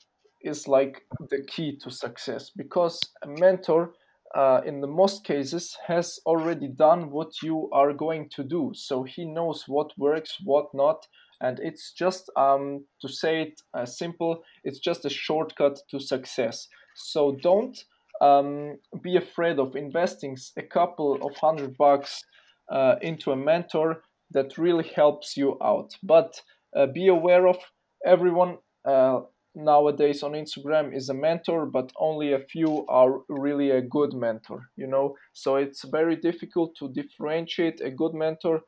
is 0.43 0.69
like 0.69 1.03
the 1.31 1.43
key 1.45 1.79
to 1.85 1.91
success 1.91 2.51
because 2.55 3.01
a 3.23 3.29
mentor 3.29 3.93
uh, 4.35 4.61
in 4.65 4.81
the 4.81 4.87
most 4.87 5.25
cases 5.25 5.77
has 5.87 6.21
already 6.27 6.69
done 6.69 7.11
what 7.11 7.43
you 7.43 7.69
are 7.73 7.93
going 7.93 8.29
to 8.31 8.45
do. 8.45 8.73
So 8.75 9.03
he 9.03 9.25
knows 9.25 9.65
what 9.67 9.93
works 9.99 10.39
what 10.45 10.73
not. 10.73 11.07
And 11.41 11.59
it's 11.61 11.93
just 11.93 12.31
um, 12.37 12.85
to 13.01 13.09
say 13.09 13.43
it 13.43 13.63
uh, 13.73 13.87
simple 13.87 14.43
it's 14.63 14.79
just 14.79 15.05
a 15.05 15.11
shortcut 15.11 15.81
to 15.91 15.99
success. 15.99 16.69
So 16.95 17.39
don't 17.43 17.83
um, 18.21 18.79
be 19.03 19.17
afraid 19.17 19.59
of 19.59 19.75
investing 19.75 20.37
a 20.57 20.63
couple 20.63 21.15
of 21.27 21.37
hundred 21.37 21.77
bucks 21.77 22.23
uh, 22.71 22.97
into 23.01 23.33
a 23.33 23.37
mentor 23.37 24.03
that 24.33 24.59
really 24.59 24.89
helps 24.95 25.37
you 25.37 25.57
out. 25.63 25.97
But 26.03 26.41
uh, 26.77 26.87
be 26.87 27.09
aware 27.09 27.49
of 27.49 27.59
everyone 28.05 28.59
uh, 28.85 29.21
nowadays 29.55 30.23
on 30.23 30.33
Instagram 30.33 30.95
is 30.95 31.09
a 31.09 31.15
mentor, 31.15 31.67
but 31.67 31.93
only 31.99 32.33
a 32.33 32.39
few 32.39 32.87
are 32.89 33.21
really 33.29 33.71
a 33.71 33.83
good 33.83 34.15
mentor, 34.15 34.71
you 34.77 34.87
know? 34.87 35.17
So 35.33 35.57
it's 35.57 35.85
very 35.85 36.17
difficult 36.17 36.77
to 36.77 36.89
differentiate 36.89 37.81
a 37.81 37.91
good 37.91 38.15
mentor 38.15 38.63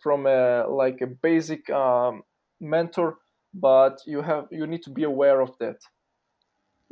from 0.00 0.26
a 0.26 0.66
like 0.68 1.00
a 1.00 1.06
basic 1.06 1.68
um, 1.70 2.22
mentor, 2.60 3.18
but 3.52 3.98
you 4.06 4.22
have 4.22 4.46
you 4.50 4.66
need 4.66 4.82
to 4.84 4.90
be 4.90 5.04
aware 5.04 5.40
of 5.40 5.50
that. 5.58 5.78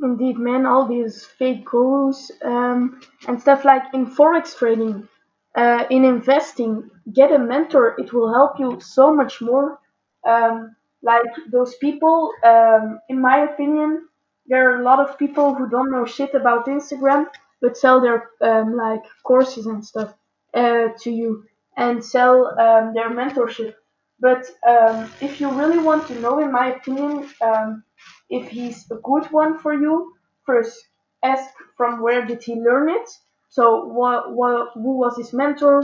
Indeed, 0.01 0.37
man, 0.37 0.65
all 0.65 0.87
these 0.87 1.25
fake 1.25 1.65
gurus 1.65 2.31
um, 2.43 3.01
and 3.27 3.41
stuff 3.41 3.65
like 3.65 3.81
in 3.93 4.05
forex 4.05 4.55
trading, 4.55 5.07
uh, 5.55 5.85
in 5.89 6.05
investing, 6.05 6.89
get 7.11 7.31
a 7.31 7.39
mentor. 7.39 7.95
It 7.97 8.13
will 8.13 8.31
help 8.31 8.59
you 8.59 8.79
so 8.79 9.13
much 9.13 9.41
more. 9.41 9.79
Um, 10.27 10.75
like 11.03 11.25
those 11.51 11.75
people, 11.75 12.31
um, 12.43 12.99
in 13.09 13.19
my 13.21 13.39
opinion, 13.43 14.07
there 14.47 14.71
are 14.71 14.79
a 14.79 14.83
lot 14.83 14.99
of 14.99 15.17
people 15.17 15.53
who 15.53 15.69
don't 15.69 15.91
know 15.91 16.05
shit 16.05 16.33
about 16.33 16.67
Instagram 16.67 17.27
but 17.61 17.75
sell 17.77 17.99
their 17.99 18.29
um, 18.41 18.75
like 18.75 19.03
courses 19.23 19.65
and 19.65 19.83
stuff 19.83 20.13
uh, 20.53 20.89
to 21.01 21.09
you 21.11 21.43
and 21.75 22.03
sell 22.03 22.47
um, 22.59 22.93
their 22.93 23.09
mentorship. 23.09 23.73
But 24.19 24.45
um, 24.67 25.09
if 25.21 25.39
you 25.41 25.49
really 25.51 25.79
want 25.79 26.07
to 26.07 26.19
know, 26.19 26.39
in 26.39 26.51
my 26.51 26.73
opinion, 26.75 27.29
um, 27.41 27.83
if 28.29 28.49
he's 28.49 28.89
a 28.91 28.95
good 28.95 29.25
one 29.31 29.59
for 29.59 29.73
you, 29.73 30.13
first 30.45 30.75
ask 31.23 31.49
from 31.75 32.01
where 32.01 32.25
did 32.25 32.43
he 32.43 32.55
learn 32.55 32.89
it. 32.89 33.09
So 33.49 33.85
what, 33.85 34.33
what 34.35 34.71
who 34.73 34.97
was 34.97 35.17
his 35.17 35.33
mentor? 35.33 35.81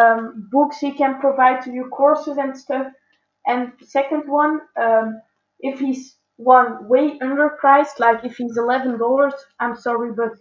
Um, 0.00 0.48
books 0.50 0.78
he 0.78 0.92
can 0.92 1.20
provide 1.20 1.62
to 1.62 1.72
you, 1.72 1.88
courses 1.88 2.38
and 2.38 2.56
stuff. 2.56 2.86
And 3.46 3.72
second 3.82 4.28
one, 4.28 4.60
um, 4.76 5.20
if 5.60 5.78
he's 5.80 6.16
one 6.36 6.88
way 6.88 7.18
underpriced, 7.18 7.98
like 7.98 8.24
if 8.24 8.36
he's 8.36 8.56
eleven 8.56 8.98
dollars, 8.98 9.34
I'm 9.60 9.76
sorry, 9.76 10.12
but 10.12 10.32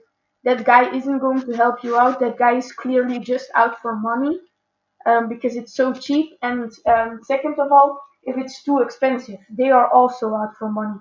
that 0.44 0.66
guy 0.66 0.94
isn't 0.96 1.20
going 1.20 1.42
to 1.44 1.54
help 1.56 1.84
you 1.84 1.98
out. 1.98 2.20
That 2.20 2.38
guy 2.38 2.56
is 2.58 2.72
clearly 2.72 3.20
just 3.20 3.50
out 3.56 3.82
for 3.82 3.96
money 3.96 4.40
um, 5.06 5.30
because 5.30 5.56
it's 5.56 5.74
so 5.76 5.94
cheap. 5.94 6.32
And 6.42 6.72
um, 6.86 7.22
second 7.24 7.60
of 7.60 7.72
all, 7.72 8.00
if 8.24 8.38
it's 8.38 8.64
too 8.64 8.80
expensive, 8.80 9.40
they 9.50 9.70
are 9.72 9.90
also 9.90 10.36
out 10.36 10.56
for 10.58 10.70
money. 10.72 11.00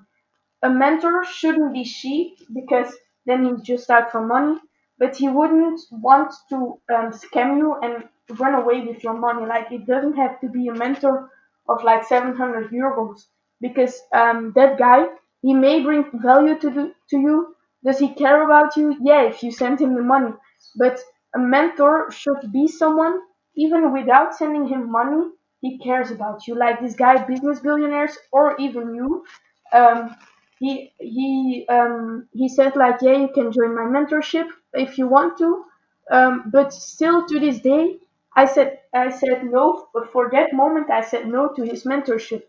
A 0.62 0.70
mentor 0.70 1.24
shouldn't 1.24 1.72
be 1.74 1.84
cheap 1.84 2.38
because 2.54 2.96
then 3.26 3.44
he's 3.44 3.62
just 3.62 3.90
out 3.90 4.10
for 4.10 4.26
money, 4.26 4.58
but 4.98 5.14
he 5.16 5.28
wouldn't 5.28 5.80
want 5.90 6.32
to 6.48 6.80
um, 6.94 7.12
scam 7.12 7.58
you 7.58 7.74
and 7.82 8.08
run 8.38 8.54
away 8.54 8.80
with 8.86 9.04
your 9.04 9.14
money. 9.14 9.46
Like 9.46 9.70
it 9.72 9.86
doesn't 9.86 10.16
have 10.16 10.40
to 10.40 10.48
be 10.48 10.68
a 10.68 10.74
mentor 10.74 11.30
of 11.70 11.84
like 11.84 12.04
700 12.04 12.70
euros 12.70 13.26
because 13.60 14.00
um, 14.12 14.52
that 14.56 14.78
guy 14.78 15.06
he 15.42 15.54
may 15.54 15.80
bring 15.82 16.04
value 16.22 16.58
to 16.60 16.70
to 17.10 17.16
you. 17.18 17.54
Does 17.84 17.98
he 17.98 18.12
care 18.14 18.42
about 18.44 18.76
you? 18.76 18.96
Yeah, 19.00 19.22
if 19.22 19.42
you 19.42 19.50
send 19.52 19.80
him 19.80 19.94
the 19.94 20.02
money. 20.02 20.34
But 20.76 20.98
a 21.34 21.38
mentor 21.38 22.10
should 22.10 22.52
be 22.52 22.66
someone 22.68 23.20
even 23.56 23.92
without 23.92 24.34
sending 24.34 24.66
him 24.68 24.90
money. 24.90 25.30
He 25.60 25.78
cares 25.78 26.10
about 26.10 26.46
you, 26.46 26.54
like 26.54 26.80
this 26.80 26.94
guy, 26.96 27.22
business 27.24 27.60
billionaires, 27.60 28.16
or 28.32 28.56
even 28.58 28.94
you. 28.94 29.24
Um, 29.72 30.16
he 30.58 30.92
he 30.98 31.66
um, 31.68 32.28
he 32.32 32.48
said 32.48 32.76
like, 32.76 33.00
yeah, 33.02 33.16
you 33.18 33.28
can 33.34 33.52
join 33.52 33.74
my 33.74 33.86
mentorship 33.96 34.48
if 34.74 34.98
you 34.98 35.06
want 35.08 35.38
to. 35.38 35.64
Um, 36.10 36.50
but 36.52 36.72
still 36.72 37.26
to 37.26 37.38
this 37.40 37.60
day, 37.60 37.98
I 38.36 38.46
said 38.46 38.80
I 38.94 39.10
said 39.10 39.44
no. 39.44 39.88
But 39.94 40.10
for 40.12 40.28
that 40.30 40.52
moment, 40.52 40.90
I 40.90 41.00
said 41.02 41.28
no 41.28 41.48
to 41.54 41.62
his 41.62 41.84
mentorship. 41.84 42.42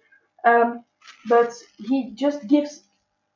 Um, 0.45 0.83
but 1.29 1.53
he 1.77 2.11
just 2.15 2.47
gives 2.47 2.83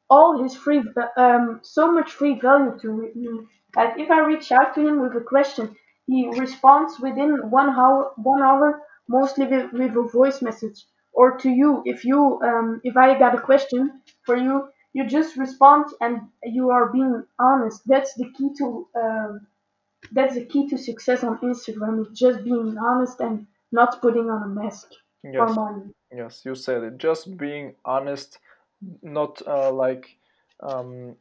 all 0.09 0.41
his 0.43 0.55
free 0.55 0.83
um, 1.17 1.59
so 1.63 1.91
much 1.91 2.11
free 2.11 2.39
value 2.39 2.77
to 2.81 2.87
me. 2.93 3.47
Like 3.75 3.99
if 3.99 4.09
I 4.11 4.19
reach 4.21 4.51
out 4.51 4.73
to 4.75 4.87
him 4.87 5.01
with 5.01 5.15
a 5.15 5.21
question, 5.21 5.75
he 6.07 6.27
responds 6.39 6.99
within 6.99 7.49
one 7.51 7.69
hour. 7.69 8.11
One 8.17 8.41
hour, 8.41 8.81
mostly 9.07 9.45
with, 9.47 9.71
with 9.73 9.95
a 9.97 10.03
voice 10.03 10.41
message. 10.41 10.85
Or 11.13 11.37
to 11.37 11.49
you, 11.49 11.81
if 11.85 12.03
you 12.05 12.39
um, 12.43 12.81
if 12.83 12.97
I 12.97 13.17
got 13.17 13.35
a 13.35 13.41
question 13.41 14.01
for 14.25 14.35
you, 14.35 14.69
you 14.93 15.05
just 15.07 15.37
respond 15.37 15.85
and 16.01 16.21
you 16.43 16.69
are 16.69 16.91
being 16.91 17.23
honest. 17.39 17.81
That's 17.85 18.13
the 18.15 18.29
key 18.37 18.49
to 18.59 18.87
um, 18.95 19.47
that's 20.11 20.35
the 20.35 20.45
key 20.45 20.67
to 20.69 20.77
success 20.77 21.23
on 21.23 21.39
Instagram. 21.39 22.05
It's 22.05 22.19
just 22.19 22.43
being 22.43 22.77
honest 22.77 23.19
and 23.19 23.47
not 23.71 24.01
putting 24.01 24.29
on 24.29 24.43
a 24.43 24.47
mask 24.47 24.91
for 25.35 25.49
Yes, 25.49 25.53
money. 25.53 25.93
yes, 26.11 26.45
you 26.45 26.55
said 26.55 26.83
it. 26.83 26.97
Just 26.97 27.37
being 27.37 27.75
honest, 27.83 28.39
not 29.01 29.41
uh, 29.47 29.71
like 29.71 30.19
um, 30.61 31.17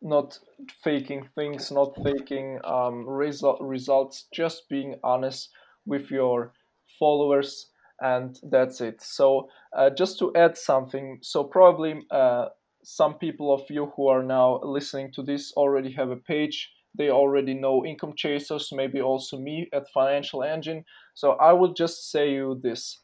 not 0.00 0.38
faking 0.82 1.28
things, 1.34 1.70
not 1.72 1.98
faking 2.02 2.60
um, 2.64 3.08
result 3.08 3.60
results, 3.60 4.28
just 4.32 4.68
being 4.68 5.00
honest 5.02 5.50
with 5.86 6.10
your 6.10 6.52
followers, 6.98 7.70
and 8.00 8.38
that's 8.44 8.80
it. 8.80 9.00
So, 9.02 9.50
uh, 9.72 9.90
just 9.90 10.18
to 10.20 10.34
add 10.36 10.56
something, 10.56 11.18
so 11.22 11.42
probably 11.44 12.06
uh, 12.10 12.50
some 12.84 13.18
people 13.18 13.52
of 13.52 13.68
you 13.70 13.86
who 13.96 14.06
are 14.06 14.22
now 14.22 14.60
listening 14.62 15.12
to 15.12 15.22
this 15.22 15.52
already 15.54 15.92
have 15.92 16.10
a 16.10 16.16
page. 16.16 16.72
They 16.98 17.10
already 17.10 17.54
know 17.54 17.86
Income 17.86 18.14
Chasers, 18.16 18.70
maybe 18.72 19.00
also 19.00 19.38
me 19.38 19.68
at 19.72 19.88
Financial 19.94 20.42
Engine. 20.42 20.84
So 21.14 21.32
I 21.32 21.52
will 21.52 21.72
just 21.72 22.10
say 22.10 22.32
you 22.32 22.60
this. 22.62 23.00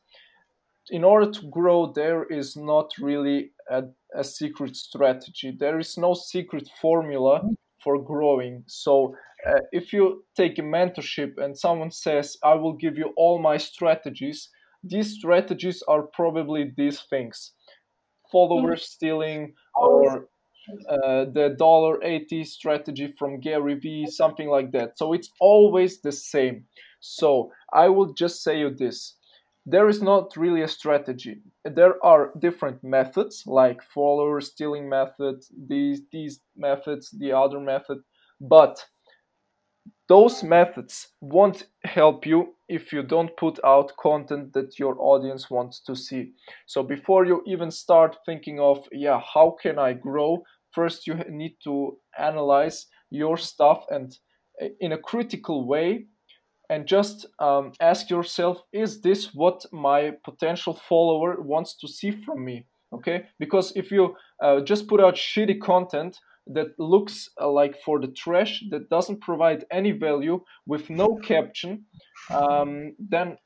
In 0.90 1.05
order 1.05 1.30
to 1.30 1.47
grow, 1.49 1.92
there 1.95 2.24
is 2.24 2.57
not 2.57 2.90
really 3.01 3.53
a, 3.70 3.84
a 4.14 4.24
secret 4.24 4.76
strategy. 4.76 5.57
There 5.59 5.78
is 5.78 5.97
no 5.97 6.12
secret 6.12 6.68
formula 6.82 7.40
for 7.82 8.03
growing. 8.03 8.64
So 8.66 9.14
uh, 9.49 9.61
if 9.72 9.92
you 9.92 10.24
take 10.36 10.59
a 10.59 10.62
mentorship 10.62 11.38
and 11.38 11.57
someone 11.57 11.90
says, 11.90 12.36
I 12.42 12.55
will 12.55 12.74
give 12.74 12.99
you 12.99 13.12
all 13.16 13.38
my 13.38 13.57
strategies, 13.57 14.51
these 14.82 15.14
strategies 15.14 15.82
are 15.88 16.03
probably 16.03 16.72
these 16.76 17.01
things 17.09 17.53
follower 18.34 18.76
stealing 18.76 19.55
or 19.76 20.28
uh, 20.89 21.27
the 21.27 21.55
dollar 21.59 22.03
80 22.03 22.45
strategy 22.45 23.15
from 23.19 23.41
Gary 23.41 23.75
Vee, 23.75 24.07
something 24.07 24.49
like 24.49 24.73
that. 24.73 24.99
So 24.99 25.12
it's 25.12 25.31
always 25.41 26.01
the 26.01 26.12
same. 26.12 26.65
So 27.01 27.51
I 27.73 27.89
will 27.89 28.12
just 28.15 28.43
say 28.43 28.59
you 28.59 28.71
this 28.71 29.17
there 29.67 29.89
is 29.89 30.03
not 30.03 30.37
really 30.37 30.62
a 30.62 30.69
strategy. 30.69 31.41
There 31.65 32.05
are 32.05 32.33
different 32.39 32.85
methods, 32.85 33.45
like 33.47 33.83
follower 33.83 34.41
stealing 34.41 34.89
method, 34.89 35.43
these 35.69 36.03
these 36.12 36.41
methods, 36.57 37.11
the 37.11 37.33
other 37.33 37.61
method, 37.61 37.99
but 38.41 38.85
those 40.09 40.43
methods 40.43 41.09
won't 41.21 41.67
help 41.85 42.27
you 42.27 42.55
if 42.69 42.93
you 42.93 43.03
don't 43.03 43.37
put 43.37 43.59
out 43.65 43.93
content 44.01 44.53
that 44.55 44.79
your 44.79 44.97
audience 44.99 45.51
wants 45.51 45.81
to 45.81 45.95
see. 45.95 46.33
So 46.67 46.83
before 46.83 47.27
you 47.27 47.43
even 47.47 47.71
start 47.71 48.17
thinking 48.25 48.61
of, 48.61 48.89
yeah, 48.93 49.21
how 49.35 49.57
can 49.61 49.79
I 49.79 49.93
grow? 49.93 50.43
First, 50.73 51.07
you 51.07 51.15
need 51.29 51.57
to 51.65 51.99
analyze 52.19 52.87
your 53.11 53.37
stuff 53.37 53.85
and 53.91 54.17
uh, 54.61 54.67
in 54.81 54.93
a 54.93 54.99
critical 54.99 55.67
way 55.67 56.07
and 56.71 56.87
just 56.87 57.27
um, 57.39 57.73
ask 57.81 58.11
yourself 58.11 58.59
is 58.73 59.01
this 59.01 59.35
what 59.35 59.65
my 59.73 60.12
potential 60.25 60.75
follower 60.89 61.41
wants 61.41 61.77
to 61.77 61.89
see 61.89 62.11
from 62.25 62.45
me 62.45 62.67
okay 62.93 63.25
because 63.39 63.73
if 63.77 63.91
you 63.91 64.15
uh, 64.43 64.61
just 64.61 64.89
put 64.89 65.01
out 65.01 65.15
shitty 65.15 65.61
content 65.61 66.19
that 66.47 66.78
looks 66.78 67.30
uh, 67.40 67.51
like 67.51 67.80
for 67.82 68.01
the 68.01 68.09
trash 68.09 68.62
that 68.70 68.88
doesn't 68.90 69.20
provide 69.20 69.64
any 69.70 69.92
value 69.92 70.40
with 70.66 70.90
no 70.90 71.16
caption 71.24 71.84
um, 72.30 72.95
then 72.99 73.36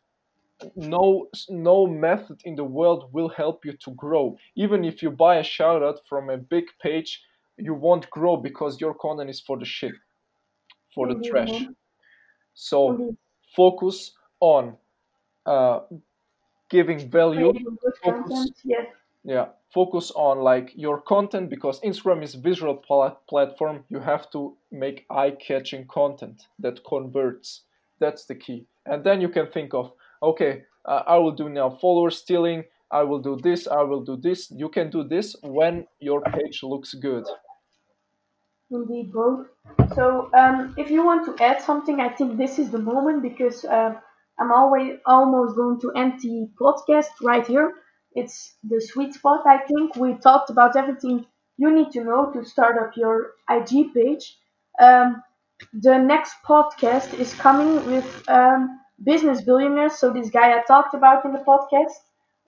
no 0.76 1.28
no 1.48 1.86
method 1.86 2.40
in 2.44 2.56
the 2.56 2.64
world 2.64 3.10
will 3.12 3.28
help 3.28 3.64
you 3.64 3.72
to 3.72 3.92
grow 3.92 4.36
even 4.56 4.84
if 4.84 5.02
you 5.02 5.10
buy 5.10 5.36
a 5.36 5.44
shout 5.44 5.82
out 5.82 6.00
from 6.08 6.30
a 6.30 6.36
big 6.36 6.64
page 6.82 7.22
you 7.56 7.74
won't 7.74 8.10
grow 8.10 8.36
because 8.36 8.80
your 8.80 8.94
content 8.94 9.30
is 9.30 9.40
for 9.40 9.58
the 9.58 9.64
shit 9.64 9.94
for 10.94 11.06
the 11.06 11.20
trash 11.20 11.64
so 12.54 12.92
Mm-hmm. 12.92 13.10
focus 13.54 14.12
on 14.40 14.76
uh, 15.46 15.80
giving 16.70 17.10
value. 17.10 17.52
Focus. 18.02 18.50
Yes. 18.64 18.86
Yeah, 19.24 19.46
focus 19.72 20.10
on 20.14 20.38
like 20.38 20.72
your 20.74 21.00
content 21.00 21.50
because 21.50 21.80
Instagram 21.80 22.22
is 22.22 22.34
visual 22.34 22.76
pla- 22.76 23.16
platform. 23.28 23.84
You 23.88 24.00
have 24.00 24.30
to 24.30 24.56
make 24.70 25.06
eye-catching 25.10 25.86
content 25.88 26.42
that 26.58 26.84
converts. 26.84 27.62
That's 28.00 28.26
the 28.26 28.34
key. 28.34 28.66
And 28.86 29.04
then 29.04 29.20
you 29.20 29.28
can 29.28 29.48
think 29.50 29.74
of, 29.74 29.92
okay, 30.22 30.62
uh, 30.84 31.02
I 31.06 31.16
will 31.18 31.32
do 31.32 31.48
now 31.48 31.70
follower 31.70 32.10
stealing. 32.10 32.64
I 32.90 33.02
will 33.02 33.18
do 33.18 33.36
this. 33.42 33.66
I 33.66 33.82
will 33.82 34.02
do 34.02 34.16
this. 34.16 34.50
You 34.50 34.68
can 34.68 34.88
do 34.90 35.04
this 35.04 35.36
when 35.42 35.86
your 36.00 36.22
page 36.22 36.62
looks 36.62 36.94
good. 36.94 37.24
Indeed, 38.70 39.12
both. 39.12 39.46
So, 39.94 40.30
um, 40.34 40.74
if 40.76 40.90
you 40.90 41.04
want 41.04 41.24
to 41.26 41.42
add 41.42 41.60
something, 41.62 42.00
I 42.00 42.08
think 42.10 42.36
this 42.36 42.58
is 42.58 42.70
the 42.70 42.78
moment 42.78 43.22
because 43.22 43.64
uh, 43.64 43.94
I'm 44.38 44.52
always 44.52 44.98
almost 45.06 45.56
going 45.56 45.80
to 45.80 45.92
end 45.96 46.20
the 46.20 46.48
podcast 46.60 47.08
right 47.22 47.46
here. 47.46 47.72
It's 48.20 48.56
the 48.62 48.80
sweet 48.80 49.14
spot. 49.14 49.46
I 49.46 49.58
think 49.58 49.96
we 49.96 50.14
talked 50.14 50.50
about 50.50 50.76
everything 50.76 51.26
you 51.56 51.70
need 51.70 51.90
to 51.92 52.04
know 52.04 52.30
to 52.32 52.44
start 52.44 52.76
up 52.78 52.96
your 52.96 53.32
IG 53.48 53.92
page. 53.94 54.36
Um, 54.80 55.22
the 55.72 55.98
next 55.98 56.34
podcast 56.46 57.14
is 57.18 57.34
coming 57.34 57.84
with 57.86 58.08
um, 58.28 58.80
business 59.04 59.42
billionaires. 59.42 59.94
So 59.94 60.10
this 60.12 60.30
guy 60.30 60.58
I 60.58 60.62
talked 60.66 60.94
about 60.94 61.24
in 61.24 61.32
the 61.32 61.44
podcast. 61.52 61.96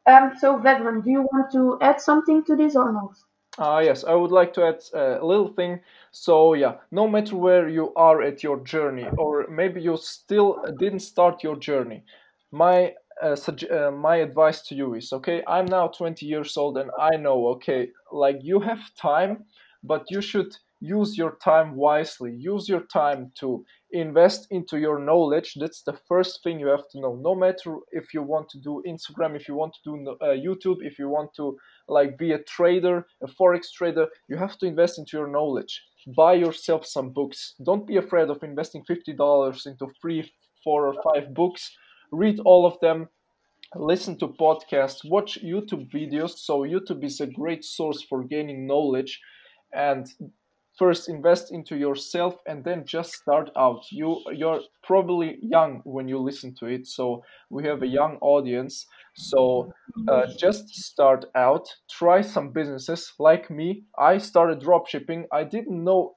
Um, 0.06 0.32
so 0.38 0.58
Vedran, 0.58 1.02
do 1.04 1.10
you 1.10 1.22
want 1.22 1.52
to 1.52 1.78
add 1.80 2.00
something 2.00 2.44
to 2.44 2.56
this 2.56 2.76
or 2.76 2.92
not? 2.92 3.14
Uh, 3.58 3.80
yes, 3.84 4.04
I 4.04 4.14
would 4.14 4.30
like 4.30 4.52
to 4.54 4.64
add 4.64 4.82
uh, 4.94 5.20
a 5.20 5.24
little 5.26 5.48
thing. 5.48 5.80
So, 6.12 6.54
yeah, 6.54 6.76
no 6.90 7.06
matter 7.08 7.36
where 7.36 7.68
you 7.68 7.92
are 7.94 8.22
at 8.22 8.42
your 8.42 8.60
journey, 8.60 9.06
or 9.18 9.46
maybe 9.48 9.80
you 9.82 9.96
still 9.96 10.62
didn't 10.78 11.00
start 11.00 11.42
your 11.42 11.56
journey, 11.56 12.04
my 12.52 12.94
uh, 13.22 13.36
uh, 13.70 13.90
my 13.90 14.16
advice 14.16 14.62
to 14.62 14.74
you 14.74 14.94
is 14.94 15.12
okay, 15.12 15.42
I'm 15.46 15.66
now 15.66 15.88
20 15.88 16.24
years 16.26 16.56
old 16.56 16.78
and 16.78 16.90
I 16.98 17.16
know, 17.16 17.48
okay, 17.48 17.88
like 18.12 18.38
you 18.42 18.60
have 18.60 18.80
time, 18.96 19.44
but 19.82 20.04
you 20.10 20.20
should 20.20 20.56
use 20.80 21.18
your 21.18 21.36
time 21.42 21.76
wisely. 21.76 22.32
Use 22.32 22.68
your 22.68 22.80
time 22.80 23.32
to 23.38 23.64
invest 23.92 24.46
into 24.50 24.78
your 24.78 24.98
knowledge. 24.98 25.54
That's 25.60 25.82
the 25.82 25.98
first 26.08 26.42
thing 26.42 26.58
you 26.58 26.68
have 26.68 26.88
to 26.92 27.00
know. 27.00 27.16
No 27.16 27.34
matter 27.34 27.76
if 27.92 28.14
you 28.14 28.22
want 28.22 28.48
to 28.50 28.58
do 28.58 28.82
Instagram, 28.86 29.36
if 29.36 29.46
you 29.46 29.54
want 29.54 29.74
to 29.74 29.80
do 29.84 30.16
uh, 30.22 30.28
YouTube, 30.28 30.78
if 30.80 30.98
you 30.98 31.08
want 31.08 31.34
to 31.36 31.56
like 31.88 32.16
be 32.16 32.32
a 32.32 32.42
trader, 32.44 33.06
a 33.22 33.26
forex 33.26 33.70
trader, 33.72 34.06
you 34.28 34.36
have 34.36 34.56
to 34.58 34.66
invest 34.66 34.98
into 34.98 35.18
your 35.18 35.28
knowledge. 35.28 35.82
Buy 36.16 36.34
yourself 36.34 36.86
some 36.86 37.10
books. 37.10 37.54
Don't 37.62 37.86
be 37.86 37.98
afraid 37.98 38.30
of 38.30 38.42
investing 38.42 38.82
$50 38.88 39.66
into 39.66 39.86
three, 40.00 40.32
four, 40.64 40.86
or 40.86 40.94
five 41.02 41.34
books. 41.34 41.76
Read 42.12 42.40
all 42.40 42.66
of 42.66 42.78
them. 42.80 43.08
Listen 43.76 44.18
to 44.18 44.28
podcasts, 44.28 45.08
watch 45.08 45.38
YouTube 45.44 45.90
videos. 45.92 46.38
So, 46.38 46.62
YouTube 46.62 47.04
is 47.04 47.20
a 47.20 47.26
great 47.26 47.64
source 47.64 48.02
for 48.02 48.24
gaining 48.24 48.66
knowledge. 48.66 49.20
And 49.72 50.08
first 50.80 51.10
invest 51.10 51.52
into 51.52 51.76
yourself 51.76 52.36
and 52.46 52.64
then 52.64 52.84
just 52.86 53.12
start 53.12 53.50
out 53.56 53.82
you 53.90 54.22
you're 54.32 54.60
probably 54.82 55.38
young 55.42 55.82
when 55.84 56.08
you 56.08 56.18
listen 56.18 56.54
to 56.54 56.66
it 56.66 56.86
so 56.86 57.22
we 57.50 57.66
have 57.66 57.82
a 57.82 57.86
young 57.86 58.16
audience 58.22 58.86
so 59.14 59.70
uh, 60.08 60.26
just 60.38 60.68
start 60.70 61.26
out 61.34 61.68
try 61.90 62.22
some 62.22 62.50
businesses 62.50 63.12
like 63.18 63.50
me 63.50 63.82
i 63.98 64.16
started 64.16 64.60
dropshipping 64.60 65.24
i 65.32 65.44
didn't 65.44 65.84
know 65.84 66.14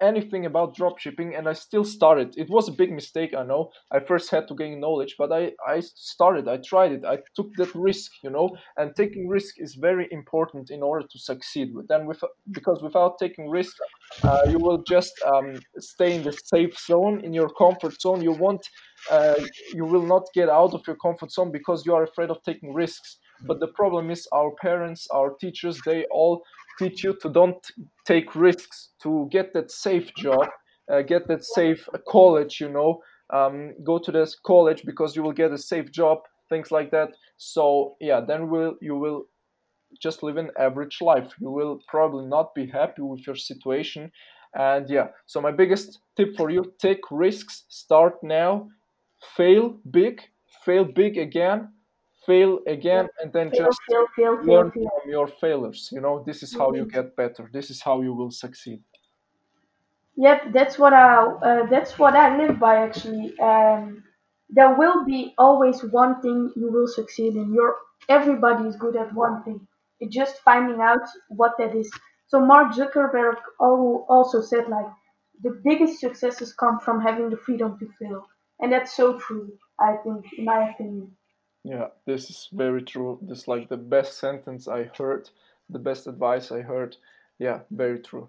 anything 0.00 0.46
about 0.46 0.76
dropshipping 0.76 1.36
and 1.36 1.48
I 1.48 1.52
still 1.52 1.84
started. 1.84 2.34
It 2.36 2.50
was 2.50 2.68
a 2.68 2.72
big 2.72 2.92
mistake, 2.92 3.34
I 3.36 3.44
know. 3.44 3.70
I 3.90 4.00
first 4.00 4.30
had 4.30 4.48
to 4.48 4.54
gain 4.54 4.80
knowledge, 4.80 5.14
but 5.18 5.32
I, 5.32 5.52
I 5.66 5.80
started, 5.80 6.48
I 6.48 6.58
tried 6.58 6.92
it, 6.92 7.04
I 7.04 7.18
took 7.36 7.54
that 7.56 7.74
risk, 7.74 8.10
you 8.22 8.30
know, 8.30 8.56
and 8.76 8.94
taking 8.96 9.28
risk 9.28 9.54
is 9.58 9.74
very 9.74 10.08
important 10.10 10.70
in 10.70 10.82
order 10.82 11.06
to 11.06 11.18
succeed. 11.18 11.72
Then, 11.88 12.06
with, 12.06 12.22
because 12.50 12.82
without 12.82 13.18
taking 13.18 13.48
risk, 13.48 13.76
uh, 14.22 14.42
you 14.48 14.58
will 14.58 14.82
just 14.82 15.12
um, 15.26 15.60
stay 15.78 16.16
in 16.16 16.22
the 16.22 16.32
safe 16.32 16.78
zone, 16.78 17.20
in 17.24 17.32
your 17.32 17.50
comfort 17.50 18.00
zone. 18.00 18.22
You 18.22 18.32
won't, 18.32 18.66
uh, 19.10 19.34
you 19.72 19.84
will 19.84 20.06
not 20.06 20.24
get 20.34 20.48
out 20.48 20.74
of 20.74 20.86
your 20.86 20.96
comfort 20.96 21.32
zone 21.32 21.52
because 21.52 21.86
you 21.86 21.94
are 21.94 22.04
afraid 22.04 22.30
of 22.30 22.42
taking 22.42 22.74
risks. 22.74 23.18
But 23.46 23.60
the 23.60 23.68
problem 23.68 24.10
is, 24.10 24.28
our 24.32 24.52
parents, 24.60 25.06
our 25.12 25.34
teachers, 25.40 25.80
they 25.84 26.04
all 26.10 26.42
teach 26.78 27.04
you 27.04 27.14
to 27.22 27.28
don't 27.28 27.66
take 28.06 28.34
risks 28.34 28.90
to 29.02 29.28
get 29.30 29.52
that 29.54 29.70
safe 29.70 30.12
job 30.16 30.46
uh, 30.92 31.02
get 31.02 31.26
that 31.28 31.44
safe 31.44 31.88
college 32.08 32.60
you 32.60 32.68
know. 32.68 33.00
Um, 33.30 33.72
go 33.82 33.98
to 33.98 34.12
this 34.12 34.36
college 34.44 34.82
because 34.84 35.16
you 35.16 35.22
will 35.22 35.32
get 35.32 35.50
a 35.50 35.58
safe 35.58 35.90
job 35.90 36.18
things 36.50 36.70
like 36.70 36.90
that. 36.90 37.08
So 37.36 37.96
yeah 38.00 38.20
then 38.20 38.50
will 38.50 38.74
you 38.80 38.96
will 38.96 39.24
just 40.00 40.22
live 40.22 40.36
an 40.36 40.50
average 40.58 40.98
life. 41.00 41.32
You 41.40 41.50
will 41.50 41.80
probably 41.88 42.26
not 42.26 42.54
be 42.54 42.66
happy 42.66 43.02
with 43.02 43.26
your 43.26 43.36
situation. 43.36 44.10
And 44.54 44.88
yeah 44.90 45.08
so 45.26 45.40
my 45.40 45.52
biggest 45.52 46.00
tip 46.16 46.36
for 46.36 46.50
you 46.50 46.74
take 46.78 47.00
risks 47.10 47.64
start 47.68 48.22
now 48.22 48.68
fail 49.36 49.78
big 49.90 50.20
fail 50.64 50.84
big 50.84 51.16
again 51.16 51.68
fail 52.26 52.60
again 52.66 53.06
and 53.20 53.32
then 53.32 53.50
Fail, 53.50 53.66
just 53.66 53.80
fail, 53.88 54.06
fail, 54.16 54.34
learn 54.44 54.70
from 54.70 55.10
your 55.10 55.28
failures 55.28 55.88
you 55.92 56.00
know 56.00 56.22
this 56.26 56.42
is 56.42 56.54
how 56.54 56.72
you 56.72 56.84
get 56.86 57.14
better 57.16 57.48
this 57.52 57.70
is 57.70 57.80
how 57.82 58.00
you 58.00 58.12
will 58.12 58.30
succeed 58.30 58.80
Yep, 60.16 60.52
that's 60.52 60.78
what 60.78 60.92
I 60.92 61.24
uh, 61.24 61.66
that's 61.66 61.98
what 61.98 62.14
I 62.14 62.36
live 62.38 62.60
by 62.60 62.76
actually. 62.76 63.36
Um, 63.38 64.04
there 64.48 64.74
will 64.76 65.04
be 65.04 65.34
always 65.38 65.82
one 65.82 66.20
thing 66.22 66.52
you 66.54 66.70
will 66.70 66.86
succeed 66.86 67.34
in. 67.34 67.52
You're 67.52 67.76
everybody 68.08 68.68
is 68.68 68.76
good 68.76 68.96
at 68.96 69.12
one 69.12 69.42
thing. 69.42 69.66
It's 69.98 70.14
just 70.14 70.38
finding 70.44 70.80
out 70.80 71.00
what 71.28 71.52
that 71.58 71.74
is. 71.74 71.90
So 72.28 72.38
Mark 72.38 72.74
Zuckerberg 72.74 73.36
also 73.58 74.40
said 74.40 74.68
like 74.68 74.86
the 75.42 75.60
biggest 75.64 75.98
successes 75.98 76.54
come 76.54 76.78
from 76.78 77.00
having 77.00 77.30
the 77.30 77.36
freedom 77.36 77.76
to 77.80 77.88
fail, 77.98 78.24
and 78.60 78.72
that's 78.72 78.94
so 78.94 79.18
true. 79.18 79.52
I 79.80 79.96
think, 80.04 80.26
in 80.38 80.44
my 80.44 80.70
opinion. 80.70 81.16
Yeah 81.64 81.88
this 82.06 82.30
is 82.30 82.48
very 82.52 82.82
true 82.82 83.18
this 83.22 83.40
is 83.40 83.48
like 83.48 83.68
the 83.68 83.76
best 83.76 84.18
sentence 84.18 84.68
i 84.68 84.84
heard 84.98 85.28
the 85.70 85.78
best 85.78 86.06
advice 86.06 86.52
i 86.52 86.60
heard 86.60 86.96
yeah 87.38 87.60
very 87.70 87.98
true 88.00 88.28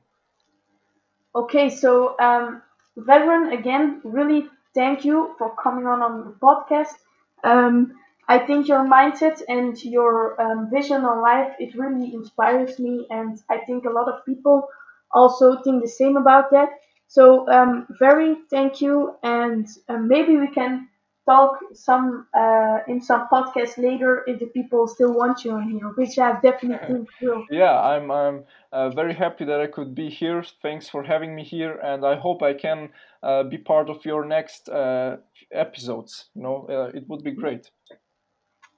Okay, 1.36 1.70
so 1.70 2.18
um, 2.20 2.62
Vedran, 2.98 3.54
again, 3.54 4.02
really 4.04 4.48
thank 4.74 5.06
you 5.06 5.36
for 5.38 5.56
coming 5.56 5.86
on 5.86 6.02
on 6.02 6.26
the 6.26 6.32
podcast. 6.42 6.96
Um, 7.44 7.94
I 8.28 8.40
think 8.40 8.68
your 8.68 8.84
mindset 8.86 9.42
and 9.48 9.82
your 9.84 10.40
um, 10.42 10.70
vision 10.72 11.06
on 11.06 11.22
life 11.22 11.54
it 11.60 11.76
really 11.76 12.14
inspires 12.14 12.80
me, 12.80 13.06
and 13.10 13.38
I 13.50 13.58
think 13.60 13.86
a 13.86 13.90
lot 13.92 14.08
of 14.08 14.26
people 14.26 14.68
also 15.12 15.62
think 15.62 15.84
the 15.84 15.90
same 15.90 16.18
about 16.18 16.52
that. 16.52 16.70
So 17.08 17.48
um, 17.50 17.86
very 18.00 18.36
thank 18.50 18.82
you, 18.82 19.16
and 19.24 19.68
uh, 19.90 19.98
maybe 19.98 20.38
we 20.38 20.48
can 20.48 20.88
talk 21.26 21.58
some 21.74 22.28
uh, 22.38 22.80
in 22.88 23.02
some 23.02 23.28
podcast 23.32 23.78
later 23.78 24.24
if 24.28 24.40
the 24.40 24.46
people 24.48 24.88
still 24.88 25.14
want 25.14 25.44
you 25.44 25.58
in 25.58 25.72
here, 25.72 25.90
which 25.96 26.18
I 26.20 26.40
definitely 26.40 27.08
will. 27.22 27.46
yeah, 27.50 27.80
I'm 27.80 28.12
I'm 28.12 28.44
uh, 28.72 28.90
very 28.90 29.14
happy 29.14 29.46
that 29.46 29.60
I 29.60 29.68
could 29.68 29.96
be 29.96 30.10
here. 30.10 30.44
Thanks 30.62 30.88
for 30.88 31.04
having 31.04 31.36
me 31.36 31.44
here, 31.44 31.80
and 31.84 32.06
I 32.06 32.16
hope 32.16 32.42
I 32.44 32.54
can 32.54 32.90
uh, 33.24 33.44
be 33.44 33.58
part 33.58 33.90
of 33.90 34.06
your 34.06 34.26
next 34.26 34.70
uh, 34.70 35.18
episodes. 35.52 36.26
You 36.36 36.44
know, 36.44 36.68
uh, 36.70 36.98
it 36.98 37.08
would 37.10 37.24
be 37.24 37.32
great. 37.32 37.72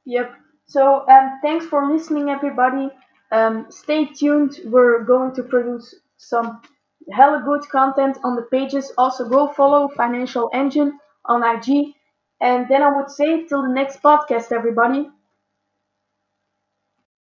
Yep. 0.06 0.32
So 0.68 1.08
um, 1.08 1.40
thanks 1.42 1.66
for 1.66 1.92
listening, 1.92 2.30
everybody. 2.30 2.90
Um, 3.32 3.66
stay 3.70 4.06
tuned. 4.06 4.60
We're 4.66 5.04
going 5.04 5.34
to 5.36 5.44
produce 5.44 5.96
some 6.18 6.62
hella 7.12 7.42
good 7.44 7.68
content 7.70 8.18
on 8.24 8.36
the 8.36 8.44
pages. 8.44 8.92
Also, 8.98 9.28
go 9.28 9.48
follow 9.50 9.90
Financial 9.90 10.50
Engine 10.54 10.98
on 11.26 11.44
IG. 11.44 11.97
And 12.42 12.68
then 12.70 12.82
I 12.84 12.96
would 12.96 13.10
say 13.10 13.46
till 13.46 13.62
the 13.62 13.70
next 13.70 14.02
podcast, 14.02 14.52
everybody. 14.52 15.10